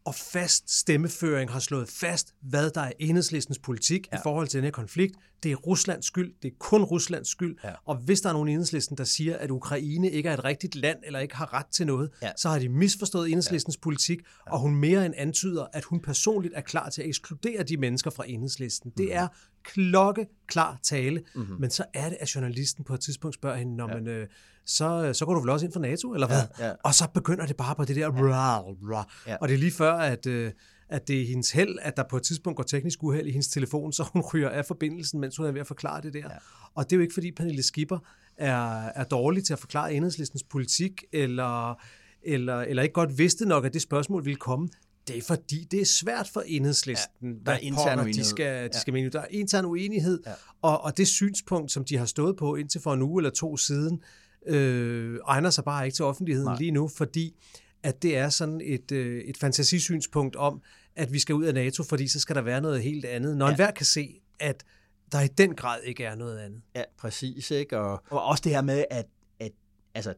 og 0.10 0.16
fast 0.16 0.80
stemmeføring 0.80 1.52
har 1.52 1.60
slået 1.60 1.90
fast, 1.90 2.34
hvad 2.42 2.70
der 2.70 2.82
er 2.82 2.92
enhedslistens 3.00 3.60
politik 3.60 4.08
ja. 4.12 4.18
i 4.18 4.20
forhold 4.24 4.48
til 4.48 4.58
den 4.58 4.64
her 4.64 4.72
konflikt. 4.72 5.16
Det 5.44 5.52
er 5.52 5.56
Ruslands 5.56 6.06
skyld, 6.06 6.34
det 6.42 6.48
er 6.52 6.56
kun 6.60 6.84
Ruslands 6.84 7.30
skyld, 7.30 7.58
ja. 7.64 7.74
og 7.86 7.96
hvis 7.96 8.22
der 8.22 8.30
er 8.30 8.34
nogen 8.34 8.50
enhedslisten, 8.50 8.98
der 8.98 9.04
siger, 9.04 9.38
at 9.38 9.52
Ukraine 9.52 10.12
ikke 10.12 10.30
er 10.30 10.34
et 10.34 10.44
rigtigt 10.44 10.76
land, 10.76 10.98
eller 11.04 11.20
ikke 11.20 11.36
har 11.36 11.54
ret 11.54 11.66
til 11.66 11.88
noget, 11.88 12.10
ja. 12.22 12.32
så 12.38 12.50
har 12.50 12.60
de 12.60 12.70
misforstået 12.70 13.30
enhedslistens 13.30 13.76
ja. 13.76 13.80
politik, 13.82 14.20
ja. 14.48 14.54
og 14.54 14.60
hun 14.60 14.76
mere 14.76 15.06
end 15.06 15.14
antyder, 15.18 15.66
at 15.74 15.84
hun 15.84 16.00
personligt 16.00 16.54
er 16.58 16.62
klar 16.62 16.90
til 16.90 17.02
at 17.02 17.08
ekskludere 17.08 17.64
de 17.64 17.78
mennesker 17.78 18.10
fra 18.12 18.24
enhedslisten. 18.28 18.90
Mm. 18.90 19.06
Det 19.06 19.16
er 19.16 19.28
klokke 19.64 20.28
klar 20.48 20.80
tale, 20.84 21.24
mm-hmm. 21.36 21.56
men 21.60 21.70
så 21.70 21.86
er 21.94 22.10
det, 22.10 22.18
at 22.22 22.36
journalisten 22.36 22.84
på 22.84 22.94
et 22.94 23.00
tidspunkt 23.00 23.36
spørger 23.36 23.58
hende, 23.58 23.76
når 23.76 23.90
ja. 23.90 23.96
man... 23.96 24.08
Øh, 24.08 24.28
så, 24.70 25.14
så 25.14 25.26
går 25.26 25.34
du 25.34 25.40
vel 25.40 25.50
også 25.50 25.66
ind 25.66 25.74
for 25.74 25.80
NATO, 25.80 26.14
eller 26.14 26.28
hvad? 26.28 26.42
Ja, 26.60 26.68
ja. 26.68 26.74
Og 26.84 26.94
så 26.94 27.08
begynder 27.14 27.46
det 27.46 27.56
bare 27.56 27.76
på 27.76 27.86
det 27.86 27.96
der 27.96 28.02
ja. 28.02 28.10
rah, 28.10 28.64
rah. 28.92 29.06
Ja. 29.28 29.36
Og 29.42 29.48
det 29.48 29.54
er 29.54 29.58
lige 29.58 29.72
før, 29.72 29.94
at, 29.94 30.26
øh, 30.26 30.52
at 30.90 31.08
det 31.08 31.22
er 31.22 31.28
hendes 31.28 31.52
held, 31.52 31.78
at 31.82 31.98
der 31.98 32.04
på 32.10 32.18
et 32.18 32.24
tidspunkt 32.24 32.58
går 32.58 32.64
teknisk 32.64 33.04
uheld 33.04 33.28
i 33.28 33.32
hendes 33.32 33.48
telefon, 33.48 33.94
så 33.94 34.10
hun 34.14 34.22
ryger 34.34 34.50
af 34.50 34.66
forbindelsen, 34.66 35.20
mens 35.20 35.38
hun 35.38 35.46
er 35.46 35.52
ved 35.52 35.62
at 35.62 35.68
forklare 35.68 36.02
det 36.02 36.14
der. 36.14 36.20
Ja. 36.20 36.38
Og 36.76 36.84
det 36.84 36.92
er 36.92 36.98
jo 36.98 37.02
ikke, 37.02 37.14
fordi 37.14 37.32
Pernille 37.32 37.64
Skipper 37.64 38.00
er, 38.38 38.92
er 38.96 39.04
dårlig 39.04 39.46
til 39.46 39.54
at 39.54 39.60
forklare 39.60 39.94
enhedslistens 39.94 40.44
politik, 40.44 41.04
eller, 41.14 41.82
eller, 42.24 42.62
eller 42.62 42.84
ikke 42.84 42.94
godt 42.94 43.18
vidste 43.18 43.46
nok, 43.46 43.66
at 43.66 43.74
det 43.74 43.82
spørgsmål 43.82 44.26
ville 44.26 44.38
komme. 44.38 44.70
Det 45.08 45.18
er 45.18 45.22
fordi, 45.22 45.68
det 45.72 45.82
er 45.82 45.86
svært 45.86 46.30
for 46.34 46.44
enhedslisten, 46.46 47.34
ja, 47.34 47.38
der 47.46 47.52
er 47.52 47.58
intern 47.58 48.00
uenighed. 48.00 48.24
De 48.24 48.30
skal, 48.30 48.70
de 48.74 48.80
skal 48.80 48.92
ja. 48.92 48.94
mene. 48.94 49.10
Der 49.10 49.20
er 49.20 49.28
intern 49.30 49.66
uenighed, 49.66 50.20
ja. 50.26 50.32
og, 50.62 50.84
og 50.84 50.98
det 50.98 51.08
synspunkt, 51.08 51.72
som 51.72 51.86
de 51.86 51.98
har 51.98 52.06
stået 52.06 52.38
på 52.38 52.56
indtil 52.56 52.82
for 52.82 52.94
en 52.94 53.02
uge 53.02 53.22
eller 53.22 53.30
to 53.30 53.58
siden, 53.58 54.02
øh, 54.46 55.20
egner 55.28 55.50
sig 55.50 55.64
bare 55.64 55.86
ikke 55.86 55.96
til 55.96 56.06
offentligheden 56.06 56.48
Nej. 56.48 56.58
lige 56.58 56.72
nu, 56.72 56.88
fordi 56.88 57.36
at 57.84 58.04
det 58.04 58.18
er 58.18 58.30
sådan 58.30 58.62
et, 58.64 58.92
øh, 58.92 59.22
et 59.22 59.38
fantasisynspunkt 59.38 60.36
om, 60.36 60.62
at 60.96 61.14
vi 61.14 61.20
skal 61.20 61.36
ud 61.36 61.44
af 61.44 61.54
NATO, 61.54 61.84
fordi 61.84 62.08
så 62.08 62.20
skal 62.20 62.36
der 62.36 62.42
være 62.42 62.62
noget 62.62 62.84
helt 62.84 63.06
andet. 63.06 63.38
Når 63.38 63.46
ja. 63.46 63.52
enhver 63.52 63.72
kan 63.72 63.86
se, 63.86 64.22
at 64.40 64.64
der 65.12 65.22
i 65.22 65.28
den 65.28 65.56
grad 65.56 65.82
ikke 65.84 66.04
er 66.04 66.16
noget 66.16 66.40
andet. 66.40 66.62
Ja, 66.76 66.84
præcis. 66.98 67.52
Ikke? 67.52 67.78
Og, 67.78 68.04
og 68.10 68.24
også 68.24 68.42
det 68.42 68.52
her 68.52 68.62
med, 68.62 68.86
at, 68.90 69.06
at 69.40 69.52
altså, 69.94 70.14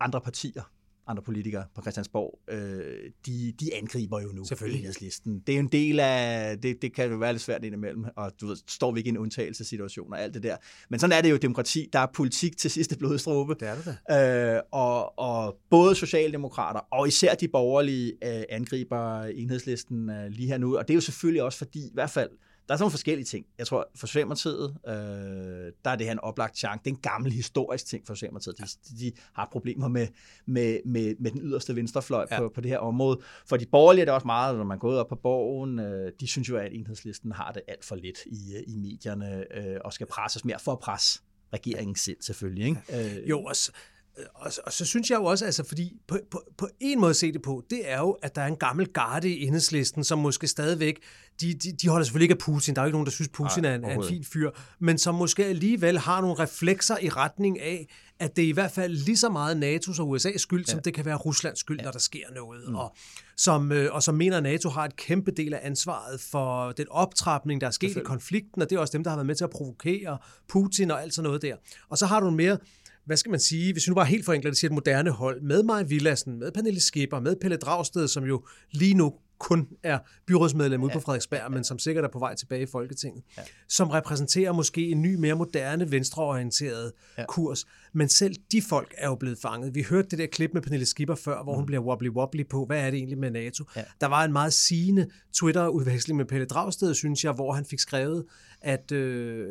andre 0.00 0.20
partier 0.20 0.62
andre 1.10 1.22
politikere 1.22 1.64
på 1.74 1.80
Christiansborg, 1.80 2.38
øh, 2.50 3.10
de, 3.26 3.52
de 3.60 3.74
angriber 3.74 4.20
jo 4.20 4.28
nu 4.28 4.44
enhedslisten. 4.66 5.42
Det 5.46 5.52
er 5.52 5.56
jo 5.56 5.62
en 5.62 5.72
del 5.72 6.00
af, 6.00 6.58
det, 6.58 6.82
det 6.82 6.94
kan 6.94 7.10
jo 7.10 7.16
være 7.16 7.32
lidt 7.32 7.42
svært 7.42 7.64
indimellem, 7.64 8.04
og 8.16 8.32
du 8.40 8.46
ved, 8.46 8.56
står 8.66 8.92
vi 8.92 9.00
ikke 9.00 9.08
i 9.08 9.10
en 9.10 9.18
undtagelsessituation 9.18 10.12
og 10.12 10.22
alt 10.22 10.34
det 10.34 10.42
der. 10.42 10.56
Men 10.88 11.00
sådan 11.00 11.16
er 11.16 11.20
det 11.20 11.30
jo 11.30 11.36
demokrati. 11.36 11.88
Der 11.92 11.98
er 11.98 12.06
politik 12.14 12.56
til 12.56 12.70
sidste 12.70 12.98
blodstråbe. 12.98 13.54
Det 13.60 13.68
er 13.68 13.74
det 13.74 13.96
da. 14.08 14.54
Øh, 14.56 14.62
og, 14.70 15.18
og 15.18 15.56
både 15.70 15.94
socialdemokrater 15.94 16.80
og 16.90 17.08
især 17.08 17.34
de 17.34 17.48
borgerlige 17.48 18.12
øh, 18.24 18.42
angriber 18.50 19.22
enhedslisten 19.22 20.10
øh, 20.10 20.30
lige 20.30 20.48
her 20.48 20.58
nu, 20.58 20.78
og 20.78 20.88
det 20.88 20.94
er 20.94 20.96
jo 20.96 21.00
selvfølgelig 21.00 21.42
også 21.42 21.58
fordi, 21.58 21.78
i 21.78 21.90
hvert 21.94 22.10
fald 22.10 22.30
der 22.70 22.74
er 22.74 22.78
sådan 22.78 22.82
nogle 22.84 22.90
forskellige 22.90 23.24
ting. 23.24 23.46
Jeg 23.58 23.66
tror, 23.66 23.88
for 23.94 24.06
Socialdemokratiet, 24.06 24.76
øh, 24.86 24.92
der 25.84 25.90
er 25.90 25.96
det 25.96 26.06
her 26.06 26.12
en 26.12 26.18
oplagt 26.18 26.58
chance. 26.58 26.80
Det 26.84 26.90
er 26.90 26.94
en 26.94 27.00
gammel 27.00 27.32
historisk 27.32 27.86
ting 27.86 28.06
for 28.06 28.14
Socialdemokratiet. 28.14 28.56
De, 28.58 28.64
de 29.00 29.12
har 29.32 29.48
problemer 29.52 29.88
med, 29.88 30.06
med, 30.46 30.78
med, 30.84 31.14
med 31.18 31.30
den 31.30 31.40
yderste 31.42 31.76
venstrefløj 31.76 32.26
ja. 32.30 32.38
på, 32.38 32.48
på 32.54 32.60
det 32.60 32.70
her 32.70 32.78
område. 32.78 33.20
For 33.46 33.56
de 33.56 33.66
borgerlige 33.66 34.00
er 34.02 34.04
det 34.04 34.14
også 34.14 34.26
meget, 34.26 34.56
når 34.56 34.64
man 34.64 34.78
går 34.78 34.90
ud 34.90 34.96
op 34.96 35.08
på 35.08 35.14
borgen, 35.14 35.78
øh, 35.78 36.12
de 36.20 36.26
synes 36.26 36.48
jo, 36.48 36.56
at 36.56 36.72
enhedslisten 36.72 37.32
har 37.32 37.52
det 37.52 37.62
alt 37.68 37.84
for 37.84 37.96
lidt 37.96 38.18
i, 38.26 38.64
i 38.66 38.76
medierne, 38.76 39.44
øh, 39.56 39.76
og 39.84 39.92
skal 39.92 40.06
presses 40.06 40.44
mere 40.44 40.58
for 40.58 40.72
at 40.72 40.78
presse 40.78 41.20
regeringen 41.52 41.96
selv, 41.96 42.16
selvfølgelig. 42.20 42.66
Ikke? 42.66 42.80
Øh, 43.20 43.30
jo, 43.30 43.42
også 43.42 43.72
og, 44.34 44.52
og 44.66 44.72
så 44.72 44.84
synes 44.84 45.10
jeg 45.10 45.16
jo 45.16 45.24
også, 45.24 45.44
altså 45.44 45.64
fordi 45.64 45.96
på, 46.06 46.18
på, 46.30 46.42
på 46.56 46.68
en 46.80 47.00
måde 47.00 47.10
at 47.10 47.16
se 47.16 47.32
det 47.32 47.42
på, 47.42 47.64
det 47.70 47.90
er 47.90 47.98
jo, 47.98 48.10
at 48.10 48.34
der 48.34 48.42
er 48.42 48.46
en 48.46 48.56
gammel 48.56 48.88
garde 48.88 49.30
i 49.30 49.46
enhedslisten, 49.46 50.04
som 50.04 50.18
måske 50.18 50.46
stadigvæk, 50.46 50.98
de, 51.40 51.54
de, 51.54 51.72
de 51.72 51.88
holder 51.88 52.04
selvfølgelig 52.04 52.24
ikke 52.24 52.32
af 52.32 52.38
Putin, 52.38 52.74
der 52.74 52.80
er 52.80 52.84
jo 52.84 52.86
ikke 52.86 52.94
nogen, 52.94 53.06
der 53.06 53.12
synes, 53.12 53.28
Putin 53.28 53.64
Ej, 53.64 53.70
er, 53.70 53.74
en, 53.74 53.84
er 53.84 53.94
en 53.94 54.08
fin 54.08 54.24
fyr, 54.24 54.50
men 54.78 54.98
som 54.98 55.14
måske 55.14 55.46
alligevel 55.46 55.98
har 55.98 56.20
nogle 56.20 56.38
reflekser 56.38 56.96
i 57.02 57.08
retning 57.08 57.60
af, 57.60 57.88
at 58.20 58.36
det 58.36 58.44
er 58.44 58.48
i 58.48 58.52
hvert 58.52 58.70
fald 58.70 58.92
lige 58.92 59.16
så 59.16 59.28
meget 59.28 59.54
NATO's 59.54 60.00
og 60.00 60.16
USA's 60.16 60.38
skyld, 60.38 60.64
ja. 60.66 60.72
som 60.72 60.82
det 60.82 60.94
kan 60.94 61.04
være 61.04 61.16
Ruslands 61.16 61.58
skyld, 61.58 61.78
ja. 61.78 61.84
når 61.84 61.90
der 61.90 61.98
sker 61.98 62.24
noget. 62.34 62.68
Mm. 62.68 62.74
Og, 62.74 62.94
som, 63.36 63.72
øh, 63.72 63.94
og 63.94 64.02
som 64.02 64.14
mener, 64.14 64.36
at 64.36 64.42
NATO 64.42 64.68
har 64.68 64.84
et 64.84 64.96
kæmpe 64.96 65.30
del 65.30 65.54
af 65.54 65.60
ansvaret 65.62 66.20
for 66.20 66.72
den 66.72 66.86
optrapning, 66.90 67.60
der 67.60 67.66
er 67.66 67.70
sket 67.70 67.96
i 67.96 68.00
konflikten, 68.04 68.62
og 68.62 68.70
det 68.70 68.76
er 68.76 68.80
også 68.80 68.92
dem, 68.92 69.04
der 69.04 69.10
har 69.10 69.16
været 69.16 69.26
med 69.26 69.34
til 69.34 69.44
at 69.44 69.50
provokere 69.50 70.18
Putin 70.48 70.90
og 70.90 71.02
alt 71.02 71.14
sådan 71.14 71.26
noget 71.26 71.42
der. 71.42 71.56
Og 71.88 71.98
så 71.98 72.06
har 72.06 72.20
du 72.20 72.28
en 72.28 72.36
mere 72.36 72.58
hvad 73.04 73.16
skal 73.16 73.30
man 73.30 73.40
sige, 73.40 73.72
hvis 73.72 73.86
vi 73.86 73.90
nu 73.90 73.94
bare 73.94 74.06
helt 74.06 74.24
forenklet 74.24 74.56
siger 74.56 74.68
et 74.68 74.74
moderne 74.74 75.10
hold, 75.10 75.40
med 75.40 75.62
mig 75.62 75.90
Villassen, 75.90 76.38
med 76.38 76.52
Pernille 76.52 76.80
Skipper, 76.80 77.20
med 77.20 77.36
Pelle 77.36 77.56
Dragsted, 77.56 78.08
som 78.08 78.24
jo 78.24 78.46
lige 78.70 78.94
nu 78.94 79.14
kun 79.40 79.68
er 79.82 79.98
byrådsmedlem 80.26 80.82
ude 80.82 80.92
på 80.92 81.00
Frederiksberg, 81.00 81.52
men 81.52 81.64
som 81.64 81.78
sikkert 81.78 82.04
er 82.04 82.08
på 82.08 82.18
vej 82.18 82.34
tilbage 82.34 82.62
i 82.62 82.66
Folketinget, 82.66 83.22
ja. 83.36 83.42
som 83.68 83.90
repræsenterer 83.90 84.52
måske 84.52 84.88
en 84.88 85.02
ny, 85.02 85.14
mere 85.14 85.34
moderne, 85.34 85.90
venstreorienteret 85.90 86.92
ja. 87.18 87.24
kurs. 87.26 87.66
Men 87.92 88.08
selv 88.08 88.34
de 88.52 88.62
folk 88.62 88.94
er 88.98 89.08
jo 89.08 89.14
blevet 89.14 89.38
fanget. 89.42 89.74
Vi 89.74 89.82
hørte 89.82 90.08
det 90.08 90.18
der 90.18 90.26
klip 90.26 90.50
med 90.54 90.62
Pernille 90.62 90.86
Skipper 90.86 91.14
før, 91.14 91.42
hvor 91.42 91.52
mm. 91.52 91.56
hun 91.56 91.66
bliver 91.66 91.82
wobbly-wobbly 91.82 92.42
på, 92.50 92.64
hvad 92.64 92.80
er 92.80 92.90
det 92.90 92.96
egentlig 92.96 93.18
med 93.18 93.30
NATO? 93.30 93.64
Ja. 93.76 93.84
Der 94.00 94.06
var 94.06 94.24
en 94.24 94.32
meget 94.32 94.52
sigende 94.52 95.06
Twitter-udveksling 95.32 96.16
med 96.16 96.24
Pelle 96.24 96.46
Dragsted, 96.46 96.94
synes 96.94 97.24
jeg, 97.24 97.32
hvor 97.32 97.52
han 97.52 97.64
fik 97.64 97.78
skrevet, 97.78 98.24
at 98.60 98.92
øh, 98.92 99.46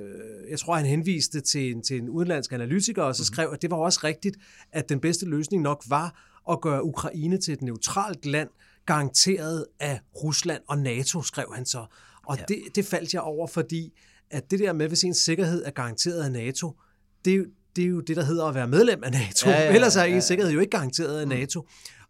jeg 0.49 0.59
tror, 0.59 0.75
han 0.75 0.85
henviste 0.85 1.41
til 1.41 1.75
en, 1.75 1.83
til 1.83 1.97
en 1.97 2.09
udenlandsk 2.09 2.51
analytiker, 2.51 3.03
og 3.03 3.15
så 3.15 3.21
mm. 3.21 3.33
skrev, 3.33 3.49
at 3.53 3.61
det 3.61 3.71
var 3.71 3.77
også 3.77 3.99
rigtigt, 4.03 4.37
at 4.71 4.89
den 4.89 4.99
bedste 4.99 5.25
løsning 5.25 5.63
nok 5.63 5.83
var 5.89 6.25
at 6.51 6.61
gøre 6.61 6.83
Ukraine 6.83 7.37
til 7.37 7.53
et 7.53 7.61
neutralt 7.61 8.25
land, 8.25 8.49
garanteret 8.89 9.65
af 9.79 9.99
Rusland 10.23 10.61
og 10.67 10.77
NATO, 10.77 11.21
skrev 11.21 11.45
han 11.55 11.65
så. 11.65 11.85
Og 12.27 12.37
ja. 12.37 12.43
det, 12.47 12.61
det 12.75 12.85
faldt 12.85 13.13
jeg 13.13 13.21
over, 13.21 13.47
fordi 13.47 13.93
at 14.31 14.51
det 14.51 14.59
der 14.59 14.73
med, 14.73 14.87
hvis 14.87 15.03
ens 15.03 15.17
sikkerhed 15.17 15.65
er 15.65 15.71
garanteret 15.71 16.23
af 16.23 16.31
NATO, 16.31 16.79
det, 17.25 17.45
det 17.75 17.83
er 17.83 17.87
jo 17.87 17.99
det, 17.99 18.15
der 18.15 18.23
hedder 18.23 18.45
at 18.45 18.55
være 18.55 18.67
medlem 18.67 19.03
af 19.03 19.11
NATO. 19.11 19.49
Ja, 19.49 19.61
ja, 19.61 19.71
Ellers 19.75 19.95
er 19.95 20.03
ens 20.03 20.09
ja, 20.09 20.13
ja. 20.13 20.19
sikkerhed 20.19 20.53
jo 20.53 20.59
ikke 20.59 20.69
garanteret 20.69 21.19
af 21.19 21.25
mm. 21.25 21.29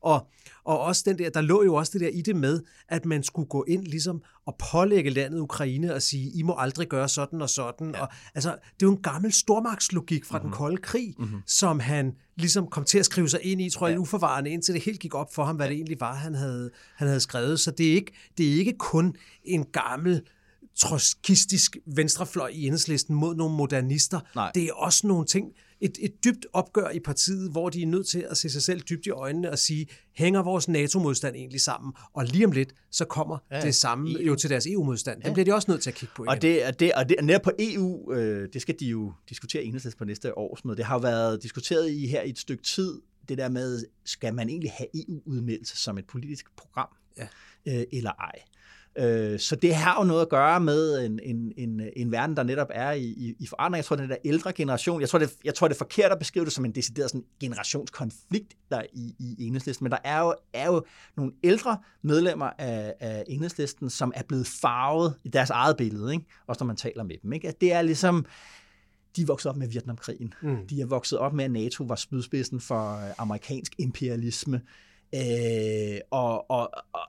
Og 0.02 0.28
og 0.70 0.80
også 0.80 1.04
den 1.06 1.18
der, 1.18 1.30
der 1.30 1.42
lå 1.42 1.64
jo 1.64 1.76
også 1.76 1.92
det 1.94 2.02
der 2.02 2.08
i 2.08 2.22
det 2.22 2.36
med, 2.36 2.62
at 2.88 3.06
man 3.06 3.24
skulle 3.24 3.48
gå 3.48 3.66
ind 3.68 3.84
ligesom 3.84 4.22
og 4.46 4.56
pålægge 4.72 5.10
landet 5.10 5.40
Ukraine 5.40 5.94
og 5.94 6.02
sige, 6.02 6.32
I 6.32 6.42
må 6.42 6.56
aldrig 6.58 6.88
gøre 6.88 7.10
sådan 7.10 7.42
og 7.42 7.50
sådan. 7.50 7.92
Ja. 7.96 8.02
Og, 8.02 8.08
altså, 8.36 8.50
det 8.50 8.86
er 8.86 8.88
jo 8.88 8.92
en 8.92 9.02
gammel 9.02 9.34
stormagtslogik 9.34 10.26
fra 10.26 10.38
mm-hmm. 10.38 10.42
den 10.42 10.50
mhm. 10.50 10.58
kolde 10.58 10.78
krig, 10.78 11.16
mm-hmm. 11.20 11.42
som 11.48 11.80
han 11.80 12.16
ligesom 12.36 12.68
kom 12.68 12.84
til 12.84 13.00
at 13.00 13.06
skrive 13.06 13.30
sig 13.30 13.40
ind 13.44 13.62
i, 13.62 13.70
tror 13.70 13.88
jeg, 13.88 13.96
ja. 13.96 14.00
uforvarende, 14.00 14.50
indtil 14.50 14.74
det 14.74 14.84
helt 14.84 15.00
gik 15.00 15.16
op 15.16 15.34
for 15.34 15.44
ham, 15.44 15.56
hvad 15.56 15.68
det 15.68 15.76
egentlig 15.76 16.00
var, 16.00 16.14
han 16.14 16.36
havde, 16.36 16.72
han 16.96 17.08
havde 17.08 17.20
skrevet. 17.20 17.60
Så 17.60 17.72
det 17.72 17.90
er, 17.90 17.94
ikke, 17.94 18.12
det 18.38 18.54
er 18.54 18.54
ikke 18.54 18.74
kun 18.78 19.16
en 19.44 19.66
gammel 19.66 20.22
troskistisk 20.76 21.78
venstrefløj 21.96 22.48
i 22.48 22.66
enhedslisten 22.66 23.16
mod 23.16 23.36
nogle 23.36 23.56
modernister. 23.56 24.20
Nej. 24.36 24.52
Det 24.56 24.64
er 24.64 24.74
også 24.74 25.08
nogle 25.08 25.26
ting, 25.26 25.46
et, 25.82 25.98
et 26.02 26.24
dybt 26.24 26.46
opgør 26.54 26.90
i 26.90 27.00
partiet, 27.00 27.52
hvor 27.52 27.70
de 27.70 27.82
er 27.82 27.88
nødt 27.88 28.08
til 28.08 28.26
at 28.30 28.38
se 28.38 28.50
sig 28.50 28.62
selv 28.62 28.82
dybt 28.82 29.06
i 29.06 29.10
øjnene 29.10 29.52
og 29.52 29.60
sige, 29.60 29.88
hænger 30.14 30.44
vores 30.44 30.68
NATO-modstand 30.68 31.36
egentlig 31.36 31.62
sammen? 31.62 31.94
Og 32.14 32.26
lige 32.26 32.46
om 32.46 32.52
lidt, 32.52 32.74
så 32.92 33.06
kommer 33.06 33.38
ja, 33.52 33.62
det 33.62 33.76
samme 33.76 34.12
EU. 34.12 34.20
jo 34.20 34.36
til 34.36 34.50
deres 34.50 34.66
EU-modstand. 34.66 35.22
Den 35.22 35.28
ja. 35.28 35.34
bliver 35.34 35.46
de 35.46 35.54
også 35.54 35.72
nødt 35.72 35.82
til 35.82 35.90
at 35.90 35.96
kigge 35.96 36.14
på 36.16 36.24
igen. 36.24 36.30
Og 36.30 36.42
det, 36.42 36.66
og 36.66 36.80
det, 36.80 36.94
og 36.94 37.10
det, 37.10 37.18
nær 37.24 37.38
på 37.38 37.52
EU, 37.60 38.14
øh, 38.14 38.50
det 38.54 38.62
skal 38.62 38.76
de 38.80 38.86
jo 38.86 39.14
diskutere 39.30 39.64
enhedslisten 39.64 39.98
på 39.98 40.06
næste 40.06 40.38
årsmøde. 40.38 40.78
Det 40.78 40.86
har 40.86 40.96
jo 40.96 41.00
været 41.00 41.44
diskuteret 41.44 41.92
i 41.92 42.08
her 42.08 42.22
i 42.22 42.30
et 42.30 42.40
stykke 42.40 42.64
tid, 42.64 43.02
det 43.30 43.38
der 43.38 43.50
med, 43.50 43.86
skal 44.06 44.34
man 44.34 44.50
egentlig 44.50 44.72
have 44.72 44.88
EU-udmeldelse 44.94 45.78
som 45.78 45.98
et 45.98 46.06
politisk 46.08 46.56
program, 46.58 46.90
ja. 47.18 47.28
øh, 47.66 47.84
eller 47.92 48.12
ej? 48.12 48.42
Øh, 48.96 49.40
så 49.40 49.56
det 49.56 49.76
har 49.76 50.02
jo 50.02 50.08
noget 50.08 50.22
at 50.22 50.30
gøre 50.30 50.60
med 50.60 51.06
en, 51.06 51.20
en, 51.24 51.54
en, 51.58 51.82
en 51.96 52.12
verden, 52.12 52.38
der 52.38 52.44
netop 52.44 52.68
er 52.72 52.92
i, 52.92 53.04
i, 53.04 53.36
i 53.40 53.48
forandring. 53.48 53.78
Jeg 53.78 53.86
tror, 53.86 53.96
den 53.96 54.10
der 54.10 54.16
ældre 54.26 54.54
generation, 54.54 55.02
jeg 55.02 55.10
tror, 55.10 55.20
det, 55.20 55.30
jeg 55.44 55.56
tror, 55.56 55.68
det 55.68 55.76
er 55.76 55.78
forkert 55.78 56.12
at 56.12 56.20
beskrive 56.20 56.46
det 56.46 56.54
som 56.54 56.66
en 56.66 56.72
decideret 56.72 57.10
sådan 57.10 57.26
generationskonflikt 57.40 58.54
der 58.70 58.82
i, 58.94 59.16
i 59.20 59.48
enhedslisten, 59.48 59.84
men 59.84 59.92
der 59.92 59.98
er 60.04 60.20
jo, 60.20 60.36
er 60.54 60.66
jo 60.66 60.86
nogle 61.18 61.32
ældre 61.44 61.78
medlemmer 62.02 62.50
af, 62.58 62.94
af 63.00 63.24
enhedslisten, 63.28 63.90
som 63.90 64.12
er 64.16 64.24
blevet 64.24 64.48
farvet 64.48 65.16
i 65.24 65.30
deres 65.30 65.50
eget 65.50 65.78
billede, 65.78 66.14
ikke? 66.14 66.26
også 66.48 66.64
når 66.64 66.68
man 66.68 66.76
taler 66.76 67.04
med 67.04 67.16
dem. 67.24 67.34
Ikke? 67.34 67.48
At 67.48 67.62
det 67.62 67.74
er 67.74 67.82
ligesom, 67.82 68.26
de 69.16 69.22
er 69.22 69.26
vokset 69.26 69.50
op 69.50 69.58
med 69.58 69.68
Vietnamkrigen. 69.68 70.34
Mm. 70.42 70.68
De 70.68 70.82
er 70.82 70.86
vokset 70.86 71.20
op 71.20 71.34
med, 71.34 71.46
at 71.46 71.52
NATO 71.52 71.84
var 71.84 71.96
spydspidsen 71.96 72.60
for 72.60 73.00
amerikansk 73.22 73.74
imperialisme. 73.78 74.62
Øh, 75.16 76.00
og, 76.12 76.52
og, 76.52 76.72
og 76.94 77.02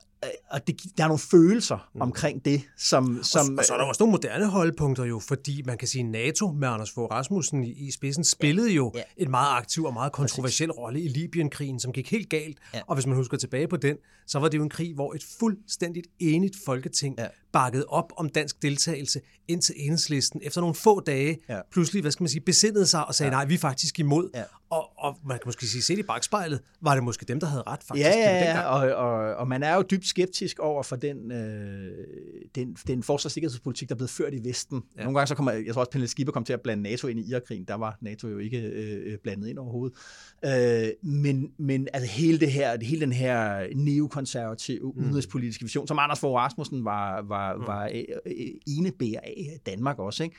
og 0.51 0.66
det, 0.66 0.81
der 0.97 1.05
er 1.05 1.09
nogle 1.09 1.18
følelser 1.18 1.89
mm. 1.95 2.01
omkring 2.01 2.45
det, 2.45 2.62
som... 2.77 3.21
som 3.23 3.47
og, 3.53 3.59
og 3.59 3.64
så 3.64 3.75
er 3.75 3.79
der 3.79 3.85
også 3.85 4.03
nogle 4.03 4.11
moderne 4.11 4.47
holdpunkter 4.47 5.05
jo, 5.05 5.18
fordi 5.18 5.62
man 5.66 5.79
kan 5.79 5.89
sige, 5.89 6.03
NATO 6.03 6.53
med 6.53 6.68
Anders 6.68 6.91
Fogh 6.91 7.11
Rasmussen 7.11 7.64
i, 7.64 7.71
i 7.71 7.91
spidsen 7.91 8.25
spillede 8.25 8.73
jo 8.73 8.93
ja. 8.95 9.03
et 9.16 9.29
meget 9.29 9.57
aktiv 9.57 9.85
og 9.85 9.93
meget 9.93 10.12
kontroversiel 10.12 10.71
rolle 10.71 11.01
i 11.01 11.09
Libyen-krigen, 11.09 11.81
som 11.81 11.93
gik 11.93 12.11
helt 12.11 12.31
galt. 12.31 12.59
Ja. 12.75 12.81
Og 12.87 12.95
hvis 12.95 13.07
man 13.07 13.16
husker 13.16 13.37
tilbage 13.37 13.68
på 13.68 13.77
den, 13.77 13.97
så 14.27 14.39
var 14.39 14.49
det 14.49 14.59
jo 14.59 14.62
en 14.62 14.71
krig, 14.71 14.95
hvor 14.95 15.14
et 15.14 15.25
fuldstændigt 15.39 16.07
enigt 16.18 16.57
folketing 16.64 17.14
ja. 17.18 17.27
bakkede 17.53 17.85
op 17.89 18.12
om 18.16 18.29
dansk 18.29 18.62
deltagelse 18.62 19.21
ind 19.49 19.62
til 19.62 19.75
enhedslisten. 19.79 20.41
Efter 20.45 20.61
nogle 20.61 20.75
få 20.75 21.01
dage 21.01 21.39
ja. 21.49 21.61
pludselig, 21.73 22.03
hvad 22.03 22.12
skal 22.12 22.23
man 22.23 22.29
sige, 22.29 22.41
besindede 22.41 22.87
sig 22.87 23.07
og 23.07 23.14
sagde, 23.14 23.31
ja. 23.31 23.37
nej, 23.37 23.45
vi 23.45 23.55
er 23.55 23.59
faktisk 23.59 23.99
imod. 23.99 24.31
Ja. 24.35 24.43
Og, 24.71 24.99
og 24.99 25.18
man 25.25 25.39
kan 25.39 25.43
måske 25.47 25.66
sige, 25.66 25.83
set 25.83 25.99
i 25.99 26.03
bagspejlet, 26.03 26.61
var 26.81 26.95
det 26.95 27.05
måske 27.05 27.25
dem, 27.25 27.41
der 27.41 27.47
havde 27.47 27.62
ret 27.66 27.81
faktisk. 27.89 28.07
Ja, 28.07 28.18
ja, 28.18 28.45
ja. 28.45 28.62
Og, 28.62 28.95
og, 28.95 29.35
og 29.35 29.49
man 29.49 29.62
er 29.62 29.75
jo 29.75 29.83
dybt 29.91 30.07
skeptisk 30.11 30.58
over 30.58 30.82
for 30.82 30.96
den, 30.96 31.32
øh, 31.32 32.06
den, 32.54 32.76
den 32.86 33.02
forsvars- 33.02 33.24
og 33.24 33.30
sikkerhedspolitik, 33.30 33.88
der 33.88 33.94
er 33.94 33.96
blevet 33.96 34.11
ført 34.11 34.34
i 34.34 34.44
Vesten. 34.44 34.82
Ja. 34.96 35.02
Nogle 35.02 35.18
gange 35.18 35.26
så 35.26 35.34
kommer, 35.34 35.52
jeg 35.52 35.74
tror 35.74 35.80
også, 35.80 35.90
Pernille 35.90 36.08
Skipper 36.08 36.32
kom 36.32 36.44
til 36.44 36.52
at 36.52 36.61
blande 36.61 36.82
NATO 36.82 37.06
ind 37.06 37.20
i 37.20 37.30
Irakkrigen. 37.30 37.64
Der 37.64 37.74
var 37.74 37.98
NATO 38.00 38.28
jo 38.28 38.38
ikke 38.38 38.61
øh, 38.61 39.18
blandet 39.18 39.48
ind 39.48 39.58
overhovedet. 39.58 39.96
Øh, 40.44 41.11
men, 41.11 41.52
men 41.58 41.88
altså 41.92 42.11
hele 42.11 42.40
det 42.40 42.52
her, 42.52 42.84
hele 42.84 43.00
den 43.00 43.12
her 43.12 43.66
neokonservative 43.74 44.92
mm. 44.96 45.02
udenrigspolitiske 45.02 45.64
vision, 45.64 45.88
som 45.88 45.98
Anders 45.98 46.20
Fogh 46.20 46.34
Rasmussen 46.34 46.84
var, 46.84 47.22
var, 47.22 47.56
mm. 47.56 47.66
var 47.66 47.90
øh, 47.94 48.04
øh, 48.26 48.32
enebærer 48.66 49.20
af 49.20 49.58
Danmark 49.66 49.98
også, 49.98 50.22
ikke? 50.22 50.36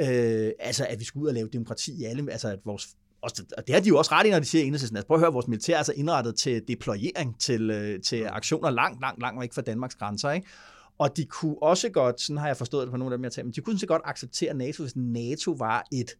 Øh, 0.00 0.52
altså, 0.58 0.86
at 0.88 1.00
vi 1.00 1.04
skulle 1.04 1.22
ud 1.24 1.28
og 1.28 1.34
lave 1.34 1.48
demokrati 1.52 1.92
i 2.00 2.04
alle, 2.04 2.32
altså 2.32 2.48
at 2.48 2.58
vores 2.64 2.96
og 3.22 3.66
det 3.66 3.74
har 3.74 3.80
de 3.80 3.88
jo 3.88 3.98
også 3.98 4.12
ret 4.12 4.26
i, 4.26 4.30
når 4.30 4.38
de 4.38 4.44
siger 4.44 4.64
enhedslisten. 4.64 4.96
Altså 4.96 5.06
prøv 5.06 5.14
at 5.14 5.20
høre, 5.20 5.32
vores 5.32 5.48
militær 5.48 5.74
er 5.74 5.78
altså 5.78 5.92
indrettet 5.96 6.36
til 6.36 6.62
deployering, 6.68 7.40
til, 7.40 7.70
øh, 7.70 8.00
til 8.00 8.24
aktioner 8.24 8.70
langt, 8.70 9.00
langt, 9.00 9.20
langt 9.20 9.40
væk 9.40 9.52
fra 9.52 9.62
Danmarks 9.62 9.94
grænser. 9.94 10.30
Ikke? 10.30 10.46
Og 10.98 11.16
de 11.16 11.24
kunne 11.24 11.62
også 11.62 11.88
godt, 11.88 12.20
sådan 12.20 12.36
har 12.36 12.46
jeg 12.46 12.56
forstået 12.56 12.82
det 12.82 12.90
på 12.90 12.96
nogle 12.96 13.14
af 13.14 13.18
dem, 13.18 13.24
jeg 13.24 13.32
tager, 13.32 13.44
men 13.44 13.52
de 13.52 13.60
kunne 13.60 13.78
så 13.78 13.86
godt 13.86 14.02
acceptere 14.04 14.54
NATO, 14.54 14.82
hvis 14.82 14.96
NATO 14.96 15.50
var 15.50 15.86
et 15.92 16.10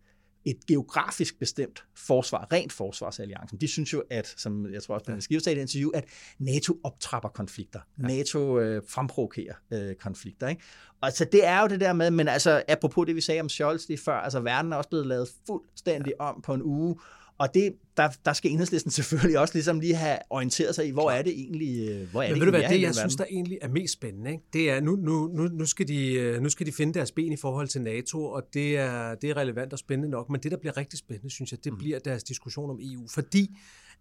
et 0.44 0.66
geografisk 0.66 1.38
bestemt 1.38 1.84
forsvar, 1.94 2.48
rent 2.52 2.72
forsvarsalliancen. 2.72 3.58
De 3.58 3.68
synes 3.68 3.92
jo, 3.92 4.02
at, 4.10 4.34
som 4.36 4.72
jeg 4.72 4.82
tror 4.82 4.94
også, 4.94 5.04
Pernille 5.04 5.22
Skive 5.22 5.40
sagde 5.40 5.56
i 5.56 5.60
det 5.60 5.62
interview, 5.62 5.90
at 5.94 6.04
NATO 6.38 6.80
optrapper 6.84 7.28
konflikter. 7.28 7.80
Ja. 7.98 8.06
NATO 8.06 8.58
øh, 8.58 8.82
fremprovokerer 8.88 9.54
øh, 9.72 9.94
konflikter. 9.94 10.48
Ikke? 10.48 10.62
Og 11.00 11.12
så 11.12 11.24
det 11.24 11.46
er 11.46 11.60
jo 11.60 11.66
det 11.66 11.80
der 11.80 11.92
med, 11.92 12.10
men 12.10 12.28
altså 12.28 12.62
apropos 12.68 13.06
det, 13.06 13.16
vi 13.16 13.20
sagde 13.20 13.40
om 13.40 13.48
Scholz 13.48 13.88
lige 13.88 13.98
før, 13.98 14.14
altså 14.14 14.40
verden 14.40 14.72
er 14.72 14.76
også 14.76 14.90
blevet 14.90 15.06
lavet 15.06 15.28
fuldstændig 15.46 16.12
ja. 16.20 16.24
om 16.24 16.42
på 16.42 16.54
en 16.54 16.62
uge, 16.62 16.96
og 17.42 17.54
det, 17.54 17.74
der, 17.96 18.08
der 18.24 18.32
skal 18.32 18.50
enhedslisten 18.50 18.90
selvfølgelig 19.00 19.38
også 19.38 19.54
ligesom 19.54 19.80
lige 19.80 19.94
have 19.94 20.18
orienteret 20.30 20.74
sig 20.74 20.86
i, 20.86 20.90
hvor 20.90 21.10
er 21.10 21.22
det 21.22 21.32
egentlig, 21.32 21.88
øh, 21.88 22.10
hvor 22.10 22.22
er 22.22 22.28
Men 22.28 22.34
det 22.34 22.40
ved 22.40 22.52
du 22.52 22.58
hvad, 22.58 22.68
det 22.68 22.80
jeg 22.80 22.94
synes, 22.94 23.16
der 23.16 23.24
egentlig 23.30 23.58
er 23.62 23.68
mest 23.68 23.92
spændende, 23.92 24.30
ikke? 24.30 24.44
det 24.52 24.70
er, 24.70 24.80
nu, 24.80 24.96
nu, 24.96 25.30
nu, 25.34 25.48
nu, 25.48 25.66
skal 25.66 25.88
de, 25.88 26.12
øh, 26.12 26.42
nu 26.42 26.48
skal 26.48 26.66
de 26.66 26.72
finde 26.72 26.94
deres 26.94 27.12
ben 27.12 27.32
i 27.32 27.36
forhold 27.36 27.68
til 27.68 27.82
NATO, 27.82 28.24
og 28.24 28.42
det 28.54 28.76
er, 28.76 29.14
det 29.14 29.30
er 29.30 29.36
relevant 29.36 29.72
og 29.72 29.78
spændende 29.78 30.10
nok, 30.10 30.30
men 30.30 30.40
det, 30.40 30.50
der 30.50 30.56
bliver 30.56 30.76
rigtig 30.76 30.98
spændende, 30.98 31.30
synes 31.30 31.50
jeg, 31.50 31.64
det 31.64 31.72
mm. 31.72 31.78
bliver 31.78 31.98
deres 31.98 32.22
diskussion 32.22 32.70
om 32.70 32.78
EU, 32.82 33.08
fordi 33.08 33.56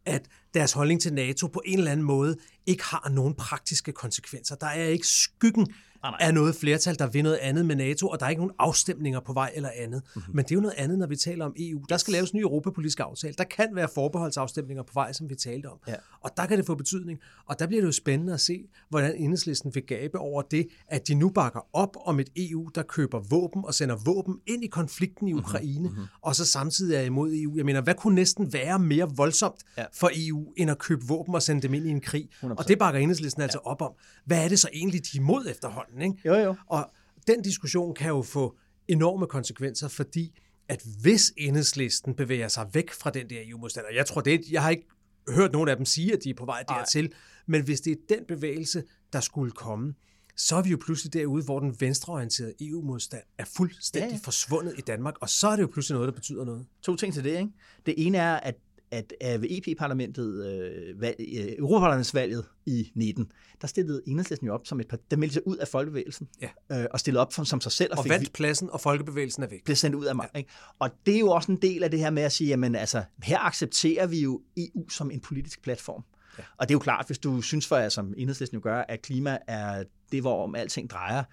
at 0.06 0.28
deres 0.54 0.74
holdning 0.74 1.02
til 1.02 1.14
NATO 1.14 1.48
på 1.48 1.62
en 1.66 1.78
eller 1.78 1.92
anden 1.92 2.06
måde 2.06 2.36
ikke 2.66 2.84
har 2.84 3.10
nogen 3.10 3.34
praktiske 3.34 3.92
konsekvenser. 3.92 4.56
Der 4.56 4.68
er 4.68 4.88
ikke 4.88 5.08
skyggen 5.08 5.68
nej, 6.04 6.18
er 6.20 6.32
noget 6.32 6.56
flertal, 6.56 7.00
der 7.00 7.08
vil 7.08 7.24
noget 7.24 7.38
andet 7.38 7.66
med 7.66 7.76
NATO, 7.76 8.08
og 8.08 8.20
der 8.20 8.26
er 8.26 8.30
ikke 8.30 8.42
nogen 8.42 8.56
afstemninger 8.60 9.20
på 9.20 9.34
vej 9.34 9.52
eller 9.56 9.70
andet. 9.76 10.02
Mm-hmm. 10.16 10.36
Men 10.36 10.46
det 10.46 10.52
er 10.52 10.56
jo 10.56 10.62
noget 10.62 10.76
andet, 10.78 11.00
når 11.00 11.08
vi 11.08 11.16
taler 11.16 11.46
om 11.46 11.54
EU. 11.60 11.82
Der 11.90 11.98
skal 11.98 12.12
laves 12.12 12.32
en 12.32 12.38
ny 12.38 12.42
europapolitisk 12.42 13.00
aftale. 13.00 13.34
Der 13.38 13.44
kan 13.44 13.68
være 13.76 13.88
forbeholdsafstemninger 13.94 14.84
på 14.84 14.92
vej, 14.94 15.14
som 15.14 15.30
vi 15.30 15.36
talte 15.36 15.68
om. 15.68 15.78
Ja. 15.88 15.96
Og 16.22 16.32
der 16.38 16.46
kan 16.46 16.58
det 16.58 16.66
få 16.66 16.76
betydning. 16.76 17.20
Og 17.46 17.60
der 17.60 17.68
bliver 17.68 17.82
det 17.82 17.88
jo 17.88 17.92
spændende 17.92 18.34
at 18.34 18.42
se, 18.42 18.64
hvordan 18.90 19.16
enhedslisten 19.16 19.76
vil 19.76 19.84
gabe 19.84 20.20
over 20.20 20.42
det, 20.42 20.68
at 20.88 21.08
de 21.08 21.14
nu 21.14 21.30
bakker 21.30 21.60
op 21.74 21.98
om 22.06 22.20
et 22.20 22.30
EU, 22.36 22.70
der 22.76 22.84
køber 22.84 23.20
våben 23.30 23.66
og 23.66 23.74
sender 23.74 23.96
våben 24.06 24.36
ind 24.48 24.64
i 24.64 24.68
konflikten 24.68 25.28
i 25.28 25.34
mhm, 25.34 25.40
Ukraine, 25.40 25.90
mm-hmm. 25.90 26.04
og 26.22 26.36
så 26.36 26.46
samtidig 26.46 26.96
er 26.96 27.02
imod 27.02 27.34
EU. 27.34 27.58
Jeg 27.58 27.66
mener, 27.66 27.82
hvad 27.82 27.96
kunne 27.96 28.16
næsten 28.16 28.54
være 28.54 28.80
mere 28.80 29.10
voldsomt 29.16 29.64
ja. 29.78 29.86
for 29.94 30.10
EU, 30.16 30.54
end 30.58 30.72
at 30.72 30.78
købe 30.78 31.06
våben 31.08 31.36
og 31.36 31.42
sende 31.42 31.62
dem 31.62 31.74
ind 31.74 31.86
i 31.86 31.90
en 31.90 32.02
krig? 32.02 32.30
100%. 32.44 32.50
Og 32.58 32.68
det 32.68 32.80
bakker 32.80 33.00
enhedslisten 33.00 33.42
altså 33.42 33.58
op 33.58 33.82
om. 33.82 33.92
Hvad 34.26 34.44
er 34.44 34.48
det 34.48 34.60
så 34.60 34.70
egentlig, 34.74 35.02
de 35.02 35.18
er 35.18 35.22
imod 35.22 35.46
efterhånden? 35.50 35.91
Ikke? 36.02 36.16
Jo, 36.26 36.34
jo. 36.34 36.56
Og 36.68 36.92
den 37.28 37.42
diskussion 37.42 37.96
kan 37.96 38.08
jo 38.08 38.22
få 38.22 38.58
enorme 38.88 39.28
konsekvenser, 39.28 39.88
fordi 39.88 40.40
at 40.70 40.84
hvis 41.02 41.34
enhedslisten 41.38 42.16
bevæger 42.16 42.48
sig 42.48 42.68
væk 42.74 42.92
fra 42.92 43.10
den 43.10 43.30
der 43.30 43.42
EU-modstander, 43.46 43.90
jeg 43.94 44.06
tror 44.06 44.22
det, 44.22 44.42
jeg 44.52 44.62
har 44.62 44.70
ikke 44.70 44.88
hørt 45.30 45.52
nogen 45.52 45.70
af 45.70 45.76
dem 45.76 45.86
sige, 45.86 46.14
at 46.14 46.24
de 46.24 46.30
er 46.30 46.34
på 46.34 46.46
vej 46.46 46.64
dertil, 46.68 47.06
Ej. 47.06 47.12
men 47.46 47.64
hvis 47.64 47.82
det 47.82 47.92
er 47.92 47.96
den 48.10 48.26
bevægelse, 48.28 48.84
der 49.14 49.20
skulle 49.20 49.52
komme, 49.52 49.94
så 50.36 50.56
er 50.56 50.62
vi 50.62 50.70
jo 50.70 50.78
pludselig 50.86 51.14
derude, 51.14 51.44
hvor 51.44 51.60
den 51.60 51.76
venstreorienterede 51.80 52.54
EU-modstand 52.62 53.24
er 53.38 53.46
fuldstændig 53.46 54.12
ja. 54.12 54.20
forsvundet 54.24 54.76
i 54.78 54.82
Danmark, 54.82 55.16
og 55.22 55.30
så 55.30 55.48
er 55.48 55.56
det 55.56 55.62
jo 55.64 55.68
pludselig 55.68 55.94
noget, 55.94 56.08
der 56.08 56.14
betyder 56.14 56.46
noget. 56.46 56.66
To 56.82 56.96
ting 56.96 57.14
til 57.14 57.24
det, 57.24 57.38
ikke? 57.38 57.52
Det 57.86 57.94
ene 57.98 58.18
er, 58.18 58.36
at 58.36 58.56
at, 58.92 59.14
ved 59.22 59.48
EP-parlamentet, 59.50 60.46
øh, 60.46 61.02
valg, 61.02 61.16
øh, 61.20 61.54
Europaparlamentsvalget 61.58 62.46
i 62.66 62.92
19, 62.96 63.32
der 63.62 63.68
stillede 63.68 64.02
Enhedslisten 64.08 64.48
jo 64.48 64.54
op 64.54 64.68
som 64.68 64.80
et 64.80 64.88
par, 64.88 65.00
der 65.12 65.18
meldte 65.18 65.34
sig 65.34 65.48
ud 65.48 65.58
af 65.58 65.68
folkebevægelsen, 65.68 66.28
ja. 66.42 66.80
øh, 66.82 66.88
og 66.92 67.00
stillede 67.00 67.22
op 67.22 67.34
som, 67.34 67.46
som 67.46 67.62
sig 67.62 67.72
selv. 67.72 67.92
Og, 67.92 67.98
og 67.98 68.04
fik 68.04 68.12
vandt 68.12 68.34
pladsen, 68.34 68.70
og 68.70 68.82
folkebevægelsen 68.82 69.44
er 69.44 69.48
væk. 69.48 69.64
Blev 69.64 69.76
sendt 69.76 69.96
ud 69.96 70.06
af 70.06 70.16
mig. 70.16 70.30
Ja. 70.34 70.40
Ikke? 70.40 70.52
Og 70.80 70.90
det 71.06 71.16
er 71.16 71.20
jo 71.20 71.30
også 71.30 71.52
en 71.52 71.58
del 71.62 71.84
af 71.84 71.92
det 71.92 72.00
her 72.00 72.10
med 72.10 72.24
at 72.24 72.32
sige, 72.32 72.48
jamen 72.48 72.76
altså, 72.76 73.04
her 73.24 73.40
accepterer 73.40 74.08
vi 74.08 74.22
jo 74.22 74.42
EU 74.58 74.90
som 74.90 75.12
en 75.12 75.20
politisk 75.20 75.64
platform. 75.64 76.04
Ja. 76.38 76.44
Og 76.58 76.70
det 76.70 76.74
er 76.74 76.76
jo 76.76 76.80
klart, 76.80 77.08
hvis 77.08 77.20
du 77.20 77.42
synes 77.42 77.68
for, 77.68 77.90
som 77.90 78.14
Enhedslisten 78.18 78.56
jo 78.56 78.62
gør, 78.64 78.86
at 78.90 79.02
klima 79.02 79.38
er 79.48 79.84
det, 80.12 80.22
hvor 80.22 80.44
om 80.44 80.56
alting 80.56 80.90
drejer, 80.90 81.24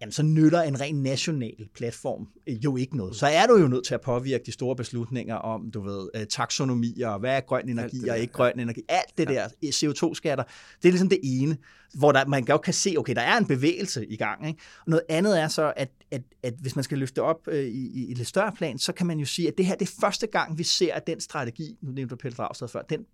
jamen 0.00 0.12
så 0.12 0.22
nytter 0.22 0.62
en 0.62 0.80
ren 0.80 1.02
national 1.02 1.68
platform 1.74 2.28
øh, 2.46 2.64
jo 2.64 2.76
ikke 2.76 2.96
noget. 2.96 3.16
Så 3.16 3.26
er 3.26 3.46
du 3.46 3.56
jo 3.56 3.68
nødt 3.68 3.86
til 3.86 3.94
at 3.94 4.00
påvirke 4.00 4.44
de 4.46 4.52
store 4.52 4.76
beslutninger 4.76 5.34
om, 5.34 5.70
du 5.70 5.80
ved, 5.80 6.08
øh, 6.14 6.26
taksonomier, 6.26 7.08
og 7.08 7.18
hvad 7.18 7.36
er 7.36 7.40
grøn 7.40 7.68
energi 7.68 7.98
det, 7.98 8.10
og 8.10 8.18
ikke 8.18 8.32
grøn 8.32 8.52
ja. 8.56 8.62
energi. 8.62 8.82
Alt 8.88 9.18
det 9.18 9.30
ja. 9.30 9.34
der 9.34 9.48
øh, 9.64 9.68
CO2-skatter, 9.68 10.44
det 10.82 10.88
er 10.88 10.92
ligesom 10.92 11.08
det 11.08 11.20
ene, 11.22 11.56
hvor 11.94 12.12
der, 12.12 12.26
man 12.26 12.44
godt 12.44 12.62
kan 12.62 12.74
se, 12.74 12.94
okay, 12.98 13.14
der 13.14 13.22
er 13.22 13.36
en 13.36 13.46
bevægelse 13.46 14.06
i 14.06 14.16
gang. 14.16 14.48
Ikke? 14.48 14.60
Og 14.78 14.90
noget 14.90 15.02
andet 15.08 15.40
er 15.40 15.48
så, 15.48 15.72
at, 15.76 15.90
at, 16.10 16.22
at 16.42 16.54
hvis 16.60 16.76
man 16.76 16.84
skal 16.84 16.98
løfte 16.98 17.22
op 17.22 17.48
øh, 17.48 17.64
i, 17.64 17.90
i 17.94 18.10
et 18.10 18.18
lidt 18.18 18.28
større 18.28 18.52
plan, 18.52 18.78
så 18.78 18.92
kan 18.92 19.06
man 19.06 19.18
jo 19.18 19.26
sige, 19.26 19.48
at 19.48 19.54
det 19.58 19.66
her 19.66 19.74
det 19.74 19.88
er 19.88 19.92
første 20.00 20.26
gang, 20.26 20.58
vi 20.58 20.62
ser, 20.62 20.94
at 20.94 21.06
den 21.06 21.20
strategi, 21.20 21.76
nu 21.82 21.92
nævnte 21.92 22.10
du 22.10 22.16
Pelle 22.16 22.36
Dragsted 22.36 22.68
før, 22.68 22.82
den 22.82 23.06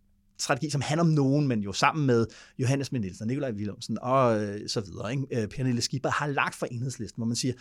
strategi, 0.42 0.70
som 0.70 0.80
handler 0.80 1.04
om 1.04 1.10
nogen, 1.10 1.48
men 1.48 1.60
jo 1.60 1.72
sammen 1.72 2.06
med 2.06 2.26
Johannes 2.58 2.92
Mendelsen, 2.92 3.28
Nikolaj 3.28 3.50
Willumsen 3.50 3.98
og 4.02 4.44
øh, 4.44 4.68
så 4.68 4.80
videre. 4.80 5.10
Ikke? 5.10 5.42
Øh, 5.42 5.48
Pernille 5.48 5.80
Skipper 5.80 6.10
har 6.10 6.26
lagt 6.26 6.54
for 6.54 6.66
enhedslisten, 6.66 7.20
hvor 7.20 7.26
man 7.26 7.36
siger, 7.36 7.54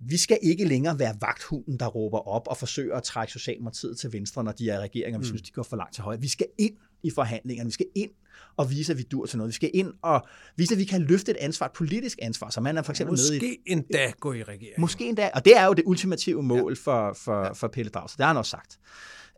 vi 0.00 0.16
skal 0.16 0.38
ikke 0.42 0.64
længere 0.64 0.98
være 0.98 1.16
vagthunden, 1.20 1.78
der 1.78 1.86
råber 1.86 2.28
op 2.28 2.48
og 2.48 2.56
forsøger 2.56 2.96
at 2.96 3.02
trække 3.02 3.32
Socialdemokratiet 3.32 3.98
til 3.98 4.12
venstre, 4.12 4.44
når 4.44 4.52
de 4.52 4.70
er 4.70 4.80
regeringer, 4.80 5.18
vi 5.18 5.22
mm. 5.22 5.26
synes, 5.26 5.42
de 5.42 5.50
går 5.50 5.62
for 5.62 5.76
langt 5.76 5.94
til 5.94 6.02
højre. 6.02 6.20
Vi 6.20 6.28
skal 6.28 6.46
ind 6.58 6.74
i 7.02 7.10
forhandlingerne, 7.10 7.68
vi 7.68 7.72
skal 7.72 7.86
ind 7.94 8.10
og 8.56 8.70
vise, 8.70 8.92
at 8.92 8.98
vi 8.98 9.02
dur 9.02 9.26
til 9.26 9.38
noget. 9.38 9.48
Vi 9.48 9.54
skal 9.54 9.70
ind 9.74 9.92
og 10.02 10.26
vise, 10.56 10.74
at 10.74 10.78
vi 10.78 10.84
kan 10.84 11.02
løfte 11.02 11.30
et 11.30 11.36
ansvar, 11.36 11.66
et 11.66 11.72
politisk 11.72 12.18
ansvar, 12.22 12.50
så 12.50 12.60
man 12.60 12.78
er 12.78 12.82
for 12.82 12.92
eksempel 12.92 13.12
Måske 13.12 13.32
med 13.32 13.50
i... 13.50 13.58
endda 13.66 14.12
gå 14.20 14.32
i 14.32 14.42
regering. 14.42 14.80
Måske 14.80 15.08
endda, 15.08 15.30
og 15.34 15.44
det 15.44 15.56
er 15.56 15.66
jo 15.66 15.72
det 15.72 15.84
ultimative 15.86 16.42
mål 16.42 16.72
ja. 16.72 16.90
for, 16.90 17.12
for, 17.12 17.44
ja. 17.44 17.52
for 17.52 17.68
Pelle 17.68 17.90
Dragsted. 17.90 18.16
Det 18.16 18.24
har 18.24 18.28
han 18.28 18.36
også 18.36 18.50
sagt. 18.50 18.78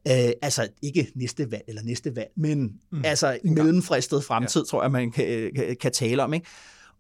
Øh, 0.09 0.33
altså 0.43 0.69
ikke 0.83 1.13
næste 1.15 1.51
valg 1.51 1.65
eller 1.69 1.83
næste 1.83 2.17
valg, 2.17 2.31
men 2.37 2.81
mm. 2.93 3.03
altså 3.05 3.39
mellemfristet 3.45 4.25
fremtid, 4.25 4.61
ja. 4.61 4.65
tror 4.65 4.83
jeg, 4.83 4.91
man 4.91 5.11
kan, 5.11 5.53
kan, 5.57 5.77
kan 5.81 5.93
tale 5.93 6.23
om. 6.23 6.35
Ikke? 6.35 6.47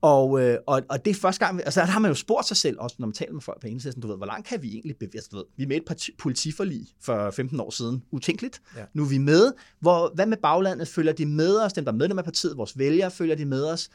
Og, 0.00 0.40
øh, 0.42 0.58
og, 0.66 0.82
og 0.88 1.04
det 1.04 1.10
er 1.10 1.14
første 1.14 1.46
gang, 1.46 1.60
altså 1.60 1.80
der 1.80 1.86
har 1.86 2.00
man 2.00 2.10
jo 2.10 2.14
spurgt 2.14 2.48
sig 2.48 2.56
selv, 2.56 2.76
også 2.80 2.96
når 2.98 3.06
man 3.06 3.14
taler 3.14 3.32
med 3.32 3.40
folk 3.40 3.60
på 3.60 3.66
enhedslisten, 3.66 4.02
du 4.02 4.08
ved, 4.08 4.16
hvor 4.16 4.26
langt 4.26 4.46
kan 4.46 4.62
vi 4.62 4.68
egentlig 4.68 4.96
bevæge 4.96 5.22
os? 5.32 5.44
Vi 5.56 5.62
er 5.62 5.68
med 5.68 5.76
et 5.76 5.84
parti, 5.86 6.12
politiforlig 6.18 6.86
for 7.00 7.30
15 7.30 7.60
år 7.60 7.70
siden, 7.70 8.02
utænkeligt. 8.10 8.62
Ja. 8.76 8.84
Nu 8.94 9.02
er 9.02 9.08
vi 9.08 9.18
med. 9.18 9.52
Hvor, 9.80 10.12
hvad 10.14 10.26
med 10.26 10.36
baglandet? 10.36 10.88
Følger 10.88 11.12
de 11.12 11.26
med 11.26 11.60
os? 11.60 11.72
Dem, 11.72 11.84
der 11.84 11.92
er 11.92 11.96
medlem 11.96 12.18
af 12.18 12.24
partiet, 12.24 12.56
vores 12.56 12.78
vælgere, 12.78 13.10
følger 13.10 13.36
de 13.36 13.44
med 13.44 13.64
os? 13.64 13.88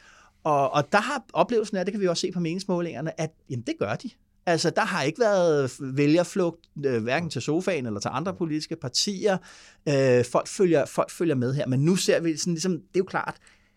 Og, 0.44 0.70
og 0.70 0.92
der 0.92 1.00
har 1.00 1.24
oplevelsen 1.32 1.76
af, 1.76 1.84
det 1.84 1.92
kan 1.92 2.00
vi 2.00 2.08
også 2.08 2.20
se 2.20 2.32
på 2.32 2.40
meningsmålingerne, 2.40 3.20
at 3.20 3.30
jamen, 3.50 3.64
det 3.66 3.74
gør 3.78 3.94
de. 3.94 4.10
Altså, 4.46 4.70
der 4.70 4.84
har 4.84 5.02
ikke 5.02 5.20
været 5.20 5.72
vælgerflugt, 5.80 6.60
øh, 6.86 7.02
hverken 7.02 7.30
til 7.30 7.42
sofaen 7.42 7.86
eller 7.86 8.00
til 8.00 8.10
andre 8.12 8.34
politiske 8.34 8.76
partier. 8.76 9.38
Øh, 9.88 10.24
folk, 10.24 10.48
følger, 10.48 10.86
folk 10.86 11.10
følger 11.10 11.34
med 11.34 11.54
her, 11.54 11.66
men 11.66 11.80
nu 11.80 11.96
ser 11.96 12.20
vi 12.20 12.36
sådan 12.36 12.52
ligesom, 12.52 12.72
det 12.72 12.80
er 12.94 12.98
jo 12.98 13.04
klart, 13.04 13.36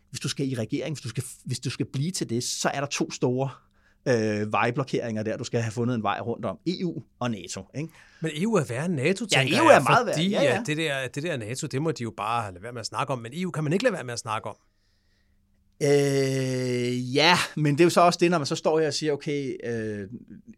hvis 0.10 0.20
du 0.20 0.30
skal 0.30 0.52
i 0.52 0.56
regering, 0.56 0.96
hvis 0.96 1.02
du 1.02 1.10
skal, 1.10 1.24
hvis 1.46 1.60
du 1.60 1.70
skal 1.70 1.86
blive 1.94 2.12
til 2.12 2.30
det, 2.30 2.44
så 2.44 2.70
er 2.74 2.80
der 2.80 2.88
to 2.88 3.12
store 3.12 3.50
øh, 4.08 4.52
vejblokeringer 4.52 5.24
der, 5.24 5.38
du 5.38 5.44
skal 5.44 5.62
have 5.62 5.72
fundet 5.72 5.96
en 5.96 6.04
vej 6.04 6.20
rundt 6.20 6.46
om. 6.46 6.60
EU 6.68 7.04
og 7.20 7.32
NATO. 7.32 7.66
Ikke? 7.76 7.90
Men 8.22 8.32
EU 8.36 8.54
er 8.54 8.64
værre 8.64 8.86
end 8.86 8.94
NATO, 8.94 9.26
tænker 9.26 9.56
Ja, 9.56 9.62
EU 9.62 9.68
er 9.68 9.80
meget 9.80 10.06
værre. 10.06 10.16
Fordi 10.16 10.30
ja, 10.30 10.44
ja. 10.44 10.64
det, 10.66 10.78
der, 10.78 11.08
det 11.08 11.24
der 11.24 11.38
NATO, 11.38 11.68
det 11.68 11.82
må 11.82 11.92
de 11.92 12.04
jo 12.04 12.14
bare 12.18 12.52
lade 12.54 12.64
være 12.64 12.74
med 12.74 12.80
at 12.80 12.86
snakke 12.86 13.14
om, 13.14 13.20
men 13.20 13.32
EU 13.36 13.52
kan 13.52 13.64
man 13.64 13.74
ikke 13.74 13.84
lade 13.84 13.94
være 13.94 14.04
med 14.04 14.14
at 14.14 14.20
snakke 14.20 14.50
om. 14.50 14.56
Øh, 15.84 17.16
ja, 17.16 17.38
men 17.56 17.74
det 17.74 17.82
er 17.82 17.84
jo 17.86 17.90
så 17.90 18.02
også 18.02 18.20
det, 18.22 18.32
når 18.32 18.38
man 18.38 18.46
så 18.46 18.56
står 18.56 18.80
her 18.80 18.88
og 18.88 18.94
siger, 18.94 19.14
okay, 19.14 19.56
øh, 19.64 20.08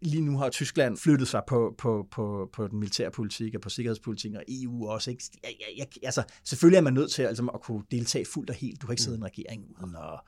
lige 0.02 0.22
nu 0.22 0.38
har 0.38 0.50
Tyskland 0.50 0.98
flyttet 0.98 1.28
sig 1.28 1.42
på, 1.48 1.76
på, 1.78 2.08
på, 2.12 2.50
på 2.54 2.68
den 2.68 2.80
militære 2.80 3.12
politik 3.12 3.56
og 3.56 3.62
på 3.62 3.70
sikkerhedspolitik 3.70 4.34
og 4.34 4.44
EU 4.48 4.88
også. 4.88 5.12
Ikke? 5.12 5.24
Jeg, 5.44 5.52
jeg, 5.78 5.88
altså, 6.04 6.24
selvfølgelig 6.44 6.78
er 6.78 6.82
man 6.82 6.94
nødt 6.94 7.12
til 7.12 7.24
altså, 7.24 7.46
at 7.54 7.62
kunne 7.62 7.84
deltage 7.92 8.26
fuldt 8.26 8.50
og 8.50 8.56
helt. 8.56 8.82
Du 8.82 8.88
kan 8.88 8.94
ikke 8.94 9.04
sidde 9.04 9.16
i 9.16 9.20
en 9.20 9.26
regering 9.26 9.64
uden 9.84 9.96
at, 9.96 10.20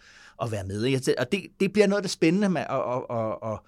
at 0.41 0.51
være 0.51 0.63
med. 0.63 0.83
Ikke? 0.83 1.15
Og 1.17 1.31
det, 1.31 1.43
det 1.59 1.73
bliver 1.73 1.87
noget 1.87 1.97
af 1.97 2.03
det 2.03 2.11
spændende 2.11 2.49
med 2.49 2.61
at, 2.61 2.79
at, 2.79 3.17
at, 3.17 3.51
at, 3.51 3.59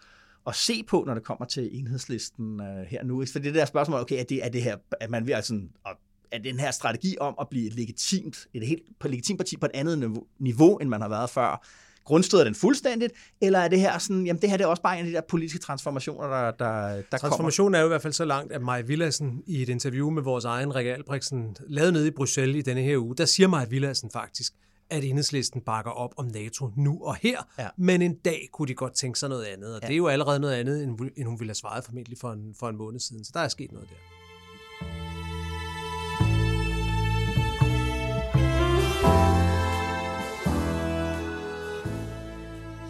at 0.48 0.56
se 0.56 0.84
på, 0.84 1.04
når 1.08 1.14
det 1.14 1.24
kommer 1.24 1.46
til 1.46 1.80
enhedslisten 1.80 2.60
uh, 2.60 2.82
her 2.88 3.04
nu. 3.04 3.26
For 3.32 3.40
det 3.40 3.56
der 3.56 3.66
spørgsmål, 3.66 4.02
okay, 4.02 4.20
er 4.20 4.24
det, 4.24 4.46
er 4.46 4.50
det 4.50 4.64
her, 4.64 4.78
at 5.00 5.10
man 5.10 5.28
vil 5.28 5.34
altså 5.34 5.62
at 5.86 5.98
er 6.32 6.40
den 6.40 6.60
her 6.60 6.72
strategi 6.72 7.16
om 7.20 7.36
at 7.42 7.48
blive 7.50 7.68
et 7.68 7.74
legitimt, 7.74 8.48
et 8.54 8.68
helt 8.68 8.82
legitimt 9.06 9.40
parti 9.40 9.58
på 9.58 9.66
et 9.66 9.72
andet 9.74 10.00
niveau, 10.00 10.24
niveau, 10.40 10.78
end 10.78 10.90
man 10.90 11.02
har 11.02 11.10
været 11.10 11.30
før, 11.30 11.66
grundstøder 12.06 12.44
den 12.44 12.56
fuldstændigt, 12.56 13.14
eller 13.42 13.60
er 13.60 13.68
det 13.68 13.80
her 13.80 13.98
sådan, 13.98 14.26
jamen 14.26 14.42
det 14.42 14.50
her 14.50 14.58
det 14.58 14.64
er 14.64 14.68
også 14.68 14.82
bare 14.82 15.00
en 15.00 15.06
af 15.06 15.12
de 15.12 15.14
der 15.14 15.22
politiske 15.30 15.60
transformationer, 15.60 16.28
der, 16.28 16.52
der, 16.52 17.02
der 17.12 17.18
Transformationen 17.18 17.72
kommer. 17.72 17.78
er 17.78 17.82
jo 17.82 17.88
i 17.88 17.90
hvert 17.90 18.02
fald 18.02 18.14
så 18.14 18.26
langt, 18.26 18.52
at 18.52 18.62
Maja 18.62 18.82
Villadsen 18.82 19.44
i 19.48 19.62
et 19.62 19.70
interview 19.70 20.10
med 20.10 20.24
vores 20.24 20.46
egen 20.46 20.76
Rikke 20.76 20.94
Albrechtsen, 20.94 21.56
lavet 21.68 21.94
nede 21.94 22.08
i 22.08 22.12
Bruxelles 22.12 22.58
i 22.58 22.62
denne 22.62 22.82
her 22.82 22.98
uge, 22.98 23.16
der 23.16 23.26
siger 23.26 23.48
Maja 23.48 23.66
Villadsen 23.66 24.10
faktisk, 24.14 24.54
at 24.90 25.04
enhedslisten 25.04 25.62
bakker 25.62 25.92
op 25.92 26.14
om 26.18 26.26
NATO 26.26 26.72
nu 26.76 27.00
og 27.02 27.16
her, 27.16 27.38
ja. 27.60 27.68
men 27.78 28.02
en 28.02 28.16
dag 28.16 28.50
kunne 28.54 28.68
de 28.68 28.74
godt 28.74 28.94
tænke 28.94 29.20
sig 29.20 29.30
noget 29.30 29.44
andet, 29.44 29.76
og 29.76 29.80
ja. 29.82 29.88
det 29.88 29.94
er 29.94 29.98
jo 29.98 30.08
allerede 30.08 30.40
noget 30.40 30.54
andet, 30.54 30.84
end 30.84 31.26
hun 31.26 31.40
ville 31.40 31.50
have 31.50 31.56
svaret 31.56 31.84
formentlig 31.86 32.18
for 32.18 32.32
en, 32.32 32.56
for 32.60 32.70
en 32.70 32.78
måned 32.78 33.00
siden, 33.00 33.24
så 33.24 33.32
der 33.34 33.40
er 33.40 33.48
sket 33.48 33.72
noget 33.72 33.90
der. 33.90 33.96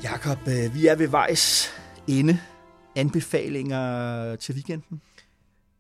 Jakob, 0.04 0.48
øh, 0.48 0.76
vi 0.76 0.88
er 0.88 0.96
ved 0.96 1.08
vejs 1.08 1.70
ende. 2.08 2.40
Anbefalinger 2.96 4.36
til 4.36 4.56
weekenden? 4.56 5.02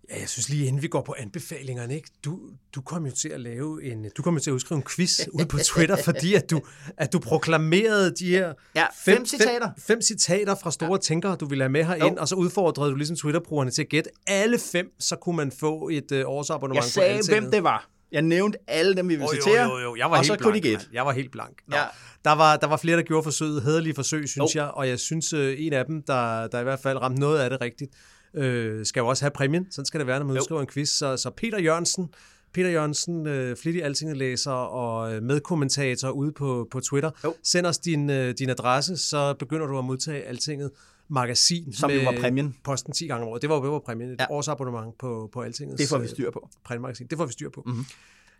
Ja, 0.09 0.19
jeg 0.19 0.29
synes 0.29 0.49
lige 0.49 0.65
inden 0.65 0.81
vi 0.81 0.87
går 0.87 1.01
på 1.01 1.15
anbefalingerne, 1.17 1.95
ikke? 1.95 2.09
Du, 2.25 2.39
du 2.75 2.81
kom 2.81 3.05
jo 3.05 3.11
til 3.11 3.29
at 3.29 3.39
lave 3.39 3.83
en, 3.83 4.05
du 4.17 4.21
kom 4.21 4.33
jo 4.33 4.39
til 4.39 4.49
at 4.49 4.53
udskrive 4.53 4.77
en 4.77 4.83
quiz 4.83 5.19
ud 5.33 5.45
på 5.45 5.57
Twitter, 5.57 5.97
fordi 6.09 6.33
at 6.33 6.49
du, 6.49 6.61
at 6.97 7.13
du 7.13 7.19
proklamerede 7.19 8.15
de 8.15 8.29
her 8.29 8.53
ja, 8.75 8.85
fem, 9.05 9.17
fem 9.17 9.25
citater. 9.25 9.67
Fem, 9.67 9.81
fem 9.81 10.01
citater 10.01 10.55
fra 10.55 10.71
store 10.71 10.91
ja. 10.91 10.97
tænkere, 10.97 11.35
du 11.35 11.45
ville 11.45 11.63
have 11.63 11.71
med 11.71 11.83
herind, 11.83 12.15
jo. 12.15 12.21
og 12.21 12.27
så 12.27 12.35
udfordrede 12.35 12.91
du 12.91 12.95
ligesom 12.95 13.17
Twitter-brugerne 13.17 13.71
til 13.71 13.81
at 13.81 13.89
gætte 13.89 14.09
alle 14.27 14.59
fem, 14.59 14.91
så 14.99 15.15
kunne 15.15 15.37
man 15.37 15.51
få 15.51 15.89
et 15.89 16.11
uh, 16.11 16.19
årsabonnement 16.25 16.85
jeg 16.85 16.91
sagde, 16.91 17.19
på 17.19 17.39
hvem 17.39 17.51
det 17.51 17.63
var. 17.63 17.92
Jeg 18.13 18.21
nævnte 18.21 18.57
alle 18.67 18.95
dem, 18.95 19.09
vi 19.09 19.15
ville 19.15 19.27
oh, 19.29 19.35
citere, 19.35 19.63
jo, 19.63 19.77
jo, 19.77 19.83
jo. 19.83 19.95
Jeg 19.95 20.05
var 20.05 20.11
og 20.11 20.17
helt 20.17 20.27
så 20.27 20.33
blank, 20.33 20.43
kunne 20.43 20.55
de 20.55 20.61
gætte. 20.61 20.85
Jeg 20.93 21.05
var 21.05 21.11
helt 21.11 21.31
blank. 21.31 21.61
Nå. 21.67 21.75
Ja. 21.75 21.83
Der, 22.25 22.31
var, 22.31 22.55
der 22.55 22.67
var 22.67 22.77
flere, 22.77 22.97
der 22.97 23.03
gjorde 23.03 23.23
forsøget, 23.23 23.63
hederlige 23.63 23.95
forsøg, 23.95 24.29
synes 24.29 24.55
oh. 24.55 24.57
jeg, 24.57 24.65
og 24.65 24.87
jeg 24.87 24.99
synes, 24.99 25.33
uh, 25.33 25.53
en 25.57 25.73
af 25.73 25.85
dem, 25.85 26.01
der, 26.01 26.47
der 26.47 26.59
i 26.59 26.63
hvert 26.63 26.79
fald 26.79 26.97
ramte 26.97 27.19
noget 27.19 27.39
af 27.39 27.49
det 27.49 27.61
rigtigt, 27.61 27.91
øh, 28.33 28.85
skal 28.85 29.01
jo 29.01 29.07
også 29.07 29.23
have 29.23 29.31
præmien. 29.31 29.71
Sådan 29.71 29.85
skal 29.85 29.99
det 29.99 30.07
være, 30.07 30.19
når 30.19 30.25
man 30.25 30.37
udskriver 30.37 30.61
en 30.61 30.67
quiz. 30.67 30.89
Så, 30.89 31.17
så 31.17 31.29
Peter 31.29 31.59
Jørgensen, 31.59 32.09
Peter 32.53 32.69
Jørgensen, 32.69 33.27
øh, 33.27 33.57
flittig 33.57 33.83
altingelæser 33.83 34.51
og 34.51 35.13
øh, 35.13 35.23
medkommentator 35.23 36.09
ude 36.09 36.31
på, 36.31 36.67
på 36.71 36.79
Twitter. 36.79 37.11
Jo. 37.23 37.35
Send 37.43 37.65
os 37.65 37.77
din, 37.77 38.09
øh, 38.09 38.33
din 38.39 38.49
adresse, 38.49 38.97
så 38.97 39.33
begynder 39.39 39.67
du 39.67 39.77
at 39.77 39.85
modtage 39.85 40.23
Altinget 40.23 40.71
magasin. 41.09 41.73
Som 41.73 41.91
jo 41.91 42.01
var 42.03 42.19
præmien. 42.19 42.55
Posten 42.63 42.93
10 42.93 43.07
gange 43.07 43.25
om 43.25 43.29
året. 43.29 43.41
Det 43.41 43.49
var 43.49 43.55
jo 43.55 43.79
præmien. 43.79 44.09
Et 44.09 44.19
ja. 44.19 44.25
årsabonnement 44.29 44.97
på, 44.97 45.29
på 45.33 45.41
Altinget. 45.41 45.77
Det 45.79 45.89
får 45.89 45.97
vi 45.97 46.07
styr 46.07 46.31
på. 46.31 46.49
Printmagasin. 46.63 47.07
Det 47.07 47.17
får 47.17 47.25
vi 47.25 47.31
styr 47.31 47.49
på. 47.49 47.63
Mm-hmm. 47.65 47.85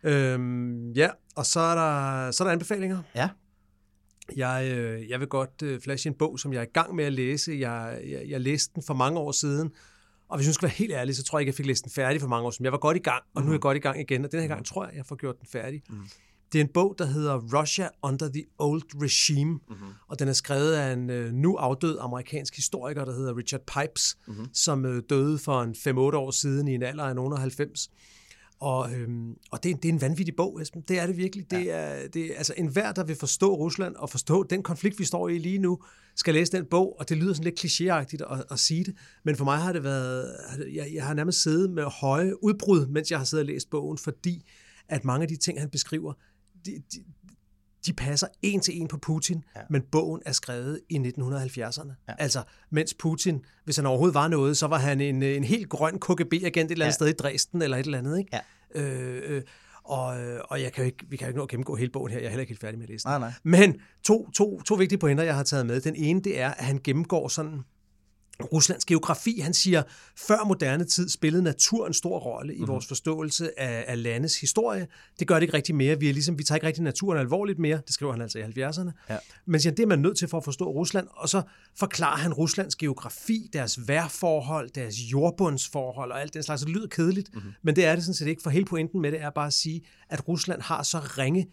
Øhm, 0.03 0.91
ja, 0.91 1.09
og 1.36 1.45
så 1.45 1.59
er, 1.59 1.76
der, 1.76 2.32
så 2.32 2.43
er 2.43 2.47
der 2.47 2.51
anbefalinger. 2.51 3.01
Ja. 3.16 3.30
Jeg, 4.36 4.72
øh, 4.78 5.09
jeg 5.09 5.20
vil 5.20 5.28
godt 5.28 5.61
øh, 5.64 5.82
flashe 5.82 6.07
en 6.07 6.14
bog, 6.14 6.39
som 6.39 6.53
jeg 6.53 6.59
er 6.59 6.64
i 6.64 6.72
gang 6.74 6.95
med 6.95 7.05
at 7.05 7.14
læse. 7.14 7.51
Jeg, 7.59 7.99
jeg, 8.07 8.24
jeg 8.28 8.41
læste 8.41 8.72
den 8.76 8.84
for 8.84 8.93
mange 8.93 9.20
år 9.20 9.32
siden, 9.32 9.72
og 10.30 10.38
hvis 10.38 10.47
jeg 10.47 10.53
skal 10.53 10.66
være 10.66 10.76
helt 10.76 10.91
ærlig, 10.91 11.16
så 11.16 11.24
tror 11.24 11.39
jeg 11.39 11.41
ikke, 11.41 11.49
jeg 11.49 11.55
fik 11.55 11.66
læst 11.66 11.84
den 11.84 11.91
færdig 11.91 12.22
for 12.22 12.28
mange 12.28 12.47
år 12.47 12.51
siden. 12.51 12.64
Jeg 12.64 12.72
var 12.72 12.78
godt 12.78 12.97
i 12.97 12.99
gang, 12.99 13.24
og 13.36 13.41
nu 13.41 13.47
er 13.47 13.53
jeg 13.53 13.61
godt 13.61 13.78
i 13.78 13.80
gang 13.80 13.99
igen, 13.99 14.26
og 14.26 14.32
den 14.32 14.41
her 14.41 14.47
gang 14.47 14.66
tror 14.66 14.86
jeg, 14.86 14.95
jeg 14.95 15.05
får 15.05 15.16
gjort 15.16 15.39
den 15.39 15.47
færdig. 15.51 15.82
Mm. 15.89 15.95
Det 16.53 16.59
er 16.59 16.63
en 16.63 16.71
bog, 16.73 16.95
der 16.97 17.05
hedder 17.05 17.59
Russia 17.59 17.89
Under 18.01 18.29
the 18.29 18.43
Old 18.59 18.83
Regime, 19.01 19.51
mm-hmm. 19.51 19.87
og 20.07 20.19
den 20.19 20.27
er 20.27 20.33
skrevet 20.33 20.73
af 20.73 20.93
en 20.93 21.09
øh, 21.09 21.33
nu 21.33 21.55
afdød 21.55 21.97
amerikansk 22.01 22.55
historiker, 22.55 23.05
der 23.05 23.13
hedder 23.13 23.37
Richard 23.37 23.61
Pipes, 23.61 24.17
mm-hmm. 24.27 24.45
som 24.53 24.85
øh, 24.85 25.03
døde 25.09 25.37
for 25.37 25.61
en 25.61 25.71
5-8 25.71 25.91
år 26.15 26.31
siden 26.31 26.67
i 26.67 26.75
en 26.75 26.83
alder 26.83 27.03
af 27.03 27.15
nogen 27.15 27.37
90. 27.37 27.89
Og, 28.59 28.93
øhm, 28.93 29.35
og 29.51 29.63
det, 29.63 29.71
er, 29.71 29.75
det 29.75 29.89
er 29.89 29.93
en 29.93 30.01
vanvittig 30.01 30.35
bog, 30.35 30.61
Esben. 30.61 30.81
Det 30.87 30.99
er 30.99 31.07
det 31.07 31.17
virkelig. 31.17 31.51
Det 31.51 31.71
er, 31.71 32.07
det 32.07 32.25
er, 32.25 32.37
altså 32.37 32.53
enhver, 32.57 32.91
der 32.91 33.03
vil 33.03 33.15
forstå 33.15 33.55
Rusland 33.55 33.95
og 33.95 34.09
forstå 34.09 34.43
den 34.43 34.63
konflikt, 34.63 34.99
vi 34.99 35.05
står 35.05 35.29
i 35.29 35.37
lige 35.37 35.57
nu, 35.57 35.79
skal 36.15 36.33
læse 36.33 36.51
den 36.51 36.65
bog, 36.65 36.95
og 36.99 37.09
det 37.09 37.17
lyder 37.17 37.33
sådan 37.33 37.43
lidt 37.43 37.59
klichéagtigt 37.65 38.33
at, 38.33 38.43
at 38.51 38.59
sige 38.59 38.83
det, 38.83 38.95
men 39.23 39.35
for 39.35 39.45
mig 39.45 39.57
har 39.57 39.73
det 39.73 39.83
været, 39.83 40.35
jeg, 40.73 40.91
jeg 40.93 41.05
har 41.05 41.13
nærmest 41.13 41.41
siddet 41.41 41.69
med 41.69 41.83
høje 41.83 42.43
udbrud, 42.43 42.87
mens 42.87 43.11
jeg 43.11 43.19
har 43.19 43.25
siddet 43.25 43.43
og 43.43 43.47
læst 43.47 43.69
bogen, 43.69 43.97
fordi 43.97 44.43
at 44.87 45.05
mange 45.05 45.21
af 45.23 45.27
de 45.27 45.35
ting, 45.35 45.59
han 45.59 45.69
beskriver, 45.69 46.13
de, 46.66 46.84
de, 46.93 47.03
de 47.86 47.93
passer 47.93 48.28
en 48.41 48.61
til 48.61 48.82
en 48.82 48.88
på 48.88 48.97
Putin, 48.97 49.43
ja. 49.55 49.61
men 49.70 49.82
bogen 49.91 50.22
er 50.26 50.32
skrevet 50.32 50.80
i 50.89 50.97
1970'erne. 50.97 51.91
Ja. 52.07 52.14
Altså, 52.18 52.43
mens 52.70 52.93
Putin, 52.93 53.45
hvis 53.64 53.76
han 53.76 53.86
overhovedet 53.86 54.16
var 54.16 54.28
noget, 54.28 54.57
så 54.57 54.68
var 54.68 54.78
han 54.78 55.01
en, 55.01 55.24
en 55.24 55.43
helt 55.43 55.70
grøn 55.70 55.99
KGB-agent 55.99 56.57
et 56.57 56.72
eller 56.72 56.86
andet 56.86 56.86
ja. 56.86 56.91
sted 56.91 57.07
i 57.07 57.11
Dresden 57.11 57.61
eller 57.61 57.78
et 57.78 57.86
eller 57.86 57.97
andet, 57.97 58.18
ikke? 58.18 58.39
Ja. 58.76 58.82
Øh, 58.82 59.36
øh, 59.36 59.41
og, 59.84 60.18
og 60.49 60.61
jeg 60.61 60.74
kan 60.74 60.84
jo 60.84 60.86
ikke, 60.86 61.05
vi 61.09 61.18
kan 61.18 61.26
jo 61.26 61.30
ikke 61.30 61.38
nå 61.38 61.43
at 61.43 61.49
gennemgå 61.49 61.76
hele 61.76 61.91
bogen 61.91 62.11
her, 62.11 62.20
jeg 62.20 62.26
er 62.26 62.30
heller 62.30 62.41
ikke 62.41 62.51
helt 62.51 62.61
færdig 62.61 62.80
med 62.80 62.86
at 62.86 62.89
læse 62.89 63.07
Nej, 63.07 63.20
nej. 63.20 63.34
Men 63.43 63.82
to, 64.03 64.30
to, 64.32 64.61
to 64.61 64.76
vigtige 64.76 64.99
pointer, 64.99 65.24
jeg 65.24 65.36
har 65.36 65.43
taget 65.43 65.66
med. 65.66 65.82
Den 65.82 65.95
ene, 65.95 66.22
det 66.22 66.39
er, 66.39 66.49
at 66.49 66.66
han 66.66 66.80
gennemgår 66.84 67.28
sådan 67.28 67.64
Ruslands 68.43 68.85
geografi. 68.85 69.39
Han 69.39 69.53
siger, 69.53 69.83
før 70.15 70.45
moderne 70.45 70.83
tid 70.83 71.09
spillede 71.09 71.43
natur 71.43 71.87
en 71.87 71.93
stor 71.93 72.19
rolle 72.19 72.53
i 72.53 72.57
mm-hmm. 72.57 72.67
vores 72.67 72.87
forståelse 72.87 73.59
af, 73.59 73.85
af 73.87 74.03
landes 74.03 74.39
historie. 74.39 74.87
Det 75.19 75.27
gør 75.27 75.35
det 75.35 75.41
ikke 75.41 75.53
rigtig 75.53 75.75
mere. 75.75 75.99
Vi, 75.99 76.09
er 76.09 76.13
ligesom, 76.13 76.39
vi 76.39 76.43
tager 76.43 76.57
ikke 76.57 76.67
rigtig 76.67 76.83
naturen 76.83 77.19
alvorligt 77.19 77.59
mere. 77.59 77.81
Det 77.85 77.93
skriver 77.93 78.11
han 78.11 78.21
altså 78.21 78.39
i 78.39 78.41
70'erne. 78.41 78.91
Ja. 79.09 79.17
Men 79.45 79.61
siger, 79.61 79.75
det 79.75 79.83
er 79.83 79.87
man 79.87 79.99
nødt 79.99 80.17
til 80.17 80.27
for 80.27 80.37
at 80.37 80.43
forstå 80.43 80.65
Rusland. 80.65 81.07
Og 81.11 81.29
så 81.29 81.41
forklarer 81.75 82.17
han 82.17 82.33
Ruslands 82.33 82.75
geografi, 82.75 83.49
deres 83.53 83.87
vejrforhold, 83.87 84.69
deres 84.69 84.95
jordbundsforhold 85.11 86.11
og 86.11 86.21
alt 86.21 86.33
det 86.33 86.45
slags. 86.45 86.61
Det 86.61 86.71
lyder 86.71 86.87
kedeligt, 86.87 87.33
mm-hmm. 87.33 87.51
men 87.61 87.75
det 87.75 87.85
er 87.85 87.95
det 87.95 88.03
sådan 88.03 88.15
set 88.15 88.27
ikke. 88.27 88.41
For 88.41 88.49
hele 88.49 88.65
pointen 88.65 89.01
med 89.01 89.11
det 89.11 89.21
er 89.21 89.29
bare 89.29 89.47
at 89.47 89.53
sige, 89.53 89.81
at 90.09 90.27
Rusland 90.27 90.61
har 90.61 90.83
så 90.83 90.99
ringe 90.99 91.47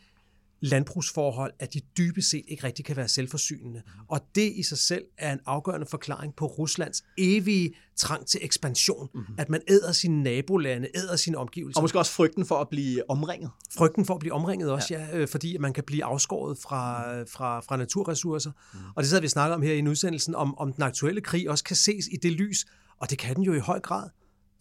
landbrugsforhold, 0.61 1.53
at 1.59 1.75
de 1.75 1.81
dybest 1.99 2.31
set 2.31 2.45
ikke 2.49 2.65
rigtig 2.65 2.85
kan 2.85 2.97
være 2.97 3.09
selvforsynende. 3.09 3.83
Og 4.09 4.21
det 4.35 4.53
i 4.57 4.63
sig 4.63 4.79
selv 4.79 5.05
er 5.19 5.33
en 5.33 5.41
afgørende 5.47 5.87
forklaring 5.87 6.37
på 6.37 6.47
Ruslands 6.47 7.03
evige 7.19 7.75
trang 7.97 8.27
til 8.27 8.41
ekspansion. 8.43 9.09
Mm-hmm. 9.15 9.35
At 9.39 9.49
man 9.49 9.61
æder 9.69 9.93
sine 9.93 10.23
nabolande, 10.23 10.89
æder 10.95 11.17
sine 11.17 11.39
omgivelser. 11.39 11.79
Og 11.79 11.83
måske 11.85 11.99
også 11.99 12.13
frygten 12.13 12.47
for 12.47 12.61
at 12.61 12.69
blive 12.69 13.11
omringet. 13.11 13.51
Frygten 13.77 14.07
for 14.07 14.15
at 14.15 14.21
blive 14.21 14.33
omringet 14.33 14.71
også, 14.71 14.95
ja, 14.95 15.07
ja 15.07 15.17
øh, 15.17 15.29
fordi 15.29 15.57
man 15.59 15.73
kan 15.73 15.85
blive 15.85 16.05
afskåret 16.05 16.59
fra, 16.59 17.13
fra, 17.23 17.61
fra 17.61 17.77
naturressourcer. 17.77 18.51
Mm. 18.75 18.79
Og 18.97 19.03
det 19.03 19.11
sad 19.11 19.21
vi 19.21 19.29
snakker 19.29 19.57
om 19.57 19.63
her 19.63 19.75
i 19.75 19.89
udsendelsen, 19.89 20.35
om, 20.35 20.59
om 20.59 20.73
den 20.73 20.83
aktuelle 20.83 21.21
krig 21.21 21.51
også 21.51 21.65
kan 21.65 21.77
ses 21.77 22.05
i 22.13 22.17
det 22.23 22.33
lys, 22.33 22.67
og 23.01 23.11
det 23.11 23.19
kan 23.19 23.37
den 23.37 23.45
jo 23.45 23.55
i 23.55 23.59
høj 23.59 23.81
grad 23.81 24.09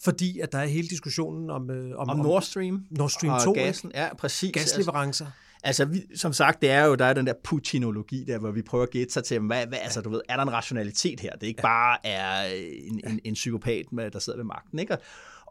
fordi 0.04 0.40
at 0.40 0.52
der 0.52 0.58
er 0.58 0.66
hele 0.66 0.88
diskussionen 0.88 1.50
om, 1.50 1.72
øh, 1.72 2.00
om, 2.00 2.10
om 2.10 2.18
Nord 2.18 2.42
Stream, 2.42 2.86
Nord 2.92 3.10
Stream 3.10 3.42
2, 3.44 3.50
og 3.50 3.56
gassen, 3.56 3.92
ja, 3.96 4.16
præcis. 4.16 4.52
gasleverancer. 4.54 5.26
Altså, 5.26 5.49
Altså, 5.64 5.86
vi, 5.86 6.02
som 6.16 6.34
sagt, 6.34 6.62
det 6.62 6.70
er 6.72 6.86
jo, 6.86 6.96
der 6.96 7.06
er 7.06 7.14
den 7.14 7.28
der 7.28 7.34
putinologi 7.44 8.24
der, 8.24 8.38
hvor 8.38 8.52
vi 8.52 8.62
prøver 8.62 8.84
at 8.84 8.90
gætte 8.90 9.14
sig 9.14 9.24
til, 9.24 9.40
hvad, 9.40 9.68
hvad, 9.68 9.78
altså, 9.82 10.02
du 10.02 10.10
ved, 10.10 10.22
er 10.30 10.36
der 10.36 10.44
en 10.44 10.52
rationalitet 10.52 11.20
her? 11.20 11.32
Det 11.34 11.44
er 11.44 11.48
ikke 11.48 11.62
bare 11.62 11.98
er 12.06 12.44
en, 12.84 13.02
en, 13.08 13.20
en 13.24 13.34
psykopat, 13.34 13.86
der 14.14 14.20
sidder 14.20 14.40
ved 14.40 14.46
magten, 14.46 14.80
ikke? 14.80 14.98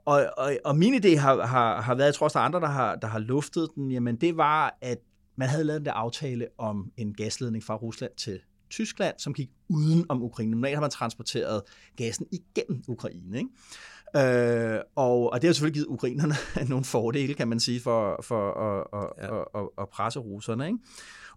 Og, 0.04 0.26
og, 0.36 0.56
og 0.64 0.76
min 0.76 0.94
idé 0.94 1.16
har, 1.16 1.46
har, 1.46 1.80
har 1.80 1.94
været, 1.94 2.06
jeg 2.06 2.14
tror 2.14 2.24
også, 2.24 2.38
der 2.38 2.42
er 2.42 2.46
andre, 2.46 2.60
der 2.60 2.66
har, 2.66 2.96
der 2.96 3.08
har 3.08 3.18
luftet 3.18 3.68
den, 3.74 3.90
jamen 3.90 4.16
det 4.16 4.36
var, 4.36 4.78
at 4.80 4.98
man 5.36 5.48
havde 5.48 5.64
lavet 5.64 5.80
en 5.80 5.86
der 5.86 5.92
aftale 5.92 6.46
om 6.58 6.92
en 6.96 7.14
gasledning 7.14 7.64
fra 7.64 7.74
Rusland 7.74 8.12
til 8.16 8.40
Tyskland, 8.70 9.14
som 9.18 9.34
gik 9.34 9.50
uden 9.68 10.06
om 10.08 10.22
Ukraine. 10.22 10.50
Normalt 10.50 10.74
har 10.74 10.80
man 10.80 10.90
transporteret 10.90 11.62
gassen 11.96 12.26
igennem 12.32 12.82
Ukraine, 12.88 13.38
ikke? 13.38 13.50
Øh, 14.16 14.80
og, 14.96 15.32
og 15.32 15.42
det 15.42 15.48
har 15.48 15.52
selvfølgelig 15.52 15.74
givet 15.74 15.86
ukrainerne 15.86 16.34
nogle 16.68 16.84
fordele, 16.84 17.34
kan 17.34 17.48
man 17.48 17.60
sige, 17.60 17.80
for, 17.80 18.20
for 18.22 18.52
at, 18.52 18.86
at, 19.02 19.08
ja. 19.18 19.40
at, 19.40 19.46
at, 19.54 19.68
at 19.78 19.88
presse 19.88 20.20
russerne. 20.20 20.66
Ikke? 20.66 20.78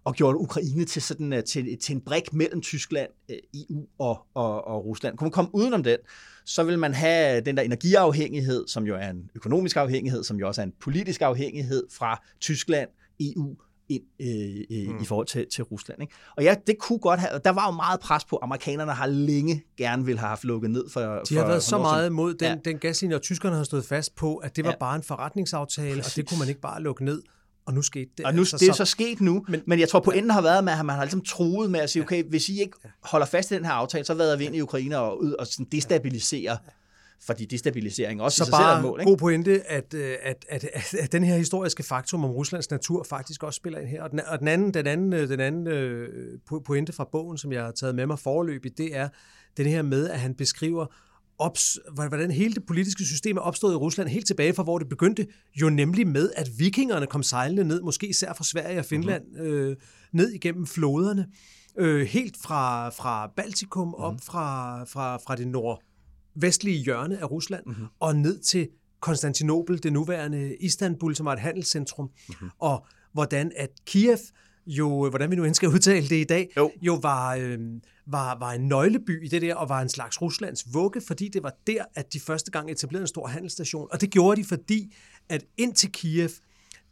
Og 0.04 0.14
gjorde 0.14 0.38
Ukraine 0.38 0.84
til, 0.84 1.02
sådan, 1.02 1.32
øh, 1.32 1.44
til, 1.44 1.78
til 1.78 1.94
en 1.94 2.00
brik 2.00 2.32
mellem 2.32 2.60
Tyskland, 2.60 3.10
øh, 3.30 3.36
EU 3.54 3.86
og, 3.98 4.26
og, 4.34 4.66
og 4.66 4.84
Rusland. 4.84 5.16
Kunne 5.16 5.26
man 5.26 5.32
komme 5.32 5.50
udenom 5.54 5.82
den, 5.82 5.98
så 6.44 6.62
vil 6.62 6.78
man 6.78 6.94
have 6.94 7.40
den 7.40 7.56
der 7.56 7.62
energiafhængighed, 7.62 8.68
som 8.68 8.86
jo 8.86 8.96
er 8.96 9.10
en 9.10 9.30
økonomisk 9.34 9.76
afhængighed, 9.76 10.24
som 10.24 10.36
jo 10.36 10.46
også 10.46 10.60
er 10.60 10.64
en 10.64 10.72
politisk 10.80 11.22
afhængighed 11.22 11.86
fra 11.90 12.22
Tyskland, 12.40 12.88
EU 13.20 13.56
ind 13.88 14.02
øh, 14.20 14.78
øh, 14.78 14.94
mm. 14.94 15.02
i 15.02 15.04
forhold 15.04 15.26
til, 15.26 15.46
til 15.54 15.64
Rusland. 15.64 16.02
Ikke? 16.02 16.14
Og 16.36 16.42
ja, 16.42 16.54
det 16.66 16.78
kunne 16.78 16.98
godt 16.98 17.20
have, 17.20 17.40
der 17.44 17.50
var 17.50 17.66
jo 17.66 17.70
meget 17.70 18.00
pres 18.00 18.24
på, 18.24 18.38
amerikanerne 18.42 18.92
har 18.92 19.06
længe 19.06 19.62
gerne 19.76 20.04
vil 20.04 20.18
have 20.18 20.28
haft 20.28 20.44
lukket 20.44 20.70
ned 20.70 20.84
for 20.90 21.00
De 21.00 21.06
har 21.06 21.42
for, 21.42 21.48
været 21.48 21.62
så 21.62 21.78
meget 21.78 22.06
imod 22.06 22.34
den, 22.34 22.48
ja. 22.48 22.56
den 22.64 22.78
gaslinje, 22.78 23.16
og 23.16 23.22
tyskerne 23.22 23.56
har 23.56 23.64
stået 23.64 23.84
fast 23.84 24.14
på, 24.14 24.36
at 24.36 24.56
det 24.56 24.64
var 24.64 24.70
ja. 24.70 24.76
bare 24.80 24.96
en 24.96 25.02
forretningsaftale, 25.02 25.96
Præcis. 25.96 26.12
og 26.12 26.16
det 26.16 26.28
kunne 26.28 26.38
man 26.38 26.48
ikke 26.48 26.60
bare 26.60 26.82
lukke 26.82 27.04
ned. 27.04 27.22
Og 27.66 27.74
nu 27.74 27.82
skete 27.82 28.10
det. 28.18 28.26
Og 28.26 28.34
nu, 28.34 28.40
altså, 28.40 28.56
det 28.56 28.68
er 28.68 28.72
så 28.72 28.84
sket 28.84 29.20
nu, 29.20 29.44
men, 29.48 29.60
men 29.66 29.80
jeg 29.80 29.88
tror 29.88 30.00
pointen 30.00 30.30
har 30.30 30.42
været 30.42 30.64
med, 30.64 30.72
at 30.72 30.86
man 30.86 30.96
har 30.96 31.04
ligesom 31.04 31.20
truet 31.24 31.70
med 31.70 31.80
at 31.80 31.90
sige, 31.90 32.02
okay, 32.02 32.24
hvis 32.28 32.48
I 32.48 32.60
ikke 32.60 32.76
holder 33.02 33.26
fast 33.26 33.50
i 33.50 33.54
den 33.54 33.64
her 33.64 33.72
aftale, 33.72 34.04
så 34.04 34.14
vader 34.14 34.36
vi 34.36 34.44
ind 34.44 34.56
i 34.56 34.60
Ukraine 34.60 34.98
og, 34.98 35.22
ud 35.22 35.32
og 35.32 35.46
sådan 35.46 35.66
destabiliserer 35.72 36.56
fordi 37.26 37.44
destabilisering 37.44 38.22
også 38.22 38.44
så 38.44 38.50
bare 38.50 38.78
er 38.78 38.82
mål. 38.82 39.00
Ikke? 39.00 39.10
god 39.10 39.16
pointe, 39.16 39.70
at, 39.70 39.94
øh, 39.94 40.16
at, 40.22 40.44
at, 40.48 40.64
at, 40.72 40.94
at 40.94 41.12
den 41.12 41.24
her 41.24 41.36
historiske 41.36 41.82
faktum 41.82 42.24
om 42.24 42.30
Ruslands 42.30 42.70
natur 42.70 43.06
faktisk 43.08 43.42
også 43.42 43.56
spiller 43.56 43.78
ind 43.78 43.88
her. 43.88 44.02
Og 44.02 44.10
den, 44.10 44.20
og 44.26 44.38
den 44.38 44.48
anden, 44.48 44.74
den 44.74 44.86
anden, 44.86 45.12
øh, 45.12 45.28
den 45.28 45.40
anden 45.40 45.66
øh, 45.66 46.38
pointe 46.64 46.92
fra 46.92 47.08
bogen, 47.12 47.38
som 47.38 47.52
jeg 47.52 47.64
har 47.64 47.70
taget 47.70 47.94
med 47.94 48.06
mig 48.06 48.18
forløbigt, 48.18 48.78
det 48.78 48.96
er 48.96 49.08
den 49.56 49.66
her 49.66 49.82
med, 49.82 50.10
at 50.10 50.20
han 50.20 50.34
beskriver 50.34 50.86
ops, 51.38 51.78
hvordan 51.94 52.30
hele 52.30 52.54
det 52.54 52.66
politiske 52.66 53.04
system 53.04 53.36
er 53.36 53.40
opstået 53.40 53.72
i 53.72 53.76
Rusland 53.76 54.08
helt 54.08 54.26
tilbage 54.26 54.54
fra, 54.54 54.62
hvor 54.62 54.78
det 54.78 54.88
begyndte, 54.88 55.26
jo 55.60 55.70
nemlig 55.70 56.06
med, 56.06 56.30
at 56.36 56.50
vikingerne 56.58 57.06
kom 57.06 57.22
sejlende 57.22 57.64
ned, 57.64 57.82
måske 57.82 58.08
især 58.08 58.32
fra 58.32 58.44
Sverige 58.44 58.78
og 58.78 58.84
Finland, 58.84 59.22
mm-hmm. 59.24 59.46
øh, 59.46 59.76
ned 60.12 60.30
igennem 60.30 60.66
floderne, 60.66 61.26
øh, 61.78 62.06
helt 62.06 62.36
fra, 62.42 62.88
fra 62.88 63.32
Baltikum 63.36 63.86
mm-hmm. 63.86 64.04
op 64.04 64.20
fra, 64.22 64.84
fra, 64.84 65.16
fra 65.16 65.36
det 65.36 65.48
nord 65.48 65.82
vestlige 66.34 66.78
hjørne 66.84 67.18
af 67.18 67.30
Rusland 67.30 67.62
mm-hmm. 67.66 67.86
og 68.00 68.16
ned 68.16 68.38
til 68.38 68.68
Konstantinopel, 69.00 69.82
det 69.82 69.92
nuværende 69.92 70.56
Istanbul, 70.56 71.16
som 71.16 71.26
er 71.26 71.32
et 71.32 71.38
handelscentrum, 71.38 72.10
mm-hmm. 72.28 72.50
og 72.58 72.86
hvordan 73.12 73.52
at 73.56 73.70
Kiev 73.86 74.18
jo, 74.66 75.08
hvordan 75.08 75.30
vi 75.30 75.36
nu 75.36 75.44
end 75.44 75.54
skal 75.54 75.68
udtale 75.74 76.08
det 76.08 76.16
i 76.16 76.24
dag, 76.24 76.48
jo, 76.56 76.70
jo 76.82 76.98
var, 77.02 77.34
øh, 77.34 77.58
var, 78.06 78.38
var 78.38 78.52
en 78.52 78.68
nøgleby 78.68 79.24
i 79.24 79.28
det 79.28 79.42
der, 79.42 79.54
og 79.54 79.68
var 79.68 79.82
en 79.82 79.88
slags 79.88 80.22
Ruslands 80.22 80.74
vugge, 80.74 81.00
fordi 81.06 81.28
det 81.28 81.42
var 81.42 81.54
der, 81.66 81.84
at 81.94 82.12
de 82.12 82.20
første 82.20 82.50
gang 82.50 82.70
etablerede 82.70 83.02
en 83.02 83.08
stor 83.08 83.26
handelsstation. 83.26 83.88
Og 83.92 84.00
det 84.00 84.10
gjorde 84.10 84.40
de, 84.40 84.46
fordi 84.46 84.94
at 85.28 85.44
ind 85.56 85.74
til 85.74 85.92
Kiev, 85.92 86.30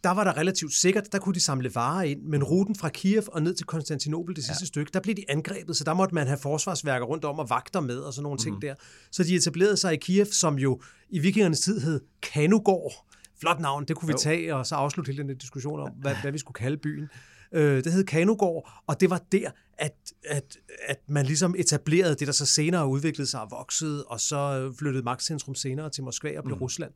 der 0.04 0.10
var 0.10 0.24
der 0.24 0.36
relativt 0.36 0.72
sikkert, 0.72 1.12
der 1.12 1.18
kunne 1.18 1.34
de 1.34 1.40
samle 1.40 1.74
varer 1.74 2.02
ind, 2.02 2.22
men 2.22 2.44
ruten 2.44 2.74
fra 2.74 2.88
Kiev 2.88 3.22
og 3.26 3.42
ned 3.42 3.54
til 3.54 3.66
Konstantinopel, 3.66 4.36
det 4.36 4.44
sidste 4.44 4.62
ja. 4.62 4.66
stykke, 4.66 4.90
der 4.94 5.00
blev 5.00 5.14
de 5.14 5.24
angrebet, 5.28 5.76
så 5.76 5.84
der 5.84 5.94
måtte 5.94 6.14
man 6.14 6.26
have 6.26 6.38
forsvarsværker 6.38 7.06
rundt 7.06 7.24
om 7.24 7.38
og 7.38 7.50
vagter 7.50 7.80
med 7.80 7.98
og 7.98 8.14
sådan 8.14 8.22
nogle 8.22 8.34
mm. 8.34 8.42
ting 8.42 8.54
mhm. 8.54 8.60
der. 8.60 8.74
Så 9.10 9.24
de 9.24 9.34
etablerede 9.34 9.76
sig 9.76 9.94
i 9.94 9.96
Kiev, 9.96 10.26
som 10.26 10.58
jo 10.58 10.80
i 11.10 11.18
vikingernes 11.18 11.60
tid 11.60 11.80
hed 11.80 12.00
Kanugård. 12.22 12.92
Flot 13.40 13.60
navn, 13.60 13.84
det 13.84 13.96
kunne 13.96 14.06
vi 14.06 14.12
jo. 14.12 14.18
tage 14.18 14.54
og 14.54 14.66
så 14.66 14.74
afslutte 14.74 15.12
hele 15.12 15.28
den 15.28 15.36
diskussion 15.36 15.80
om, 15.80 15.90
hvad, 16.00 16.14
hvad 16.22 16.32
vi 16.32 16.38
skulle 16.38 16.54
kalde 16.54 16.76
byen. 16.76 17.08
Øh, 17.52 17.84
det 17.84 17.92
hed 17.92 18.04
Kanugård, 18.04 18.82
og 18.86 19.00
det 19.00 19.10
var 19.10 19.22
der, 19.32 19.50
at, 19.78 19.94
at, 20.24 20.56
at 20.86 20.98
man 21.08 21.26
ligesom 21.26 21.54
etablerede 21.58 22.14
det, 22.14 22.26
der 22.26 22.32
så 22.32 22.46
senere 22.46 22.86
udviklede 22.86 23.30
sig 23.30 23.40
og 23.40 23.50
voksede, 23.50 24.04
og 24.04 24.20
så 24.20 24.72
flyttede 24.78 25.04
magtcentrum 25.04 25.54
senere 25.54 25.90
til 25.90 26.04
Moskva 26.04 26.38
og 26.38 26.44
blev 26.44 26.56
mm. 26.56 26.62
Rusland. 26.62 26.92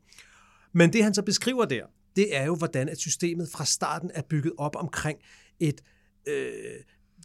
Men 0.73 0.93
det 0.93 1.03
han 1.03 1.13
så 1.13 1.21
beskriver 1.21 1.65
der, 1.65 1.85
det 2.15 2.35
er 2.35 2.45
jo, 2.45 2.55
hvordan 2.55 2.89
at 2.89 2.97
systemet 2.97 3.49
fra 3.51 3.65
starten 3.65 4.11
er 4.13 4.21
bygget 4.29 4.53
op 4.57 4.75
omkring 4.75 5.19
et, 5.59 5.81
øh, 6.27 6.53